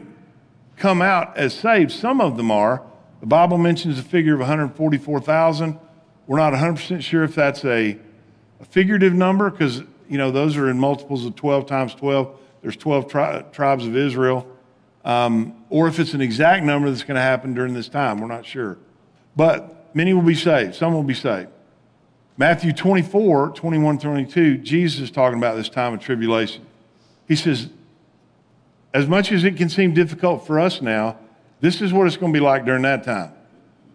come 0.77 1.03
out 1.03 1.37
as 1.37 1.53
saved. 1.53 1.91
Some 1.91 2.21
of 2.21 2.37
them 2.37 2.51
are. 2.51 2.83
The 3.21 3.27
Bible 3.27 3.59
mentions 3.59 3.99
a 3.99 4.03
figure 4.03 4.35
of 4.35 4.41
144,000. 4.41 5.79
We're 6.27 6.39
not 6.39 6.53
100% 6.53 7.03
sure 7.03 7.25
if 7.25 7.35
that's 7.35 7.65
a, 7.65 7.99
a 8.61 8.65
figurative 8.65 9.13
number 9.13 9.51
because, 9.51 9.83
you 10.09 10.17
know, 10.17 10.31
those 10.31 10.57
are 10.57 10.71
in 10.71 10.79
multiples 10.79 11.27
of 11.27 11.35
12 11.35 11.67
times 11.67 11.95
12. 11.95 12.40
There's 12.63 12.77
12 12.77 13.09
tri- 13.09 13.43
tribes 13.53 13.87
of 13.87 13.97
Israel. 13.97 14.47
Um, 15.05 15.65
or 15.71 15.89
if 15.89 15.99
it's 15.99 16.15
an 16.15 16.21
exact 16.21 16.65
number 16.65 16.91
that's 16.91 17.03
going 17.03 17.15
to 17.15 17.23
happen 17.23 17.55
during 17.55 17.75
this 17.75 17.89
time. 17.89 18.21
We're 18.21 18.29
not 18.29 18.45
sure. 18.45 18.79
But 19.35 19.95
many 19.95 20.13
will 20.13 20.23
be 20.23 20.35
saved. 20.35 20.75
Some 20.75 20.93
will 20.93 21.03
be 21.03 21.15
saved. 21.15 21.49
Matthew 22.37 22.73
24, 22.73 23.51
21, 23.51 23.99
22, 23.99 24.59
Jesus 24.59 25.01
is 25.01 25.11
talking 25.11 25.39
about 25.39 25.57
this 25.57 25.69
time 25.69 25.95
of 25.95 26.01
tribulation. 26.01 26.65
He 27.29 27.37
says, 27.37 27.69
as 28.93 29.07
much 29.07 29.31
as 29.31 29.45
it 29.45 29.57
can 29.57 29.69
seem 29.69 29.95
difficult 29.95 30.47
for 30.47 30.59
us 30.59 30.83
now, 30.83 31.19
this 31.61 31.81
is 31.81 31.93
what 31.93 32.07
it's 32.07 32.17
going 32.17 32.33
to 32.33 32.37
be 32.39 32.43
like 32.43 32.65
during 32.65 32.83
that 32.83 33.05
time. 33.05 33.33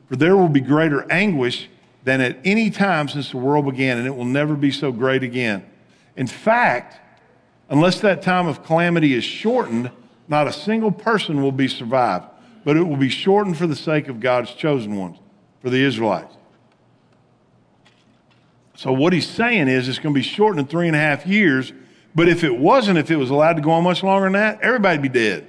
For 0.07 0.15
there 0.15 0.37
will 0.37 0.49
be 0.49 0.61
greater 0.61 1.11
anguish 1.11 1.69
than 2.03 2.21
at 2.21 2.37
any 2.45 2.69
time 2.69 3.09
since 3.09 3.31
the 3.31 3.37
world 3.37 3.65
began, 3.65 3.97
and 3.97 4.05
it 4.05 4.15
will 4.15 4.25
never 4.25 4.55
be 4.55 4.71
so 4.71 4.91
great 4.91 5.23
again. 5.23 5.65
In 6.15 6.27
fact, 6.27 6.99
unless 7.69 7.99
that 8.01 8.21
time 8.21 8.47
of 8.47 8.63
calamity 8.63 9.13
is 9.13 9.23
shortened, 9.23 9.91
not 10.27 10.47
a 10.47 10.53
single 10.53 10.91
person 10.91 11.41
will 11.41 11.51
be 11.51 11.67
survived, 11.67 12.25
but 12.63 12.77
it 12.77 12.83
will 12.83 12.97
be 12.97 13.09
shortened 13.09 13.57
for 13.57 13.67
the 13.67 13.75
sake 13.75 14.07
of 14.07 14.19
God's 14.19 14.53
chosen 14.53 14.95
ones, 14.95 15.17
for 15.61 15.69
the 15.69 15.83
Israelites. 15.83 16.35
So, 18.75 18.91
what 18.91 19.13
he's 19.13 19.27
saying 19.27 19.67
is 19.67 19.87
it's 19.87 19.99
going 19.99 20.13
to 20.13 20.19
be 20.19 20.23
shortened 20.23 20.59
in 20.59 20.67
three 20.67 20.87
and 20.87 20.95
a 20.95 20.99
half 20.99 21.25
years, 21.25 21.71
but 22.13 22.27
if 22.27 22.43
it 22.43 22.57
wasn't, 22.57 22.97
if 22.97 23.09
it 23.09 23.15
was 23.15 23.29
allowed 23.29 23.53
to 23.53 23.61
go 23.61 23.71
on 23.71 23.83
much 23.83 24.03
longer 24.03 24.25
than 24.25 24.33
that, 24.33 24.61
everybody'd 24.61 25.01
be 25.01 25.09
dead. 25.09 25.47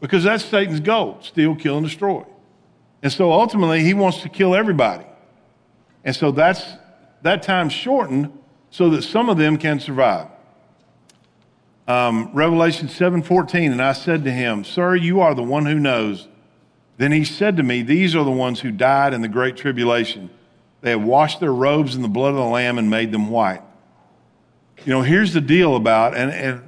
Because 0.00 0.24
that's 0.24 0.44
Satan's 0.44 0.80
goal 0.80 1.18
steal, 1.22 1.54
kill, 1.54 1.78
and 1.78 1.86
destroy. 1.86 2.24
And 3.02 3.12
so 3.12 3.32
ultimately, 3.32 3.82
he 3.82 3.94
wants 3.94 4.22
to 4.22 4.28
kill 4.28 4.54
everybody. 4.54 5.04
And 6.04 6.14
so 6.14 6.30
that's 6.30 6.64
that 7.22 7.42
time 7.42 7.68
shortened 7.68 8.36
so 8.72 8.88
that 8.90 9.02
some 9.02 9.28
of 9.28 9.36
them 9.36 9.58
can 9.58 9.78
survive. 9.78 10.26
Um, 11.86 12.30
Revelation 12.32 12.88
7:14, 12.88 13.70
and 13.70 13.82
I 13.82 13.92
said 13.92 14.24
to 14.24 14.32
him, 14.32 14.64
"Sir, 14.64 14.96
you 14.96 15.20
are 15.20 15.34
the 15.34 15.42
one 15.42 15.66
who 15.66 15.78
knows." 15.78 16.26
Then 16.96 17.12
he 17.12 17.22
said 17.22 17.56
to 17.58 17.62
me, 17.62 17.82
"These 17.82 18.16
are 18.16 18.24
the 18.24 18.30
ones 18.30 18.60
who 18.60 18.70
died 18.70 19.12
in 19.12 19.20
the 19.20 19.28
great 19.28 19.56
tribulation. 19.56 20.30
They 20.80 20.90
have 20.90 21.02
washed 21.02 21.38
their 21.38 21.52
robes 21.52 21.94
in 21.94 22.02
the 22.02 22.08
blood 22.08 22.30
of 22.30 22.36
the 22.36 22.44
Lamb 22.44 22.78
and 22.78 22.88
made 22.88 23.12
them 23.12 23.28
white." 23.28 23.60
You 24.86 24.92
know, 24.92 25.02
here's 25.02 25.34
the 25.34 25.40
deal 25.40 25.76
about, 25.76 26.16
and, 26.16 26.32
and 26.32 26.62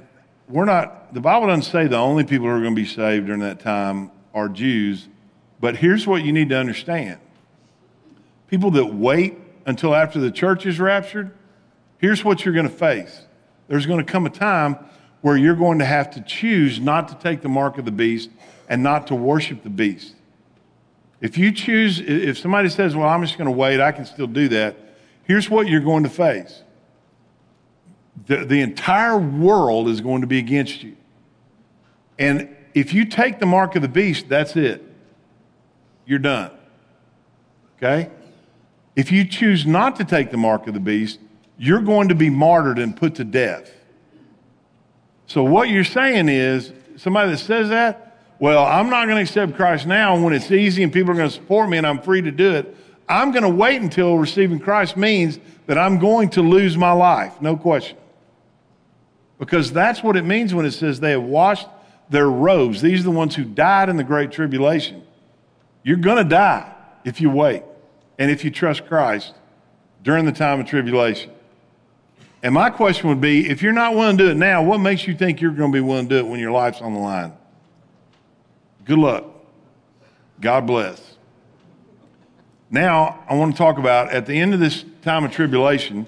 we're 0.47 0.65
not 0.65 1.13
the 1.13 1.21
Bible 1.21 1.47
doesn't 1.47 1.63
say 1.63 1.87
the 1.87 1.97
only 1.97 2.23
people 2.23 2.45
who 2.45 2.53
are 2.53 2.61
going 2.61 2.75
to 2.75 2.81
be 2.81 2.87
saved 2.87 3.25
during 3.25 3.41
that 3.41 3.61
time 3.61 4.11
are 4.33 4.47
Jews, 4.47 5.07
but 5.59 5.77
here's 5.77 6.05
what 6.05 6.23
you 6.23 6.31
need 6.31 6.49
to 6.49 6.57
understand 6.57 7.17
people 8.47 8.69
that 8.71 8.93
wait 8.93 9.37
until 9.65 9.95
after 9.95 10.19
the 10.19 10.29
church 10.29 10.67
is 10.67 10.79
raptured, 10.79 11.31
here's 12.05 12.23
what 12.23 12.45
you're 12.45 12.53
going 12.53 12.69
to 12.69 12.75
face. 12.75 13.23
There's 13.67 13.87
going 13.87 13.97
to 13.97 14.11
come 14.11 14.27
a 14.27 14.29
time 14.29 14.77
where 15.21 15.35
you're 15.35 15.55
going 15.55 15.79
to 15.79 15.85
have 15.85 16.11
to 16.11 16.21
choose 16.21 16.79
not 16.79 17.07
to 17.07 17.15
take 17.15 17.41
the 17.41 17.49
mark 17.49 17.79
of 17.79 17.85
the 17.85 17.91
beast 17.91 18.29
and 18.69 18.83
not 18.83 19.07
to 19.07 19.15
worship 19.15 19.63
the 19.63 19.71
beast. 19.71 20.13
If 21.19 21.35
you 21.35 21.51
choose, 21.51 21.99
if 21.99 22.37
somebody 22.37 22.69
says, 22.69 22.95
Well, 22.95 23.09
I'm 23.09 23.23
just 23.23 23.39
going 23.39 23.49
to 23.49 23.57
wait, 23.57 23.81
I 23.81 23.91
can 23.91 24.05
still 24.05 24.27
do 24.27 24.47
that, 24.49 24.77
here's 25.23 25.49
what 25.49 25.67
you're 25.67 25.81
going 25.81 26.03
to 26.03 26.09
face 26.09 26.61
the, 28.27 28.45
the 28.45 28.61
entire 28.61 29.17
world 29.17 29.89
is 29.89 29.99
going 29.99 30.21
to 30.21 30.27
be 30.27 30.37
against 30.37 30.83
you. 30.83 30.95
And 32.19 32.55
if 32.75 32.93
you 32.93 33.05
take 33.05 33.39
the 33.39 33.47
mark 33.47 33.75
of 33.75 33.81
the 33.81 33.87
beast, 33.87 34.29
that's 34.29 34.55
it. 34.55 34.83
You're 36.05 36.19
done. 36.19 36.51
Okay? 37.77 38.11
If 38.95 39.11
you 39.11 39.25
choose 39.25 39.65
not 39.65 39.95
to 39.95 40.05
take 40.05 40.29
the 40.29 40.37
mark 40.37 40.67
of 40.67 40.75
the 40.75 40.79
beast, 40.79 41.19
you're 41.57 41.81
going 41.81 42.09
to 42.09 42.15
be 42.15 42.29
martyred 42.29 42.79
and 42.79 42.95
put 42.95 43.15
to 43.15 43.23
death. 43.23 43.71
So 45.27 45.43
what 45.43 45.69
you're 45.69 45.83
saying 45.83 46.29
is, 46.29 46.71
somebody 46.97 47.31
that 47.31 47.37
says 47.37 47.69
that, 47.69 48.19
well, 48.39 48.65
I'm 48.65 48.89
not 48.89 49.05
going 49.05 49.15
to 49.15 49.21
accept 49.21 49.55
Christ 49.55 49.87
now 49.87 50.21
when 50.21 50.33
it's 50.33 50.51
easy 50.51 50.83
and 50.83 50.91
people 50.91 51.11
are 51.11 51.15
going 51.15 51.29
to 51.29 51.33
support 51.33 51.69
me 51.69 51.77
and 51.77 51.87
I'm 51.87 52.01
free 52.01 52.21
to 52.21 52.31
do 52.31 52.53
it. 52.53 52.75
I'm 53.07 53.31
going 53.31 53.43
to 53.43 53.49
wait 53.49 53.81
until 53.81 54.17
receiving 54.17 54.59
Christ 54.59 54.97
means 54.97 55.39
that 55.67 55.77
I'm 55.77 55.99
going 55.99 56.29
to 56.31 56.41
lose 56.41 56.75
my 56.75 56.91
life, 56.91 57.41
no 57.41 57.55
question. 57.55 57.97
Because 59.39 59.71
that's 59.71 60.03
what 60.03 60.15
it 60.15 60.25
means 60.25 60.53
when 60.53 60.65
it 60.65 60.71
says 60.71 60.99
they 60.99 61.11
have 61.11 61.23
washed 61.23 61.67
their 62.09 62.29
robes. 62.29 62.81
These 62.81 63.01
are 63.01 63.03
the 63.03 63.11
ones 63.11 63.35
who 63.35 63.43
died 63.43 63.89
in 63.89 63.97
the 63.97 64.03
Great 64.03 64.31
Tribulation. 64.31 65.03
You're 65.83 65.97
going 65.97 66.17
to 66.17 66.29
die 66.29 66.73
if 67.03 67.21
you 67.21 67.29
wait 67.29 67.63
and 68.17 68.31
if 68.31 68.43
you 68.43 68.51
trust 68.51 68.85
Christ 68.87 69.33
during 70.03 70.25
the 70.25 70.31
time 70.31 70.59
of 70.59 70.67
tribulation. 70.67 71.31
And 72.45 72.53
my 72.53 72.69
question 72.69 73.09
would 73.09 73.19
be 73.19 73.49
if 73.49 73.63
you're 73.63 73.73
not 73.73 73.95
willing 73.95 74.19
to 74.19 74.25
do 74.25 74.29
it 74.29 74.37
now, 74.37 74.61
what 74.61 74.77
makes 74.77 75.07
you 75.07 75.15
think 75.15 75.41
you're 75.41 75.49
going 75.49 75.71
to 75.71 75.75
be 75.75 75.81
willing 75.81 76.07
to 76.09 76.19
do 76.19 76.19
it 76.19 76.29
when 76.29 76.39
your 76.39 76.51
life's 76.51 76.79
on 76.79 76.93
the 76.93 76.99
line? 76.99 77.33
Good 78.85 78.99
luck. 78.99 79.25
God 80.39 80.67
bless. 80.67 81.15
Now, 82.69 83.23
I 83.27 83.33
want 83.33 83.53
to 83.53 83.57
talk 83.57 83.79
about 83.79 84.11
at 84.11 84.27
the 84.27 84.39
end 84.39 84.53
of 84.53 84.59
this 84.59 84.85
time 85.01 85.23
of 85.23 85.31
tribulation, 85.31 86.05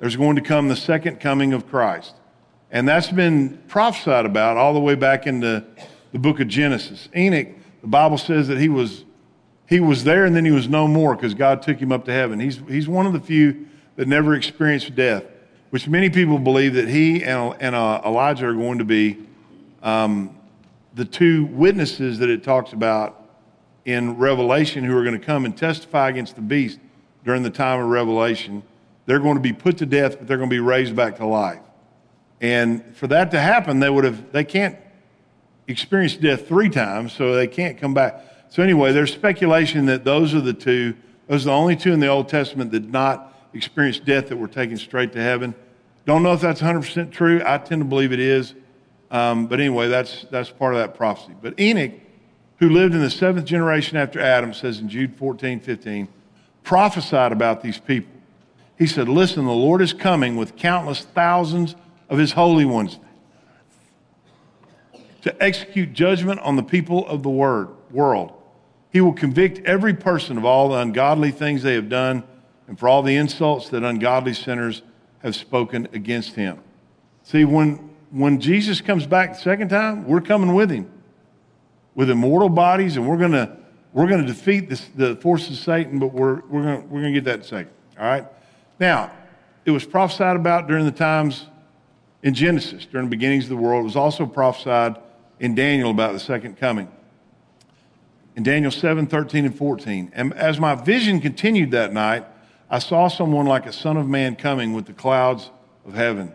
there's 0.00 0.16
going 0.16 0.36
to 0.36 0.42
come 0.42 0.68
the 0.68 0.76
second 0.76 1.18
coming 1.18 1.54
of 1.54 1.66
Christ. 1.66 2.12
And 2.70 2.86
that's 2.86 3.10
been 3.10 3.56
prophesied 3.66 4.26
about 4.26 4.58
all 4.58 4.74
the 4.74 4.80
way 4.80 4.96
back 4.96 5.26
into 5.26 5.64
the 6.12 6.18
book 6.18 6.40
of 6.40 6.48
Genesis. 6.48 7.08
Enoch, 7.16 7.48
the 7.80 7.88
Bible 7.88 8.18
says 8.18 8.48
that 8.48 8.58
he 8.58 8.68
was, 8.68 9.06
he 9.66 9.80
was 9.80 10.04
there 10.04 10.26
and 10.26 10.36
then 10.36 10.44
he 10.44 10.50
was 10.50 10.68
no 10.68 10.86
more 10.86 11.16
because 11.16 11.32
God 11.32 11.62
took 11.62 11.78
him 11.78 11.90
up 11.90 12.04
to 12.04 12.12
heaven. 12.12 12.38
He's, 12.38 12.58
he's 12.68 12.86
one 12.86 13.06
of 13.06 13.14
the 13.14 13.20
few 13.20 13.66
that 13.96 14.06
never 14.06 14.34
experienced 14.34 14.94
death, 14.94 15.24
which 15.70 15.88
many 15.88 16.10
people 16.10 16.38
believe 16.38 16.74
that 16.74 16.88
he 16.88 17.24
and, 17.24 17.56
and 17.60 17.74
uh, 17.74 18.02
Elijah 18.04 18.48
are 18.48 18.54
going 18.54 18.78
to 18.78 18.84
be 18.84 19.18
um, 19.82 20.36
the 20.94 21.04
two 21.04 21.46
witnesses 21.46 22.18
that 22.18 22.28
it 22.28 22.42
talks 22.44 22.72
about 22.72 23.16
in 23.84 24.18
Revelation 24.18 24.84
who 24.84 24.96
are 24.96 25.02
going 25.04 25.18
to 25.18 25.24
come 25.24 25.44
and 25.44 25.56
testify 25.56 26.08
against 26.08 26.34
the 26.36 26.42
beast 26.42 26.78
during 27.24 27.42
the 27.42 27.50
time 27.50 27.80
of 27.80 27.88
Revelation. 27.88 28.62
They're 29.06 29.20
going 29.20 29.36
to 29.36 29.40
be 29.40 29.52
put 29.52 29.78
to 29.78 29.86
death, 29.86 30.18
but 30.18 30.28
they're 30.28 30.36
going 30.36 30.50
to 30.50 30.54
be 30.54 30.60
raised 30.60 30.94
back 30.94 31.16
to 31.16 31.26
life. 31.26 31.60
And 32.40 32.96
for 32.96 33.06
that 33.08 33.30
to 33.30 33.40
happen, 33.40 33.80
they 33.80 33.90
would 33.90 34.04
have, 34.04 34.32
they 34.32 34.44
can't 34.44 34.76
experience 35.66 36.16
death 36.16 36.48
three 36.48 36.68
times, 36.68 37.12
so 37.12 37.34
they 37.34 37.46
can't 37.46 37.78
come 37.78 37.94
back. 37.94 38.24
So 38.48 38.62
anyway, 38.62 38.92
there's 38.92 39.12
speculation 39.12 39.86
that 39.86 40.04
those 40.04 40.34
are 40.34 40.40
the 40.40 40.52
two 40.52 40.94
Those 41.28 41.42
are 41.42 41.50
the 41.50 41.52
only 41.52 41.76
two 41.76 41.92
in 41.92 42.00
the 42.00 42.08
Old 42.08 42.28
Testament 42.28 42.72
that 42.72 42.90
not 42.90 43.29
experience 43.54 43.98
death 43.98 44.28
that 44.28 44.36
we're 44.36 44.46
taken 44.46 44.76
straight 44.76 45.12
to 45.12 45.22
heaven. 45.22 45.54
Don't 46.06 46.22
know 46.22 46.32
if 46.32 46.40
that's 46.40 46.60
100% 46.60 47.10
true. 47.10 47.42
I 47.44 47.58
tend 47.58 47.82
to 47.82 47.84
believe 47.86 48.12
it 48.12 48.20
is. 48.20 48.54
Um, 49.10 49.46
but 49.46 49.60
anyway, 49.60 49.88
that's, 49.88 50.24
that's 50.30 50.50
part 50.50 50.74
of 50.74 50.80
that 50.80 50.94
prophecy. 50.94 51.34
But 51.40 51.58
Enoch, 51.58 51.92
who 52.58 52.68
lived 52.68 52.94
in 52.94 53.00
the 53.00 53.10
seventh 53.10 53.46
generation 53.46 53.96
after 53.96 54.20
Adam, 54.20 54.54
says 54.54 54.78
in 54.78 54.88
Jude 54.88 55.16
14, 55.16 55.60
15, 55.60 56.08
prophesied 56.62 57.32
about 57.32 57.62
these 57.62 57.78
people. 57.78 58.12
He 58.78 58.86
said, 58.86 59.08
Listen, 59.08 59.44
the 59.44 59.52
Lord 59.52 59.82
is 59.82 59.92
coming 59.92 60.36
with 60.36 60.56
countless 60.56 61.00
thousands 61.00 61.74
of 62.08 62.18
his 62.18 62.32
holy 62.32 62.64
ones 62.64 62.98
to 65.22 65.42
execute 65.42 65.92
judgment 65.92 66.40
on 66.40 66.56
the 66.56 66.62
people 66.62 67.06
of 67.06 67.22
the 67.22 67.30
word, 67.30 67.68
world. 67.90 68.32
He 68.90 69.00
will 69.00 69.12
convict 69.12 69.64
every 69.66 69.94
person 69.94 70.38
of 70.38 70.44
all 70.44 70.70
the 70.70 70.76
ungodly 70.76 71.30
things 71.30 71.62
they 71.62 71.74
have 71.74 71.88
done 71.88 72.24
and 72.70 72.78
for 72.78 72.88
all 72.88 73.02
the 73.02 73.16
insults 73.16 73.68
that 73.70 73.82
ungodly 73.82 74.32
sinners 74.32 74.82
have 75.24 75.34
spoken 75.34 75.88
against 75.92 76.36
him. 76.36 76.60
See, 77.24 77.44
when, 77.44 77.90
when 78.10 78.40
Jesus 78.40 78.80
comes 78.80 79.06
back 79.06 79.34
the 79.34 79.40
second 79.40 79.68
time, 79.68 80.06
we're 80.06 80.20
coming 80.20 80.54
with 80.54 80.70
him 80.70 80.88
with 81.96 82.08
immortal 82.08 82.48
bodies, 82.48 82.96
and 82.96 83.06
we're 83.06 83.18
going 83.18 83.32
to 83.32 83.58
we're 83.92 84.06
to 84.06 84.22
defeat 84.22 84.68
this, 84.68 84.86
the 84.94 85.16
forces 85.16 85.58
of 85.58 85.64
Satan, 85.64 85.98
but 85.98 86.12
we're, 86.12 86.42
we're 86.46 86.62
going 86.62 86.88
we're 86.88 87.00
gonna 87.00 87.12
get 87.12 87.24
that 87.24 87.44
second. 87.44 87.72
All 87.98 88.06
right? 88.06 88.24
Now, 88.78 89.10
it 89.64 89.72
was 89.72 89.84
prophesied 89.84 90.36
about 90.36 90.68
during 90.68 90.84
the 90.84 90.92
times 90.92 91.46
in 92.22 92.34
Genesis, 92.34 92.86
during 92.86 93.06
the 93.06 93.10
beginnings 93.10 93.44
of 93.44 93.50
the 93.50 93.56
world. 93.56 93.80
It 93.80 93.84
was 93.84 93.96
also 93.96 94.26
prophesied 94.26 94.96
in 95.40 95.56
Daniel 95.56 95.90
about 95.90 96.12
the 96.12 96.20
second 96.20 96.56
coming. 96.56 96.88
In 98.36 98.44
Daniel 98.44 98.70
7 98.70 99.08
13 99.08 99.44
and 99.44 99.58
14. 99.58 100.12
And 100.14 100.32
as 100.34 100.60
my 100.60 100.76
vision 100.76 101.20
continued 101.20 101.72
that 101.72 101.92
night, 101.92 102.24
I 102.70 102.78
saw 102.78 103.08
someone 103.08 103.46
like 103.46 103.66
a 103.66 103.72
son 103.72 103.96
of 103.96 104.08
man 104.08 104.36
coming 104.36 104.72
with 104.72 104.86
the 104.86 104.92
clouds 104.92 105.50
of 105.84 105.94
heaven. 105.94 106.32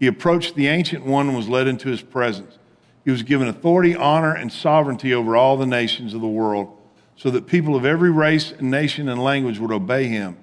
He 0.00 0.06
approached 0.06 0.54
the 0.54 0.68
ancient 0.68 1.04
one 1.04 1.28
and 1.28 1.36
was 1.36 1.48
led 1.48 1.68
into 1.68 1.88
his 1.88 2.00
presence. 2.00 2.58
He 3.04 3.10
was 3.10 3.22
given 3.22 3.48
authority, 3.48 3.94
honor, 3.94 4.34
and 4.34 4.52
sovereignty 4.52 5.12
over 5.12 5.36
all 5.36 5.56
the 5.56 5.66
nations 5.66 6.14
of 6.14 6.20
the 6.20 6.28
world, 6.28 6.74
so 7.16 7.30
that 7.30 7.46
people 7.46 7.76
of 7.76 7.84
every 7.84 8.10
race 8.10 8.52
and 8.52 8.70
nation 8.70 9.08
and 9.08 9.22
language 9.22 9.58
would 9.58 9.72
obey 9.72 10.06
him. 10.06 10.36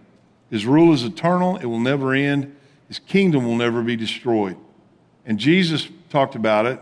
His 0.51 0.65
rule 0.65 0.93
is 0.93 1.03
eternal, 1.03 1.57
it 1.57 1.65
will 1.65 1.79
never 1.79 2.13
end, 2.13 2.55
his 2.87 2.99
kingdom 2.99 3.45
will 3.45 3.55
never 3.55 3.81
be 3.81 3.95
destroyed. 3.95 4.57
And 5.25 5.39
Jesus 5.39 5.87
talked 6.09 6.35
about 6.35 6.65
it 6.65 6.79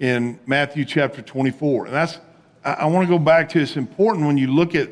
in 0.00 0.38
Matthew 0.46 0.84
chapter 0.84 1.20
24. 1.20 1.86
And 1.86 1.94
that's, 1.94 2.18
I, 2.64 2.72
I 2.72 2.84
want 2.86 3.06
to 3.06 3.12
go 3.12 3.18
back 3.18 3.50
to 3.50 3.60
it's 3.60 3.76
important 3.76 4.26
when 4.26 4.38
you 4.38 4.52
look 4.52 4.74
at 4.74 4.90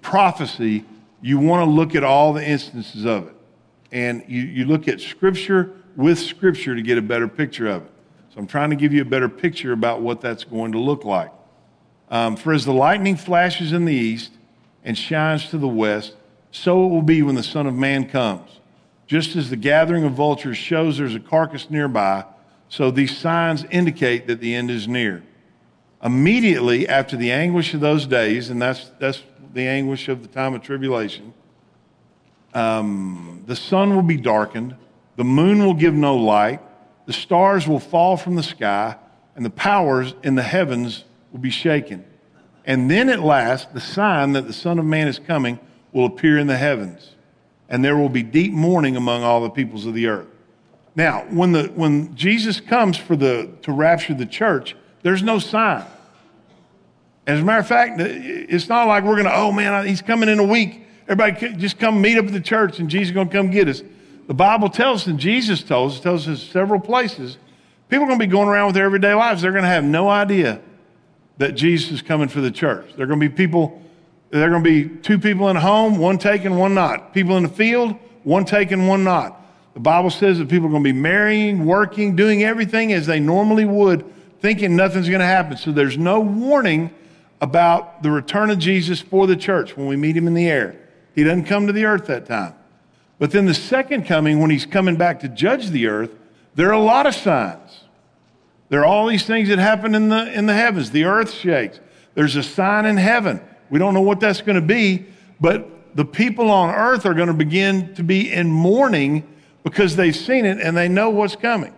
prophecy, 0.00 0.84
you 1.22 1.38
want 1.38 1.64
to 1.64 1.70
look 1.70 1.94
at 1.94 2.04
all 2.04 2.32
the 2.32 2.46
instances 2.46 3.04
of 3.04 3.28
it. 3.28 3.34
And 3.92 4.24
you, 4.26 4.42
you 4.42 4.64
look 4.64 4.88
at 4.88 5.00
scripture 5.00 5.72
with 5.96 6.18
scripture 6.18 6.74
to 6.74 6.82
get 6.82 6.98
a 6.98 7.02
better 7.02 7.28
picture 7.28 7.68
of 7.68 7.84
it. 7.84 7.90
So 8.34 8.40
I'm 8.40 8.46
trying 8.46 8.70
to 8.70 8.76
give 8.76 8.92
you 8.92 9.02
a 9.02 9.06
better 9.06 9.28
picture 9.28 9.72
about 9.72 10.00
what 10.00 10.20
that's 10.20 10.44
going 10.44 10.72
to 10.72 10.78
look 10.78 11.04
like. 11.04 11.30
Um, 12.10 12.36
For 12.36 12.52
as 12.52 12.64
the 12.64 12.72
lightning 12.72 13.16
flashes 13.16 13.72
in 13.72 13.84
the 13.84 13.94
east 13.94 14.32
and 14.84 14.96
shines 14.98 15.48
to 15.50 15.58
the 15.58 15.68
west, 15.68 16.14
so 16.50 16.84
it 16.84 16.88
will 16.88 17.02
be 17.02 17.22
when 17.22 17.34
the 17.34 17.42
Son 17.42 17.66
of 17.66 17.74
Man 17.74 18.08
comes. 18.08 18.60
Just 19.06 19.36
as 19.36 19.50
the 19.50 19.56
gathering 19.56 20.04
of 20.04 20.12
vultures 20.12 20.56
shows 20.56 20.98
there's 20.98 21.14
a 21.14 21.20
carcass 21.20 21.70
nearby, 21.70 22.24
so 22.68 22.90
these 22.90 23.16
signs 23.16 23.64
indicate 23.70 24.26
that 24.26 24.40
the 24.40 24.54
end 24.54 24.70
is 24.70 24.88
near. 24.88 25.22
Immediately 26.02 26.88
after 26.88 27.16
the 27.16 27.30
anguish 27.30 27.74
of 27.74 27.80
those 27.80 28.06
days, 28.06 28.48
and 28.48 28.60
that's, 28.60 28.90
that's 28.98 29.22
the 29.52 29.66
anguish 29.66 30.08
of 30.08 30.22
the 30.22 30.28
time 30.28 30.54
of 30.54 30.62
tribulation, 30.62 31.32
um, 32.54 33.42
the 33.46 33.56
sun 33.56 33.94
will 33.94 34.02
be 34.02 34.16
darkened, 34.16 34.76
the 35.16 35.24
moon 35.24 35.64
will 35.64 35.74
give 35.74 35.94
no 35.94 36.16
light, 36.16 36.60
the 37.06 37.12
stars 37.12 37.66
will 37.66 37.80
fall 37.80 38.16
from 38.16 38.36
the 38.36 38.42
sky, 38.42 38.96
and 39.34 39.44
the 39.44 39.50
powers 39.50 40.14
in 40.22 40.34
the 40.34 40.42
heavens 40.42 41.04
will 41.32 41.40
be 41.40 41.50
shaken. 41.50 42.04
And 42.64 42.90
then 42.90 43.08
at 43.08 43.20
last, 43.20 43.74
the 43.74 43.80
sign 43.80 44.32
that 44.32 44.46
the 44.46 44.52
Son 44.52 44.78
of 44.78 44.84
Man 44.84 45.08
is 45.08 45.18
coming 45.18 45.58
will 45.92 46.06
appear 46.06 46.38
in 46.38 46.46
the 46.46 46.56
heavens, 46.56 47.14
and 47.68 47.84
there 47.84 47.96
will 47.96 48.08
be 48.08 48.22
deep 48.22 48.52
mourning 48.52 48.96
among 48.96 49.22
all 49.22 49.40
the 49.40 49.50
peoples 49.50 49.86
of 49.86 49.94
the 49.94 50.06
earth. 50.06 50.28
Now, 50.94 51.24
when, 51.30 51.52
the, 51.52 51.64
when 51.68 52.14
Jesus 52.14 52.60
comes 52.60 52.96
for 52.96 53.16
the, 53.16 53.50
to 53.62 53.72
rapture 53.72 54.14
the 54.14 54.26
church, 54.26 54.76
there's 55.02 55.22
no 55.22 55.38
sign. 55.38 55.84
As 57.26 57.40
a 57.40 57.42
matter 57.44 57.60
of 57.60 57.68
fact, 57.68 58.00
it's 58.00 58.68
not 58.68 58.88
like 58.88 59.04
we're 59.04 59.14
going 59.14 59.26
to, 59.26 59.34
oh 59.34 59.52
man, 59.52 59.86
he's 59.86 60.02
coming 60.02 60.28
in 60.28 60.38
a 60.38 60.44
week. 60.44 60.84
Everybody 61.08 61.54
just 61.56 61.78
come 61.78 62.00
meet 62.00 62.18
up 62.18 62.26
at 62.26 62.32
the 62.32 62.40
church 62.40 62.78
and 62.78 62.88
Jesus 62.90 63.08
is 63.08 63.14
going 63.14 63.28
to 63.28 63.32
come 63.32 63.50
get 63.50 63.68
us. 63.68 63.82
The 64.26 64.34
Bible 64.34 64.68
tells 64.68 65.02
us, 65.02 65.06
and 65.08 65.18
Jesus 65.18 65.62
tells 65.62 65.96
us, 65.96 66.00
tells 66.00 66.28
us 66.28 66.42
several 66.42 66.80
places, 66.80 67.38
people 67.88 68.04
are 68.04 68.08
going 68.08 68.18
to 68.18 68.26
be 68.26 68.30
going 68.30 68.48
around 68.48 68.66
with 68.66 68.74
their 68.74 68.84
everyday 68.84 69.14
lives. 69.14 69.42
They're 69.42 69.52
going 69.52 69.62
to 69.62 69.68
have 69.68 69.84
no 69.84 70.08
idea 70.08 70.60
that 71.38 71.52
Jesus 71.52 71.92
is 71.92 72.02
coming 72.02 72.28
for 72.28 72.40
the 72.40 72.50
church. 72.50 72.92
They're 72.96 73.06
going 73.06 73.20
to 73.20 73.28
be 73.28 73.34
people, 73.34 73.82
they're 74.30 74.50
going 74.50 74.62
to 74.62 74.68
be 74.68 74.88
two 75.00 75.18
people 75.18 75.48
in 75.48 75.56
a 75.56 75.60
home, 75.60 75.98
one 75.98 76.18
taken, 76.18 76.56
one 76.56 76.74
not. 76.74 77.14
People 77.14 77.36
in 77.36 77.42
the 77.42 77.48
field, 77.48 77.96
one 78.22 78.44
taken, 78.44 78.86
one 78.86 79.04
not. 79.04 79.40
The 79.74 79.80
Bible 79.80 80.10
says 80.10 80.38
that 80.38 80.48
people 80.48 80.66
are 80.68 80.70
going 80.70 80.84
to 80.84 80.92
be 80.92 80.98
marrying, 80.98 81.64
working, 81.64 82.14
doing 82.14 82.42
everything 82.42 82.92
as 82.92 83.06
they 83.06 83.20
normally 83.20 83.64
would, 83.64 84.04
thinking 84.40 84.76
nothing's 84.76 85.08
going 85.08 85.20
to 85.20 85.26
happen. 85.26 85.56
So 85.56 85.72
there's 85.72 85.96
no 85.96 86.20
warning 86.20 86.94
about 87.42 88.04
the 88.04 88.10
return 88.10 88.50
of 88.50 88.58
Jesus 88.60 89.00
for 89.00 89.26
the 89.26 89.36
church 89.36 89.76
when 89.76 89.88
we 89.88 89.96
meet 89.96 90.16
him 90.16 90.28
in 90.28 90.34
the 90.34 90.48
air. 90.48 90.76
He 91.14 91.24
doesn't 91.24 91.44
come 91.44 91.66
to 91.66 91.72
the 91.72 91.84
earth 91.84 92.06
that 92.06 92.24
time. 92.24 92.54
But 93.18 93.32
then 93.32 93.46
the 93.46 93.54
second 93.54 94.06
coming, 94.06 94.40
when 94.40 94.50
he's 94.50 94.64
coming 94.64 94.96
back 94.96 95.20
to 95.20 95.28
judge 95.28 95.68
the 95.68 95.88
earth, 95.88 96.10
there 96.54 96.68
are 96.68 96.72
a 96.72 96.80
lot 96.80 97.06
of 97.06 97.14
signs. 97.14 97.84
There 98.68 98.80
are 98.80 98.86
all 98.86 99.08
these 99.08 99.26
things 99.26 99.48
that 99.48 99.58
happen 99.58 99.94
in 99.94 100.08
the, 100.08 100.32
in 100.32 100.46
the 100.46 100.54
heavens. 100.54 100.92
The 100.92 101.04
earth 101.04 101.32
shakes. 101.32 101.80
There's 102.14 102.36
a 102.36 102.42
sign 102.42 102.86
in 102.86 102.96
heaven. 102.96 103.40
We 103.70 103.78
don't 103.78 103.92
know 103.92 104.00
what 104.00 104.20
that's 104.20 104.40
going 104.40 104.56
to 104.56 104.66
be, 104.66 105.06
but 105.40 105.96
the 105.96 106.04
people 106.04 106.48
on 106.48 106.72
earth 106.72 107.04
are 107.04 107.14
going 107.14 107.28
to 107.28 107.34
begin 107.34 107.94
to 107.96 108.04
be 108.04 108.32
in 108.32 108.50
mourning 108.50 109.26
because 109.64 109.96
they've 109.96 110.16
seen 110.16 110.44
it 110.44 110.60
and 110.60 110.76
they 110.76 110.88
know 110.88 111.10
what's 111.10 111.36
coming. 111.36 111.74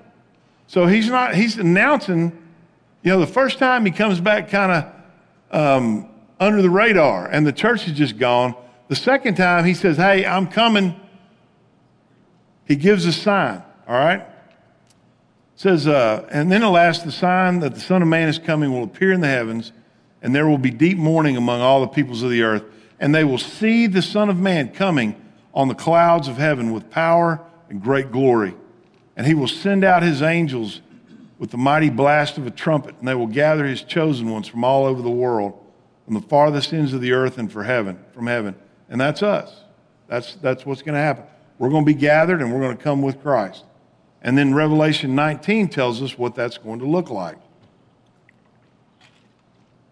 So 0.66 0.86
he's 0.86 1.08
not, 1.08 1.34
he's 1.34 1.56
announcing, 1.56 2.32
you 3.02 3.10
know, 3.10 3.18
the 3.18 3.26
first 3.26 3.58
time 3.58 3.86
he 3.86 3.92
comes 3.92 4.20
back 4.20 4.50
kind 4.50 4.70
of 4.70 4.93
um, 5.54 6.08
under 6.40 6.60
the 6.60 6.70
radar 6.70 7.26
and 7.28 7.46
the 7.46 7.52
church 7.52 7.86
is 7.86 7.96
just 7.96 8.18
gone. 8.18 8.54
The 8.88 8.96
second 8.96 9.36
time 9.36 9.64
he 9.64 9.72
says, 9.72 9.96
hey, 9.96 10.26
I'm 10.26 10.48
coming. 10.48 11.00
He 12.66 12.76
gives 12.76 13.06
a 13.06 13.12
sign, 13.12 13.62
all 13.86 13.94
right? 13.94 14.26
Says, 15.56 15.86
uh, 15.86 16.28
and 16.30 16.50
then 16.50 16.62
alas, 16.62 17.02
the 17.02 17.12
sign 17.12 17.60
that 17.60 17.74
the 17.74 17.80
Son 17.80 18.02
of 18.02 18.08
Man 18.08 18.28
is 18.28 18.38
coming 18.38 18.72
will 18.72 18.82
appear 18.82 19.12
in 19.12 19.20
the 19.20 19.28
heavens, 19.28 19.72
and 20.20 20.34
there 20.34 20.48
will 20.48 20.58
be 20.58 20.70
deep 20.70 20.98
mourning 20.98 21.36
among 21.36 21.60
all 21.60 21.80
the 21.80 21.86
peoples 21.86 22.22
of 22.22 22.30
the 22.30 22.42
earth, 22.42 22.64
and 22.98 23.14
they 23.14 23.22
will 23.22 23.38
see 23.38 23.86
the 23.86 24.02
Son 24.02 24.28
of 24.28 24.38
Man 24.38 24.72
coming 24.72 25.14
on 25.54 25.68
the 25.68 25.74
clouds 25.74 26.26
of 26.26 26.36
heaven 26.36 26.72
with 26.72 26.90
power 26.90 27.40
and 27.68 27.80
great 27.80 28.10
glory. 28.10 28.54
And 29.16 29.26
he 29.26 29.34
will 29.34 29.48
send 29.48 29.84
out 29.84 30.02
his 30.02 30.22
angels 30.22 30.80
with 31.44 31.50
the 31.50 31.58
mighty 31.58 31.90
blast 31.90 32.38
of 32.38 32.46
a 32.46 32.50
trumpet, 32.50 32.94
and 32.98 33.06
they 33.06 33.14
will 33.14 33.26
gather 33.26 33.66
his 33.66 33.82
chosen 33.82 34.30
ones 34.30 34.48
from 34.48 34.64
all 34.64 34.86
over 34.86 35.02
the 35.02 35.10
world, 35.10 35.52
from 36.06 36.14
the 36.14 36.22
farthest 36.22 36.72
ends 36.72 36.94
of 36.94 37.02
the 37.02 37.12
earth 37.12 37.36
and 37.36 37.52
for 37.52 37.64
heaven, 37.64 38.02
from 38.14 38.26
heaven. 38.26 38.54
And 38.88 38.98
that's 38.98 39.22
us. 39.22 39.54
That's, 40.08 40.36
that's 40.36 40.64
what's 40.64 40.80
going 40.80 40.94
to 40.94 41.02
happen. 41.02 41.24
We're 41.58 41.68
going 41.68 41.84
to 41.84 41.86
be 41.86 41.92
gathered 41.92 42.40
and 42.40 42.50
we're 42.50 42.60
going 42.60 42.74
to 42.74 42.82
come 42.82 43.02
with 43.02 43.20
Christ. 43.20 43.62
And 44.22 44.38
then 44.38 44.54
Revelation 44.54 45.14
19 45.14 45.68
tells 45.68 46.00
us 46.00 46.16
what 46.16 46.34
that's 46.34 46.56
going 46.56 46.78
to 46.78 46.86
look 46.86 47.10
like. 47.10 47.36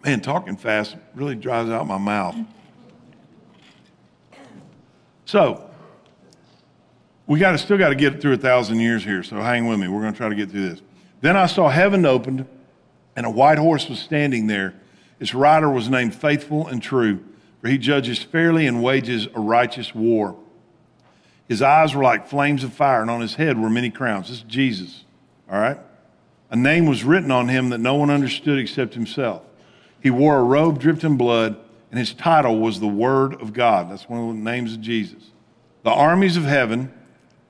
Man, 0.02 0.22
talking 0.22 0.56
fast 0.56 0.96
really 1.14 1.34
dries 1.34 1.68
out 1.68 1.86
my 1.86 1.98
mouth. 1.98 2.36
So, 5.26 5.68
we 7.26 7.38
got 7.38 7.52
to 7.52 7.58
still 7.58 7.76
got 7.76 7.90
to 7.90 7.94
get 7.94 8.22
through 8.22 8.32
a 8.32 8.38
thousand 8.38 8.80
years 8.80 9.04
here, 9.04 9.22
so 9.22 9.36
hang 9.36 9.66
with 9.66 9.78
me. 9.78 9.88
We're 9.88 10.00
going 10.00 10.14
to 10.14 10.16
try 10.16 10.30
to 10.30 10.34
get 10.34 10.50
through 10.50 10.70
this. 10.70 10.80
Then 11.22 11.36
I 11.36 11.46
saw 11.46 11.70
heaven 11.70 12.04
opened, 12.04 12.46
and 13.16 13.24
a 13.24 13.30
white 13.30 13.58
horse 13.58 13.88
was 13.88 14.00
standing 14.00 14.48
there. 14.48 14.74
Its 15.18 15.34
rider 15.34 15.70
was 15.70 15.88
named 15.88 16.14
Faithful 16.14 16.66
and 16.66 16.82
True, 16.82 17.24
for 17.60 17.68
he 17.68 17.78
judges 17.78 18.22
fairly 18.22 18.66
and 18.66 18.82
wages 18.82 19.28
a 19.34 19.40
righteous 19.40 19.94
war. 19.94 20.36
His 21.48 21.62
eyes 21.62 21.94
were 21.94 22.02
like 22.02 22.26
flames 22.26 22.64
of 22.64 22.72
fire, 22.72 23.02
and 23.02 23.10
on 23.10 23.20
his 23.20 23.36
head 23.36 23.58
were 23.58 23.70
many 23.70 23.88
crowns. 23.88 24.28
This 24.28 24.38
is 24.38 24.42
Jesus, 24.42 25.04
all 25.50 25.60
right? 25.60 25.78
A 26.50 26.56
name 26.56 26.86
was 26.86 27.04
written 27.04 27.30
on 27.30 27.48
him 27.48 27.70
that 27.70 27.78
no 27.78 27.94
one 27.94 28.10
understood 28.10 28.58
except 28.58 28.94
himself. 28.94 29.42
He 30.00 30.10
wore 30.10 30.38
a 30.38 30.42
robe 30.42 30.80
dripped 30.80 31.04
in 31.04 31.16
blood, 31.16 31.56
and 31.90 32.00
his 32.00 32.12
title 32.12 32.58
was 32.58 32.80
the 32.80 32.88
Word 32.88 33.40
of 33.40 33.52
God. 33.52 33.90
That's 33.90 34.08
one 34.08 34.28
of 34.28 34.34
the 34.34 34.42
names 34.42 34.74
of 34.74 34.80
Jesus. 34.80 35.30
The 35.84 35.90
armies 35.90 36.36
of 36.36 36.44
heaven, 36.44 36.92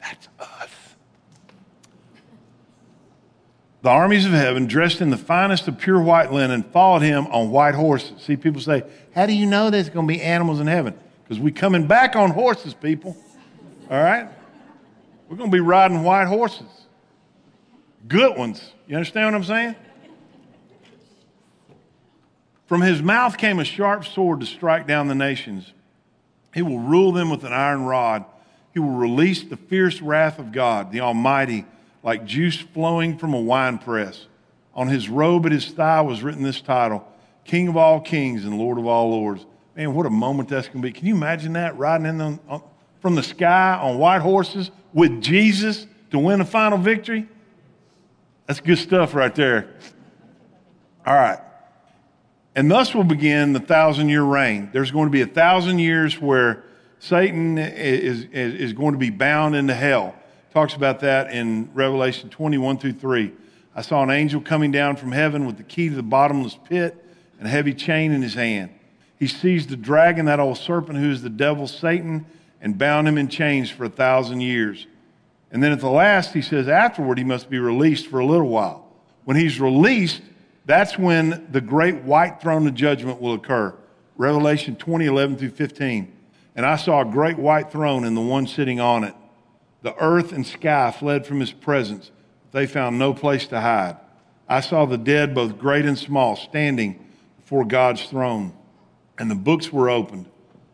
that's 0.01 0.29
us. 0.39 0.52
The 3.83 3.89
armies 3.89 4.25
of 4.25 4.33
heaven, 4.33 4.67
dressed 4.67 5.01
in 5.01 5.11
the 5.11 5.17
finest 5.17 5.67
of 5.67 5.77
pure 5.77 6.01
white 6.01 6.33
linen, 6.33 6.63
followed 6.63 7.03
him 7.03 7.27
on 7.27 7.51
white 7.51 7.75
horses. 7.75 8.23
See, 8.23 8.37
people 8.37 8.61
say, 8.61 8.85
How 9.15 9.27
do 9.27 9.33
you 9.33 9.47
know 9.47 9.71
there's 9.71 9.91
going 9.91 10.07
to 10.07 10.13
be 10.13 10.23
animals 10.23 10.61
in 10.61 10.69
heaven? 10.69 10.95
Because 11.25 11.41
we're 11.41 11.53
coming 11.53 11.87
back 11.89 12.15
on 12.15 12.31
horses, 12.31 12.75
people. 12.75 13.17
All 13.91 14.03
right? 14.03 14.29
We're 15.29 15.37
going 15.37 15.51
to 15.51 15.55
be 15.55 15.61
riding 15.61 16.03
white 16.03 16.27
horses. 16.27 16.69
Good 18.07 18.37
ones. 18.37 18.73
You 18.87 18.97
understand 18.97 19.27
what 19.27 19.35
I'm 19.35 19.45
saying? 19.45 19.77
From 22.67 22.83
his 22.83 23.03
mouth 23.03 23.37
came 23.37 23.59
a 23.59 23.65
sharp 23.65 24.05
sword 24.05 24.41
to 24.41 24.47
strike 24.47 24.87
down 24.87 25.09
the 25.09 25.15
nations. 25.15 25.73
He 26.55 26.63
will 26.63 26.79
rule 26.79 27.13
them 27.13 27.31
with 27.31 27.45
an 27.45 27.53
iron 27.53 27.85
rod. 27.85 28.25
He 28.73 28.79
will 28.79 28.91
release 28.91 29.43
the 29.43 29.57
fierce 29.57 30.01
wrath 30.01 30.39
of 30.39 30.53
God, 30.53 30.93
the 30.93 31.01
Almighty, 31.01 31.67
like 32.03 32.25
juice 32.25 32.59
flowing 32.59 33.19
from 33.19 33.35
a 33.35 33.41
wine 33.41 33.79
press. 33.79 34.27
On 34.75 34.89
his 34.89 35.09
robe 35.09 35.47
at 35.47 35.53
his 35.53 35.69
thigh 35.69 36.01
was 36.01 36.23
written 36.23 36.43
this 36.43 36.61
title 36.61 37.07
King 37.45 37.69
of 37.69 37.77
all 37.77 38.01
kings 38.01 38.45
and 38.45 38.59
Lord 38.59 38.79
of 38.79 38.87
all 38.87 39.11
lords. 39.11 39.45
Man, 39.77 39.95
what 39.95 40.07
a 40.07 40.11
moment 40.11 40.49
that's 40.49 40.69
going 40.69 40.83
to 40.83 40.89
be. 40.89 40.93
Can 40.93 41.07
you 41.07 41.15
imagine 41.15 41.55
that? 41.55 41.77
Riding 41.77 42.07
in 42.07 42.19
the, 42.19 42.39
uh, 42.49 42.59
from 43.01 43.15
the 43.15 43.23
sky 43.23 43.79
on 43.81 43.99
white 43.99 44.21
horses 44.21 44.71
with 44.93 45.21
Jesus 45.23 45.87
to 46.11 46.19
win 46.19 46.41
a 46.41 46.45
final 46.45 46.79
victory? 46.79 47.27
That's 48.47 48.61
good 48.61 48.79
stuff 48.79 49.15
right 49.15 49.35
there. 49.35 49.75
All 51.07 51.15
right. 51.15 51.39
And 52.55 52.71
thus 52.71 52.95
will 52.95 53.05
begin 53.05 53.55
the 53.55 53.61
thousand 53.61 54.09
year 54.11 54.23
reign. 54.23 54.71
There's 54.73 54.91
going 54.91 55.07
to 55.07 55.11
be 55.11 55.23
a 55.23 55.27
thousand 55.27 55.79
years 55.79 56.21
where 56.21 56.65
Satan 56.99 57.57
is, 57.57 58.25
is, 58.25 58.55
is 58.55 58.73
going 58.75 58.93
to 58.93 58.99
be 58.99 59.11
bound 59.11 59.57
into 59.57 59.75
hell. 59.75 60.15
Talks 60.53 60.75
about 60.75 61.01
that 61.01 61.33
in 61.33 61.71
Revelation 61.73 62.29
21 62.29 62.77
through 62.77 62.93
3. 62.93 63.33
I 63.75 63.81
saw 63.81 64.03
an 64.03 64.11
angel 64.11 64.43
coming 64.43 64.71
down 64.71 64.97
from 64.97 65.11
heaven 65.11 65.47
with 65.47 65.57
the 65.57 65.63
key 65.63 65.89
to 65.89 65.95
the 65.95 66.03
bottomless 66.03 66.59
pit 66.69 67.03
and 67.39 67.49
a 67.49 67.51
heavy 67.51 67.73
chain 67.73 68.13
in 68.13 68.21
his 68.21 68.35
hand. 68.35 68.71
He 69.19 69.29
seized 69.29 69.71
the 69.71 69.79
dragon, 69.79 70.27
that 70.27 70.41
old 70.41 70.59
serpent 70.59 70.99
who 70.99 71.11
is 71.11 71.23
the 71.23 71.31
devil, 71.31 71.67
Satan, 71.67 72.27
and 72.61 72.77
bound 72.77 73.09
him 73.09 73.17
in 73.17 73.29
chains 73.29 73.71
for 73.71 73.85
a 73.85 73.89
thousand 73.89 74.43
years. 74.43 74.87
And 75.51 75.63
then 75.63 75.73
at 75.73 75.81
the 75.81 75.89
last, 75.89 76.35
he 76.35 76.43
says, 76.43 76.69
afterward, 76.69 77.17
he 77.17 77.25
must 77.25 77.49
be 77.49 77.59
released 77.59 78.09
for 78.09 78.19
a 78.19 78.27
little 78.27 78.49
while. 78.49 78.87
When 79.25 79.39
he's 79.39 79.59
released, 79.59 80.21
that's 80.67 80.99
when 80.99 81.49
the 81.51 81.63
great 81.63 82.03
white 82.03 82.43
throne 82.43 82.67
of 82.67 82.75
judgment 82.75 83.23
will 83.23 83.33
occur. 83.33 83.75
Revelation 84.19 84.77
20, 84.77 85.07
11 85.07 85.39
through 85.39 85.51
15. 85.51 86.13
And 86.57 86.67
I 86.67 86.77
saw 86.77 87.01
a 87.01 87.07
great 87.07 87.39
white 87.39 87.73
throne 87.73 88.05
and 88.05 88.15
the 88.15 88.21
one 88.21 88.47
sitting 88.47 88.81
on 88.81 89.05
it. 89.05 89.15
The 89.83 89.97
earth 89.97 90.33
and 90.33 90.47
sky 90.47 90.91
fled 90.91 91.27
from 91.27 91.41
his 91.41 91.53
presence. 91.53 92.11
They 92.53 92.67
found 92.67 92.99
no 92.99 93.13
place 93.15 93.47
to 93.49 93.61
hide. 93.61 93.97
I 94.49 94.61
saw 94.61 94.85
the 94.85 94.99
dead, 94.99 95.35
both 95.35 95.59
great 95.59 95.85
and 95.85 95.99
small, 95.99 96.37
standing 96.37 97.05
before 97.41 97.65
God's 97.65 98.05
throne. 98.05 98.53
And 99.19 99.31
the 99.31 99.35
books 99.35 99.73
were 99.73 99.91
opened, 99.91 100.27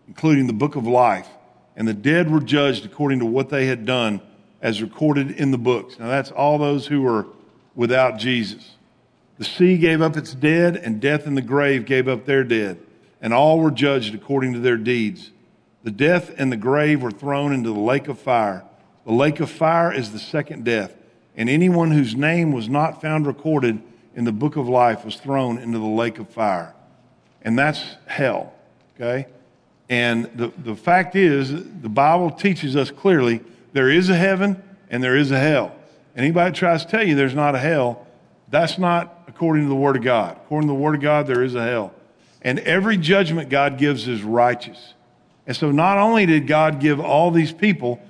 including 0.07 0.47
the 0.47 0.53
book 0.53 0.77
of 0.77 0.87
life. 0.87 1.29
And 1.77 1.87
the 1.87 1.95
dead 1.95 2.31
were 2.31 2.41
judged 2.41 2.85
according 2.85 3.21
to 3.21 3.27
what 3.27 3.49
they 3.51 3.67
had 3.67 3.87
done, 3.87 4.21
as 4.61 4.83
recorded 4.83 5.31
in 5.31 5.53
the 5.53 5.59
books. 5.59 5.99
Now, 5.99 6.09
that's 6.09 6.31
all 6.31 6.59
those 6.59 6.87
who 6.87 7.03
were 7.03 7.27
without 7.75 8.19
Jesus. 8.19 8.73
The 9.39 9.45
sea 9.45 9.79
gave 9.79 10.03
up 10.03 10.17
its 10.17 10.35
dead, 10.35 10.77
and 10.77 11.01
death 11.01 11.27
and 11.27 11.37
the 11.37 11.43
grave 11.43 11.87
gave 11.87 12.09
up 12.09 12.27
their 12.27 12.43
dead, 12.43 12.79
and 13.21 13.33
all 13.33 13.61
were 13.61 13.71
judged 13.71 14.15
according 14.15 14.53
to 14.55 14.59
their 14.59 14.77
deeds. 14.77 15.31
The 15.85 15.93
death 15.93 16.35
and 16.37 16.51
the 16.51 16.57
grave 16.57 17.03
were 17.03 17.13
thrown 17.13 17.53
into 17.53 17.73
the 17.73 17.79
lake 17.79 18.09
of 18.09 18.19
fire. 18.19 18.65
The 19.09 19.15
lake 19.15 19.41
of 19.41 19.51
fire 19.51 19.91
is 19.91 20.13
the 20.13 20.19
second 20.19 20.67
death, 20.67 20.95
and 21.35 21.49
anyone 21.49 21.93
whose 21.93 22.15
name 22.15 22.53
was 22.53 22.69
not 22.69 23.01
found 23.01 23.27
recorded 23.27 23.81
in 24.15 24.25
the 24.25 24.33
book 24.33 24.57
of 24.57 24.69
life 24.69 25.03
was 25.03 25.17
thrown 25.17 25.57
into 25.57 25.79
the 25.79 25.87
lake 25.87 26.19
of 26.19 26.29
fire. 26.29 26.75
And 27.41 27.59
that's 27.59 27.83
hell, 28.05 28.53
okay? 28.95 29.27
And 29.89 30.27
the, 30.35 30.53
the 30.59 30.77
fact 30.77 31.17
is, 31.17 31.51
the 31.51 31.89
Bible 31.89 32.31
teaches 32.31 32.77
us 32.77 32.91
clearly 32.91 33.41
there 33.73 33.89
is 33.89 34.11
a 34.11 34.15
heaven 34.15 34.63
and 34.91 35.03
there 35.03 35.17
is 35.17 35.31
a 35.31 35.39
hell. 35.39 35.75
Anybody 36.15 36.55
tries 36.55 36.85
to 36.85 36.91
tell 36.91 37.03
you 37.03 37.15
there's 37.15 37.35
not 37.35 37.55
a 37.55 37.61
hell, 37.61 38.07
that's 38.51 38.77
not 38.77 39.23
according 39.27 39.63
to 39.63 39.71
the 39.71 39.75
Word 39.75 39.97
of 39.97 40.03
God. 40.03 40.37
According 40.37 40.69
to 40.69 40.75
the 40.75 40.81
Word 40.81 40.97
of 40.97 41.01
God, 41.01 41.27
there 41.27 41.43
is 41.43 41.55
a 41.55 41.65
hell. 41.65 41.95
And 42.43 42.59
every 42.59 42.99
judgment 42.99 43.49
God 43.49 43.79
gives 43.79 44.07
is 44.07 44.23
righteous. 44.23 44.93
And 45.47 45.57
so 45.57 45.71
not 45.71 45.97
only 45.97 46.27
did 46.27 46.47
God 46.47 46.79
give 46.79 47.01
all 47.01 47.31
these 47.31 47.53
people 47.53 48.03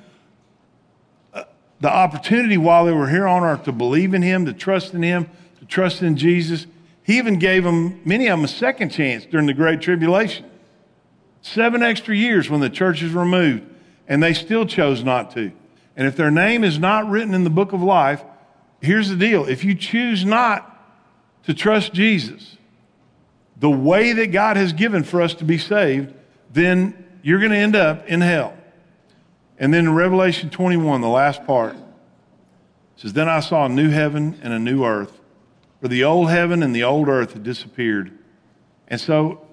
the 1.80 1.90
opportunity 1.90 2.56
while 2.56 2.86
they 2.86 2.92
were 2.92 3.08
here 3.08 3.26
on 3.26 3.44
earth 3.44 3.64
to 3.64 3.72
believe 3.72 4.14
in 4.14 4.22
Him, 4.22 4.46
to 4.46 4.52
trust 4.52 4.94
in 4.94 5.02
Him, 5.02 5.28
to 5.60 5.64
trust 5.64 6.02
in 6.02 6.16
Jesus, 6.16 6.66
He 7.02 7.18
even 7.18 7.38
gave 7.38 7.64
them, 7.64 8.00
many 8.04 8.26
of 8.26 8.38
them, 8.38 8.44
a 8.44 8.48
second 8.48 8.90
chance 8.90 9.24
during 9.24 9.46
the 9.46 9.54
Great 9.54 9.80
Tribulation. 9.80 10.44
Seven 11.40 11.82
extra 11.82 12.16
years 12.16 12.50
when 12.50 12.60
the 12.60 12.70
church 12.70 13.02
is 13.02 13.12
removed, 13.12 13.64
and 14.08 14.22
they 14.22 14.34
still 14.34 14.66
chose 14.66 15.04
not 15.04 15.30
to. 15.34 15.52
And 15.96 16.06
if 16.06 16.16
their 16.16 16.30
name 16.30 16.64
is 16.64 16.78
not 16.78 17.08
written 17.08 17.32
in 17.32 17.44
the 17.44 17.50
book 17.50 17.72
of 17.72 17.82
life, 17.82 18.22
here's 18.80 19.08
the 19.08 19.16
deal 19.16 19.44
if 19.46 19.64
you 19.64 19.74
choose 19.74 20.24
not 20.24 20.64
to 21.44 21.54
trust 21.54 21.94
Jesus, 21.94 22.56
the 23.56 23.70
way 23.70 24.12
that 24.12 24.32
God 24.32 24.56
has 24.56 24.72
given 24.72 25.04
for 25.04 25.22
us 25.22 25.34
to 25.34 25.44
be 25.44 25.58
saved, 25.58 26.12
then 26.52 27.06
you're 27.22 27.38
going 27.38 27.52
to 27.52 27.56
end 27.56 27.76
up 27.76 28.06
in 28.06 28.20
hell. 28.20 28.57
And 29.58 29.74
then 29.74 29.86
in 29.86 29.94
Revelation 29.94 30.50
21, 30.50 31.00
the 31.00 31.08
last 31.08 31.44
part, 31.44 31.76
says, 32.96 33.12
Then 33.12 33.28
I 33.28 33.40
saw 33.40 33.66
a 33.66 33.68
new 33.68 33.90
heaven 33.90 34.38
and 34.42 34.52
a 34.52 34.58
new 34.58 34.84
earth, 34.84 35.20
for 35.80 35.88
the 35.88 36.04
old 36.04 36.30
heaven 36.30 36.62
and 36.62 36.74
the 36.74 36.84
old 36.84 37.08
earth 37.08 37.32
had 37.32 37.42
disappeared. 37.42 38.16
And 38.86 39.00
so 39.00 39.46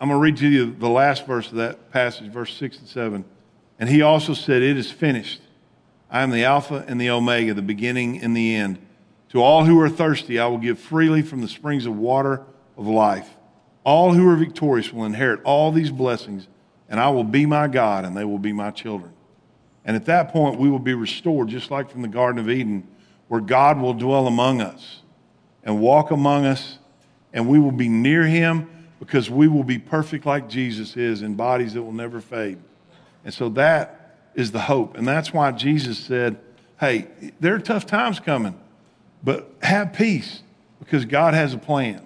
I'm 0.00 0.08
going 0.08 0.18
to 0.18 0.22
read 0.22 0.36
to 0.38 0.48
you 0.48 0.72
the 0.72 0.88
last 0.88 1.26
verse 1.26 1.48
of 1.50 1.56
that 1.56 1.90
passage, 1.90 2.30
verse 2.30 2.54
6 2.54 2.78
and 2.78 2.88
7. 2.88 3.24
And 3.78 3.88
he 3.88 4.02
also 4.02 4.34
said, 4.34 4.62
It 4.62 4.76
is 4.76 4.90
finished. 4.90 5.40
I 6.10 6.22
am 6.22 6.30
the 6.30 6.44
Alpha 6.44 6.84
and 6.86 7.00
the 7.00 7.10
Omega, 7.10 7.54
the 7.54 7.62
beginning 7.62 8.22
and 8.22 8.36
the 8.36 8.54
end. 8.54 8.78
To 9.30 9.42
all 9.42 9.64
who 9.64 9.80
are 9.80 9.88
thirsty, 9.88 10.38
I 10.38 10.46
will 10.46 10.58
give 10.58 10.78
freely 10.78 11.22
from 11.22 11.40
the 11.40 11.48
springs 11.48 11.84
of 11.84 11.96
water 11.96 12.42
of 12.76 12.86
life. 12.86 13.28
All 13.84 14.12
who 14.12 14.28
are 14.28 14.36
victorious 14.36 14.92
will 14.92 15.04
inherit 15.04 15.40
all 15.44 15.72
these 15.72 15.90
blessings, 15.90 16.46
and 16.88 17.00
I 17.00 17.10
will 17.10 17.24
be 17.24 17.46
my 17.46 17.68
God, 17.68 18.04
and 18.04 18.16
they 18.16 18.24
will 18.24 18.38
be 18.38 18.52
my 18.52 18.70
children. 18.70 19.12
And 19.84 19.96
at 19.96 20.06
that 20.06 20.32
point, 20.32 20.58
we 20.58 20.68
will 20.68 20.78
be 20.78 20.94
restored, 20.94 21.48
just 21.48 21.70
like 21.70 21.90
from 21.90 22.02
the 22.02 22.08
Garden 22.08 22.40
of 22.40 22.50
Eden, 22.50 22.86
where 23.28 23.40
God 23.40 23.80
will 23.80 23.94
dwell 23.94 24.26
among 24.26 24.60
us 24.60 25.00
and 25.64 25.80
walk 25.80 26.10
among 26.10 26.44
us, 26.44 26.78
and 27.32 27.48
we 27.48 27.58
will 27.58 27.72
be 27.72 27.88
near 27.88 28.24
him 28.24 28.68
because 29.00 29.28
we 29.28 29.48
will 29.48 29.64
be 29.64 29.78
perfect 29.78 30.24
like 30.24 30.48
Jesus 30.48 30.96
is 30.96 31.22
in 31.22 31.34
bodies 31.34 31.74
that 31.74 31.82
will 31.82 31.92
never 31.92 32.20
fade. 32.20 32.58
And 33.24 33.34
so 33.34 33.48
that 33.50 34.16
is 34.34 34.52
the 34.52 34.60
hope. 34.60 34.96
And 34.96 35.06
that's 35.06 35.32
why 35.32 35.50
Jesus 35.52 35.98
said, 35.98 36.38
Hey, 36.78 37.08
there 37.40 37.54
are 37.54 37.58
tough 37.58 37.86
times 37.86 38.20
coming. 38.20 38.58
But 39.24 39.50
have 39.62 39.92
peace 39.92 40.42
because 40.78 41.04
God 41.04 41.34
has 41.34 41.54
a 41.54 41.58
plan. 41.58 42.02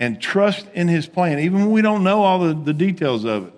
And 0.00 0.20
trust 0.20 0.66
in 0.74 0.88
his 0.88 1.06
plan, 1.06 1.38
even 1.38 1.60
when 1.60 1.70
we 1.70 1.80
don't 1.80 2.02
know 2.02 2.22
all 2.22 2.40
the, 2.40 2.52
the 2.52 2.74
details 2.74 3.24
of 3.24 3.46
it. 3.46 3.53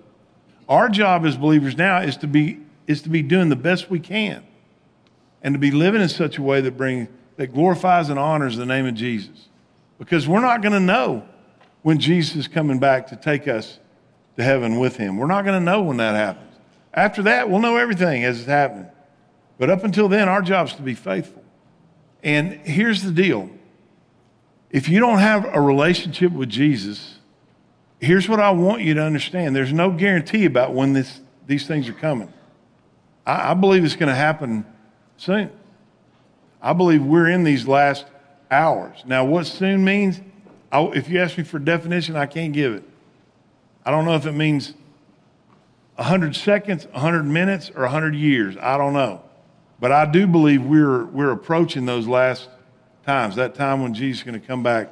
Our 0.67 0.89
job 0.89 1.25
as 1.25 1.37
believers 1.37 1.77
now 1.77 1.99
is 1.99 2.17
to 2.17 2.27
be 2.27 2.59
is 2.87 3.01
to 3.01 3.09
be 3.09 3.21
doing 3.21 3.49
the 3.49 3.55
best 3.55 3.89
we 3.89 3.99
can 3.99 4.45
and 5.41 5.53
to 5.53 5.59
be 5.59 5.71
living 5.71 6.01
in 6.01 6.09
such 6.09 6.37
a 6.37 6.41
way 6.41 6.61
that 6.61 6.77
brings 6.77 7.09
that 7.37 7.53
glorifies 7.53 8.09
and 8.09 8.17
honors 8.19 8.57
the 8.57 8.65
name 8.65 8.85
of 8.85 8.95
Jesus. 8.95 9.49
Because 9.99 10.27
we're 10.27 10.41
not 10.41 10.61
going 10.61 10.73
to 10.73 10.79
know 10.79 11.27
when 11.83 11.99
Jesus 11.99 12.35
is 12.35 12.47
coming 12.47 12.79
back 12.79 13.07
to 13.07 13.15
take 13.15 13.47
us 13.47 13.79
to 14.35 14.43
heaven 14.43 14.79
with 14.79 14.97
him. 14.97 15.17
We're 15.17 15.27
not 15.27 15.43
going 15.45 15.59
to 15.59 15.63
know 15.63 15.81
when 15.83 15.97
that 15.97 16.15
happens. 16.15 16.55
After 16.93 17.21
that, 17.23 17.49
we'll 17.49 17.59
know 17.59 17.77
everything 17.77 18.23
as 18.23 18.39
it's 18.39 18.47
happening. 18.47 18.87
But 19.57 19.69
up 19.69 19.83
until 19.83 20.07
then, 20.07 20.29
our 20.29 20.41
job 20.41 20.67
is 20.67 20.73
to 20.73 20.81
be 20.81 20.93
faithful. 20.93 21.43
And 22.23 22.53
here's 22.53 23.03
the 23.03 23.11
deal 23.11 23.49
if 24.69 24.89
you 24.89 24.99
don't 24.99 25.19
have 25.19 25.45
a 25.45 25.61
relationship 25.61 26.31
with 26.31 26.49
Jesus, 26.49 27.16
here's 27.99 28.29
what 28.29 28.39
I 28.39 28.51
want 28.51 28.81
you 28.81 28.93
to 28.95 29.01
understand 29.01 29.55
there's 29.55 29.73
no 29.73 29.91
guarantee 29.91 30.45
about 30.45 30.73
when 30.73 30.93
this, 30.93 31.21
these 31.45 31.67
things 31.67 31.89
are 31.89 31.93
coming. 31.93 32.31
I, 33.25 33.51
I 33.51 33.53
believe 33.53 33.83
it's 33.83 33.95
going 33.95 34.09
to 34.09 34.15
happen 34.15 34.65
soon. 35.17 35.51
I 36.61 36.73
believe 36.73 37.03
we're 37.03 37.29
in 37.29 37.43
these 37.43 37.67
last 37.67 38.05
hours. 38.49 39.03
Now, 39.05 39.25
what 39.25 39.45
soon 39.45 39.83
means, 39.83 40.21
I, 40.71 40.83
if 40.95 41.09
you 41.09 41.19
ask 41.19 41.37
me 41.37 41.43
for 41.43 41.59
definition, 41.59 42.15
I 42.15 42.25
can't 42.25 42.53
give 42.53 42.73
it. 42.73 42.83
I 43.85 43.91
don't 43.91 44.05
know 44.05 44.15
if 44.15 44.25
it 44.25 44.33
means 44.33 44.73
100 45.95 46.35
seconds, 46.35 46.85
100 46.87 47.23
minutes, 47.23 47.71
or 47.75 47.83
100 47.83 48.15
years. 48.15 48.57
I 48.57 48.77
don't 48.77 48.93
know. 48.93 49.21
But 49.79 49.91
I 49.91 50.05
do 50.05 50.27
believe 50.27 50.63
we're, 50.63 51.05
we're 51.05 51.31
approaching 51.31 51.85
those 51.85 52.07
last 52.07 52.49
times, 53.05 53.35
that 53.35 53.55
time 53.55 53.81
when 53.81 53.93
Jesus 53.93 54.19
is 54.19 54.23
going 54.23 54.39
to 54.39 54.45
come 54.45 54.63
back 54.63 54.89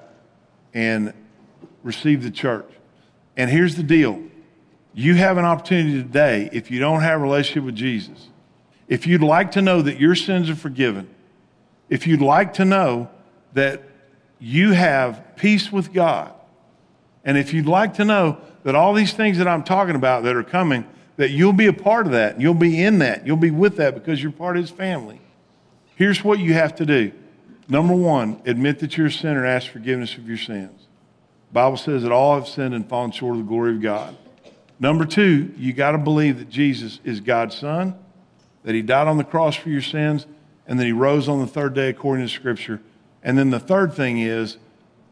and 0.73 1.13
receive 1.83 2.23
the 2.23 2.31
church. 2.31 2.69
And 3.37 3.49
here's 3.49 3.75
the 3.75 3.83
deal 3.83 4.21
you 4.93 5.15
have 5.15 5.37
an 5.37 5.45
opportunity 5.45 6.01
today, 6.01 6.49
if 6.53 6.71
you 6.71 6.79
don't 6.79 7.01
have 7.01 7.19
a 7.19 7.23
relationship 7.23 7.63
with 7.63 7.75
Jesus, 7.75 8.29
if 8.87 9.05
you'd 9.05 9.21
like 9.21 9.51
to 9.51 9.61
know 9.61 9.81
that 9.81 9.99
your 9.99 10.15
sins 10.15 10.49
are 10.49 10.55
forgiven, 10.55 11.09
if 11.89 12.07
you'd 12.07 12.21
like 12.21 12.53
to 12.53 12.65
know 12.65 13.09
that 13.53 13.83
you 14.39 14.71
have 14.71 15.35
peace 15.35 15.71
with 15.71 15.93
God. 15.93 16.33
And 17.23 17.37
if 17.37 17.53
you'd 17.53 17.65
like 17.65 17.95
to 17.95 18.05
know 18.05 18.37
that 18.63 18.75
all 18.75 18.93
these 18.93 19.13
things 19.13 19.37
that 19.39 19.47
I'm 19.47 19.63
talking 19.63 19.95
about 19.95 20.23
that 20.23 20.35
are 20.35 20.43
coming, 20.43 20.85
that 21.17 21.31
you'll 21.31 21.53
be 21.53 21.67
a 21.67 21.73
part 21.73 22.05
of 22.05 22.11
that. 22.11 22.39
You'll 22.39 22.53
be 22.53 22.81
in 22.81 22.99
that. 22.99 23.25
You'll 23.25 23.37
be 23.37 23.51
with 23.51 23.77
that 23.77 23.95
because 23.95 24.21
you're 24.21 24.31
part 24.31 24.57
of 24.57 24.63
his 24.63 24.69
family. 24.69 25.19
Here's 25.95 26.23
what 26.23 26.39
you 26.39 26.53
have 26.53 26.75
to 26.75 26.85
do. 26.85 27.11
Number 27.67 27.95
one, 27.95 28.41
admit 28.45 28.79
that 28.79 28.97
you're 28.97 29.07
a 29.07 29.11
sinner 29.11 29.39
and 29.43 29.47
ask 29.47 29.71
forgiveness 29.71 30.15
of 30.17 30.27
your 30.27 30.37
sins. 30.37 30.87
Bible 31.55 31.77
says 31.77 32.03
that 32.03 32.11
all 32.11 32.35
have 32.35 32.49
sinned 32.49 32.75
and 32.75 32.85
fallen 32.85 33.11
short 33.11 33.37
of 33.37 33.45
the 33.45 33.47
glory 33.47 33.75
of 33.75 33.81
God. 33.81 34.17
Number 34.77 35.05
two, 35.05 35.53
you 35.55 35.71
got 35.71 35.91
to 35.91 35.97
believe 35.97 36.37
that 36.39 36.49
Jesus 36.49 36.99
is 37.05 37.21
God's 37.21 37.55
Son, 37.55 37.95
that 38.65 38.75
He 38.75 38.81
died 38.81 39.07
on 39.07 39.17
the 39.17 39.23
cross 39.23 39.55
for 39.55 39.69
your 39.69 39.81
sins, 39.81 40.27
and 40.67 40.77
that 40.77 40.83
He 40.83 40.91
rose 40.91 41.29
on 41.29 41.39
the 41.39 41.47
third 41.47 41.73
day 41.73 41.87
according 41.87 42.27
to 42.27 42.29
Scripture. 42.33 42.81
And 43.23 43.37
then 43.37 43.51
the 43.51 43.59
third 43.61 43.93
thing 43.93 44.19
is, 44.19 44.57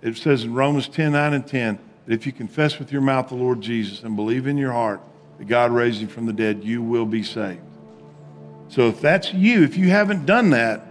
it 0.01 0.17
says 0.17 0.43
in 0.43 0.53
Romans 0.53 0.89
10 0.89 1.13
9 1.13 1.33
and 1.33 1.47
10, 1.47 1.79
that 2.07 2.13
if 2.13 2.25
you 2.25 2.33
confess 2.33 2.77
with 2.77 2.91
your 2.91 3.01
mouth 3.01 3.29
the 3.29 3.35
Lord 3.35 3.61
Jesus 3.61 4.03
and 4.03 4.17
believe 4.17 4.45
in 4.45 4.57
your 4.57 4.73
heart 4.73 4.99
that 5.37 5.47
God 5.47 5.71
raised 5.71 6.01
Him 6.01 6.09
from 6.09 6.25
the 6.25 6.33
dead, 6.33 6.65
you 6.65 6.81
will 6.81 7.05
be 7.05 7.23
saved. 7.23 7.61
So 8.67 8.89
if 8.89 8.99
that's 8.99 9.33
you, 9.33 9.63
if 9.63 9.77
you 9.77 9.91
haven't 9.91 10.25
done 10.25 10.49
that, 10.49 10.85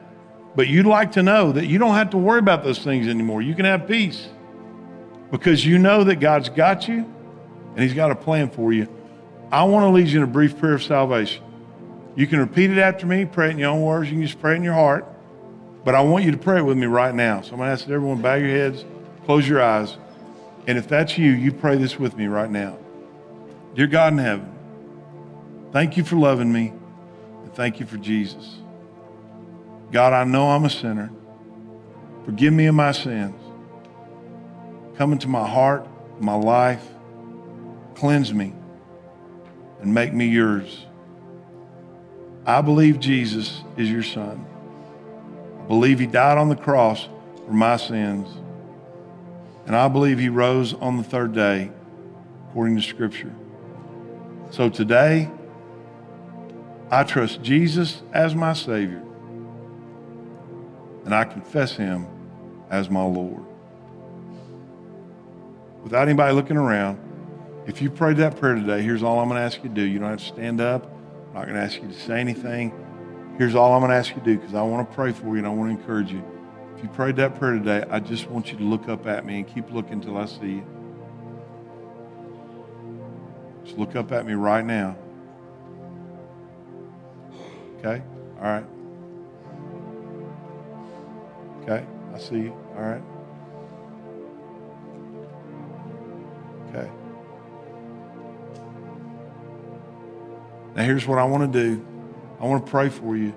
but 0.57 0.69
you'd 0.69 0.87
like 0.87 1.13
to 1.13 1.23
know 1.23 1.53
that 1.53 1.67
you 1.67 1.77
don't 1.77 1.95
have 1.95 2.09
to 2.11 2.17
worry 2.17 2.39
about 2.39 2.65
those 2.65 2.79
things 2.79 3.07
anymore, 3.07 3.43
you 3.43 3.55
can 3.55 3.67
have 3.67 3.87
peace 3.87 4.29
because 5.33 5.67
you 5.67 5.79
know 5.79 6.05
that 6.05 6.17
God's 6.17 6.51
got 6.51 6.87
you 6.87 6.99
and 7.75 7.79
He's 7.79 7.95
got 7.95 8.13
a 8.13 8.15
plan 8.15 8.51
for 8.51 8.73
you. 8.73 8.87
I 9.51 9.65
want 9.65 9.85
to 9.85 9.89
lead 9.89 10.07
you 10.07 10.19
in 10.19 10.25
a 10.25 10.31
brief 10.31 10.59
prayer 10.59 10.75
of 10.75 10.83
salvation. 10.83 11.43
You 12.15 12.27
can 12.27 12.39
repeat 12.39 12.71
it 12.71 12.79
after 12.79 13.07
me, 13.07 13.25
pray 13.25 13.49
it 13.49 13.53
in 13.53 13.59
your 13.59 13.71
own 13.71 13.81
words, 13.83 14.09
you 14.09 14.19
can 14.19 14.27
just 14.27 14.41
pray 14.41 14.53
it 14.53 14.57
in 14.57 14.63
your 14.63 14.75
heart. 14.75 15.07
But 15.85 15.97
I 15.97 16.03
want 16.03 16.25
you 16.25 16.31
to 16.31 16.39
pray 16.39 16.59
it 16.59 16.63
with 16.63 16.77
me 16.77 16.87
right 16.87 17.15
now. 17.15 17.41
So 17.41 17.53
I'm 17.53 17.57
going 17.57 17.69
to 17.69 17.73
ask 17.73 17.89
everyone 17.89 18.23
bow 18.23 18.35
your 18.35 18.51
heads, 18.51 18.85
close 19.25 19.49
your 19.49 19.61
eyes. 19.61 19.97
And 20.67 20.79
if 20.79 20.87
that's 20.87 21.19
you, 21.19 21.33
you 21.33 21.51
pray 21.51 21.77
this 21.77 21.99
with 21.99 22.17
me 22.17 22.27
right 22.27 22.51
now. 22.51 22.79
Dear 23.75 23.89
God 23.89 24.13
in 24.13 24.19
heaven, 24.19 24.55
thank 25.73 25.97
you 25.97 26.05
for 26.05 26.17
loving 26.17 26.53
me 26.53 26.69
and 27.43 27.55
thank 27.55 27.81
you 27.81 27.87
for 27.87 27.97
Jesus. 27.97 28.59
God, 29.91 30.13
I 30.13 30.25
know 30.25 30.51
I'm 30.51 30.65
a 30.65 30.71
sinner. 30.71 31.11
Forgive 32.27 32.53
me 32.53 32.67
of 32.67 32.75
my 32.75 32.93
sins. 32.93 33.42
Come 35.03 35.11
into 35.11 35.27
my 35.27 35.49
heart, 35.49 35.85
my 36.21 36.37
life, 36.37 36.87
cleanse 37.97 38.33
me, 38.33 38.55
and 39.81 39.93
make 39.93 40.13
me 40.13 40.27
yours. 40.27 40.87
I 42.47 42.61
believe 42.61 43.01
Jesus 43.01 43.65
is 43.77 43.91
your 43.91 44.05
son. 44.05 44.47
I 45.65 45.67
believe 45.67 45.99
he 45.99 46.07
died 46.07 46.39
on 46.39 46.51
the 46.51 46.55
cross 46.55 47.09
for 47.45 47.53
my 47.53 47.79
sins. 47.79 48.29
And 49.67 49.75
I 49.75 49.89
believe 49.89 50.21
he 50.21 50.29
rose 50.29 50.73
on 50.75 50.99
the 50.99 51.03
third 51.03 51.33
day, 51.33 51.73
according 52.49 52.77
to 52.77 52.83
Scripture. 52.83 53.35
So 54.51 54.69
today, 54.69 55.29
I 56.93 57.03
trust 57.03 57.43
Jesus 57.43 58.03
as 58.13 58.37
my 58.37 58.53
Savior, 58.53 59.03
and 61.05 61.13
I 61.13 61.25
confess 61.25 61.75
him 61.75 62.07
as 62.71 62.89
my 62.89 63.03
Lord. 63.03 63.47
Without 65.83 66.03
anybody 66.09 66.33
looking 66.33 66.57
around, 66.57 66.99
if 67.67 67.83
you 67.83 67.91
prayed 67.91 68.17
that 68.19 68.37
prayer 68.39 68.55
today, 68.55 68.83
here's 68.83 69.03
all 69.03 69.19
I'm 69.19 69.29
going 69.29 69.41
to 69.41 69.45
ask 69.45 69.63
you 69.63 69.69
to 69.69 69.75
do. 69.75 69.83
You 69.83 69.99
don't 69.99 70.11
have 70.11 70.19
to 70.21 70.25
stand 70.25 70.61
up. 70.61 70.85
I'm 71.29 71.35
not 71.35 71.45
going 71.45 71.57
to 71.57 71.63
ask 71.63 71.81
you 71.81 71.89
to 71.89 71.95
say 71.95 72.21
anything. 72.21 72.73
Here's 73.39 73.55
all 73.55 73.73
I'm 73.73 73.81
going 73.81 73.91
to 73.91 73.97
ask 73.97 74.11
you 74.11 74.21
to 74.21 74.25
do 74.25 74.39
because 74.39 74.55
I 74.55 74.63
want 74.63 74.89
to 74.89 74.95
pray 74.95 75.13
for 75.13 75.27
you 75.29 75.39
and 75.39 75.47
I 75.47 75.51
want 75.51 75.73
to 75.73 75.81
encourage 75.81 76.13
you. 76.13 76.25
If 76.77 76.83
you 76.83 76.89
prayed 76.91 77.17
that 77.17 77.39
prayer 77.39 77.53
today, 77.53 77.85
I 77.91 78.01
just 78.01 78.29
want 78.29 78.53
you 78.53 78.59
to 78.59 78.65
look 78.65 78.89
up 78.89 79.07
at 79.07 79.25
me 79.25 79.37
and 79.37 79.47
keep 79.47 79.71
looking 79.73 79.95
until 79.95 80.17
I 80.17 80.27
see 80.27 80.47
you. 80.47 80.67
Just 83.65 83.79
look 83.79 83.97
up 83.97 84.13
at 84.13 84.27
me 84.27 84.35
right 84.35 84.65
now. 84.65 84.97
Okay? 87.79 88.03
All 88.39 88.45
right. 88.45 88.65
Okay? 91.63 91.87
I 92.15 92.19
see 92.19 92.37
you. 92.37 92.57
All 92.77 92.83
right. 92.83 93.03
Now, 100.75 100.85
here's 100.85 101.07
what 101.07 101.19
I 101.19 101.25
want 101.25 101.53
to 101.53 101.61
do 101.61 101.85
I 102.41 102.47
want 102.47 102.65
to 102.65 102.71
pray 102.71 102.89
for 102.89 103.17
you. 103.17 103.35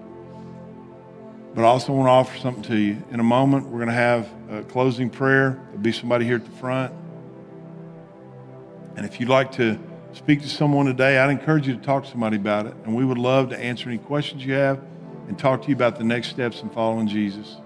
But 1.53 1.63
I 1.63 1.67
also 1.67 1.93
want 1.93 2.07
to 2.07 2.11
offer 2.11 2.37
something 2.37 2.63
to 2.63 2.75
you. 2.75 3.01
In 3.11 3.19
a 3.19 3.23
moment, 3.23 3.67
we're 3.67 3.77
going 3.77 3.87
to 3.87 3.93
have 3.93 4.29
a 4.49 4.63
closing 4.63 5.09
prayer. 5.09 5.61
There'll 5.67 5.79
be 5.79 5.93
somebody 5.93 6.25
here 6.25 6.35
at 6.35 6.43
the 6.43 6.57
front. 6.57 6.93
And 8.97 9.05
if 9.05 9.19
you'd 9.19 9.29
like 9.29 9.53
to 9.53 9.79
speak 10.11 10.41
to 10.41 10.49
someone 10.49 10.85
today, 10.85 11.17
I'd 11.17 11.29
encourage 11.29 11.67
you 11.67 11.75
to 11.75 11.81
talk 11.81 12.03
to 12.03 12.09
somebody 12.11 12.35
about 12.35 12.65
it. 12.65 12.75
And 12.83 12.95
we 12.95 13.05
would 13.05 13.17
love 13.17 13.49
to 13.49 13.59
answer 13.59 13.89
any 13.89 13.99
questions 13.99 14.45
you 14.45 14.53
have 14.53 14.81
and 15.27 15.39
talk 15.39 15.61
to 15.63 15.67
you 15.69 15.75
about 15.75 15.97
the 15.97 16.03
next 16.03 16.29
steps 16.29 16.61
in 16.61 16.69
following 16.69 17.07
Jesus. 17.07 17.57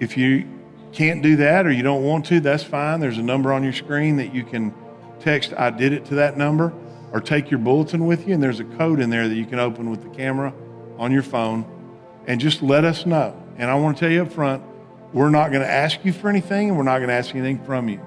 If 0.00 0.16
you 0.16 0.48
can't 0.92 1.22
do 1.22 1.36
that 1.36 1.66
or 1.66 1.70
you 1.70 1.82
don't 1.82 2.02
want 2.02 2.26
to, 2.26 2.40
that's 2.40 2.64
fine. 2.64 3.00
There's 3.00 3.18
a 3.18 3.22
number 3.22 3.52
on 3.52 3.62
your 3.62 3.72
screen 3.72 4.16
that 4.16 4.34
you 4.34 4.44
can 4.44 4.74
text 5.20 5.52
I 5.56 5.70
did 5.70 5.92
it 5.92 6.04
to 6.06 6.16
that 6.16 6.36
number 6.36 6.72
or 7.12 7.20
take 7.20 7.50
your 7.50 7.58
bulletin 7.58 8.06
with 8.06 8.26
you 8.26 8.34
and 8.34 8.42
there's 8.42 8.60
a 8.60 8.64
code 8.64 9.00
in 9.00 9.10
there 9.10 9.28
that 9.28 9.34
you 9.34 9.46
can 9.46 9.58
open 9.58 9.90
with 9.90 10.02
the 10.02 10.08
camera 10.10 10.52
on 10.98 11.12
your 11.12 11.22
phone 11.22 11.64
and 12.26 12.40
just 12.40 12.62
let 12.62 12.84
us 12.84 13.06
know. 13.06 13.36
And 13.56 13.70
I 13.70 13.74
want 13.74 13.96
to 13.96 14.00
tell 14.00 14.10
you 14.10 14.22
up 14.22 14.32
front, 14.32 14.62
we're 15.12 15.30
not 15.30 15.50
going 15.50 15.62
to 15.62 15.70
ask 15.70 16.04
you 16.04 16.12
for 16.12 16.28
anything 16.28 16.68
and 16.68 16.76
we're 16.76 16.84
not 16.84 16.98
going 16.98 17.08
to 17.08 17.14
ask 17.14 17.34
anything 17.34 17.64
from 17.64 17.88
you. 17.88 18.00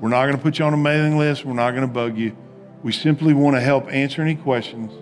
We're 0.00 0.08
not 0.08 0.24
going 0.24 0.36
to 0.36 0.42
put 0.42 0.58
you 0.58 0.64
on 0.64 0.72
a 0.72 0.78
mailing 0.78 1.18
list. 1.18 1.44
We're 1.44 1.52
not 1.52 1.72
going 1.72 1.86
to 1.86 1.92
bug 1.92 2.16
you. 2.16 2.36
We 2.82 2.92
simply 2.92 3.34
want 3.34 3.56
to 3.56 3.60
help 3.60 3.92
answer 3.92 4.22
any 4.22 4.34
questions 4.34 4.92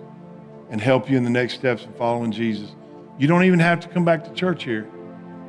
and 0.69 0.81
help 0.81 1.09
you 1.09 1.17
in 1.17 1.23
the 1.23 1.29
next 1.29 1.53
steps 1.53 1.85
of 1.85 1.95
following 1.95 2.31
Jesus. 2.31 2.71
You 3.17 3.27
don't 3.27 3.43
even 3.43 3.59
have 3.59 3.79
to 3.81 3.87
come 3.87 4.03
back 4.03 4.25
to 4.25 4.33
church 4.33 4.65
here. 4.65 4.89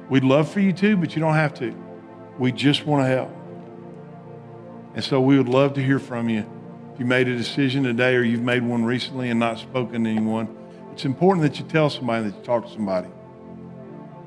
We'd 0.08 0.24
love 0.24 0.50
for 0.50 0.60
you 0.60 0.72
to, 0.74 0.96
but 0.96 1.14
you 1.14 1.20
don't 1.20 1.34
have 1.34 1.54
to. 1.54 1.74
We 2.38 2.52
just 2.52 2.86
want 2.86 3.04
to 3.04 3.08
help. 3.08 3.30
And 4.94 5.04
so 5.04 5.20
we 5.20 5.38
would 5.38 5.48
love 5.48 5.74
to 5.74 5.82
hear 5.82 5.98
from 5.98 6.28
you. 6.28 6.44
If 6.94 7.00
you 7.00 7.06
made 7.06 7.28
a 7.28 7.36
decision 7.36 7.84
today 7.84 8.16
or 8.16 8.22
you've 8.22 8.42
made 8.42 8.62
one 8.62 8.84
recently 8.84 9.30
and 9.30 9.38
not 9.38 9.58
spoken 9.58 10.04
to 10.04 10.10
anyone, 10.10 10.56
it's 10.92 11.04
important 11.04 11.42
that 11.44 11.58
you 11.58 11.64
tell 11.66 11.88
somebody 11.88 12.28
that 12.28 12.36
you 12.36 12.42
talk 12.42 12.66
to 12.66 12.72
somebody. 12.72 13.08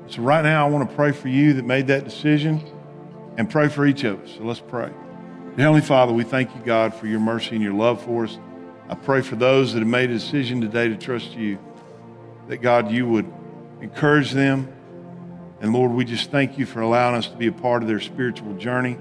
So, 0.06 0.22
right 0.22 0.42
now, 0.42 0.66
I 0.66 0.70
want 0.70 0.88
to 0.88 0.96
pray 0.96 1.12
for 1.12 1.28
you 1.28 1.54
that 1.54 1.64
made 1.64 1.86
that 1.86 2.04
decision 2.04 2.62
and 3.36 3.48
pray 3.48 3.68
for 3.68 3.86
each 3.86 4.04
of 4.04 4.22
us. 4.22 4.34
So, 4.36 4.44
let's 4.44 4.60
pray. 4.60 4.90
Heavenly 5.56 5.80
Father, 5.80 6.12
we 6.12 6.24
thank 6.24 6.54
you, 6.54 6.60
God, 6.62 6.94
for 6.94 7.06
your 7.06 7.20
mercy 7.20 7.54
and 7.54 7.62
your 7.62 7.72
love 7.72 8.02
for 8.02 8.24
us. 8.24 8.38
I 8.88 8.96
pray 8.96 9.22
for 9.22 9.36
those 9.36 9.72
that 9.72 9.78
have 9.78 9.88
made 9.88 10.10
a 10.10 10.14
decision 10.14 10.60
today 10.60 10.88
to 10.88 10.96
trust 10.96 11.32
you, 11.32 11.58
that, 12.48 12.58
God, 12.58 12.90
you 12.90 13.06
would 13.06 13.32
encourage 13.80 14.32
them. 14.32 14.68
And, 15.60 15.72
Lord, 15.72 15.92
we 15.92 16.04
just 16.04 16.30
thank 16.30 16.58
you 16.58 16.66
for 16.66 16.80
allowing 16.80 17.14
us 17.14 17.28
to 17.28 17.36
be 17.36 17.46
a 17.46 17.52
part 17.52 17.82
of 17.82 17.88
their 17.88 18.00
spiritual 18.00 18.54
journey. 18.54 18.98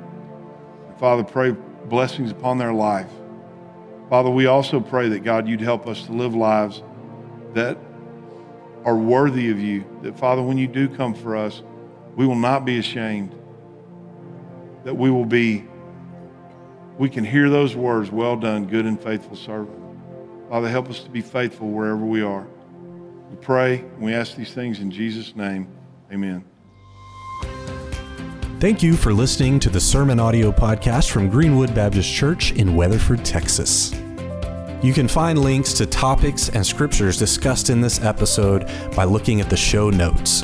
Father, 1.04 1.26
pray 1.26 1.52
blessings 1.90 2.32
upon 2.32 2.58
their 2.58 2.72
life. 2.72 3.10
Father, 4.10 4.30
we 4.30 4.46
also 4.46 4.80
pray 4.80 5.10
that, 5.10 5.26
God, 5.26 5.50
you'd 5.50 5.60
help 5.60 5.86
us 5.86 6.06
to 6.06 6.14
live 6.14 6.34
lives 6.34 6.82
that 7.54 7.78
are 8.86 8.96
worthy 8.96 9.50
of 9.50 9.60
you. 9.60 9.84
That, 10.04 10.18
Father, 10.18 10.42
when 10.42 10.58
you 10.58 10.66
do 10.66 10.88
come 10.88 11.14
for 11.14 11.36
us, 11.36 11.62
we 12.16 12.26
will 12.26 12.38
not 12.38 12.64
be 12.64 12.80
ashamed. 12.80 13.36
That 14.86 14.96
we 14.96 15.12
will 15.12 15.26
be, 15.26 15.66
we 16.98 17.10
can 17.10 17.26
hear 17.26 17.50
those 17.50 17.76
words, 17.76 18.10
well 18.10 18.38
done, 18.38 18.68
good 18.68 18.86
and 18.86 18.98
faithful 18.98 19.36
servant. 19.36 19.78
Father, 20.48 20.70
help 20.70 20.90
us 20.90 21.02
to 21.02 21.10
be 21.10 21.20
faithful 21.20 21.68
wherever 21.70 22.06
we 22.06 22.22
are. 22.22 22.48
We 23.30 23.36
pray 23.42 23.80
and 23.80 24.00
we 24.00 24.14
ask 24.14 24.38
these 24.38 24.54
things 24.54 24.80
in 24.80 24.90
Jesus' 24.90 25.36
name. 25.36 25.68
Amen. 26.14 26.46
Thank 28.64 28.82
you 28.82 28.96
for 28.96 29.12
listening 29.12 29.60
to 29.60 29.70
the 29.70 29.82
Sermon 29.82 30.22
Audio 30.22 30.50
Podcast 30.50 31.12
from 31.12 31.30
Greenwood 31.30 31.76
Baptist 31.76 32.10
Church 32.10 32.54
in 32.54 32.78
Weatherford, 32.78 33.26
Texas. 33.26 33.92
You 34.82 34.94
can 34.94 35.10
find 35.10 35.38
links 35.38 35.74
to 35.74 35.86
topics 35.86 36.48
and 36.48 36.66
scriptures 36.66 37.18
discussed 37.18 37.70
in 37.70 37.82
this 37.82 38.02
episode 38.02 38.72
by 38.96 39.04
looking 39.04 39.42
at 39.42 39.50
the 39.50 39.58
show 39.58 39.90
notes. 39.90 40.44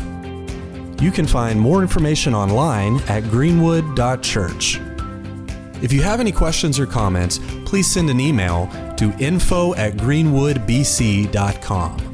You 1.02 1.12
can 1.12 1.26
find 1.26 1.58
more 1.58 1.82
information 1.82 2.36
online 2.36 3.00
at 3.04 3.24
greenwood.church. 3.30 4.82
If 5.82 5.94
you 5.94 6.02
have 6.02 6.20
any 6.20 6.34
questions 6.34 6.78
or 6.78 6.86
comments, 6.86 7.40
please 7.64 7.90
send 7.90 8.10
an 8.10 8.20
email 8.20 8.70
to 8.98 9.16
info 9.20 9.74
at 9.76 9.94
greenwoodbc.com. 9.94 12.09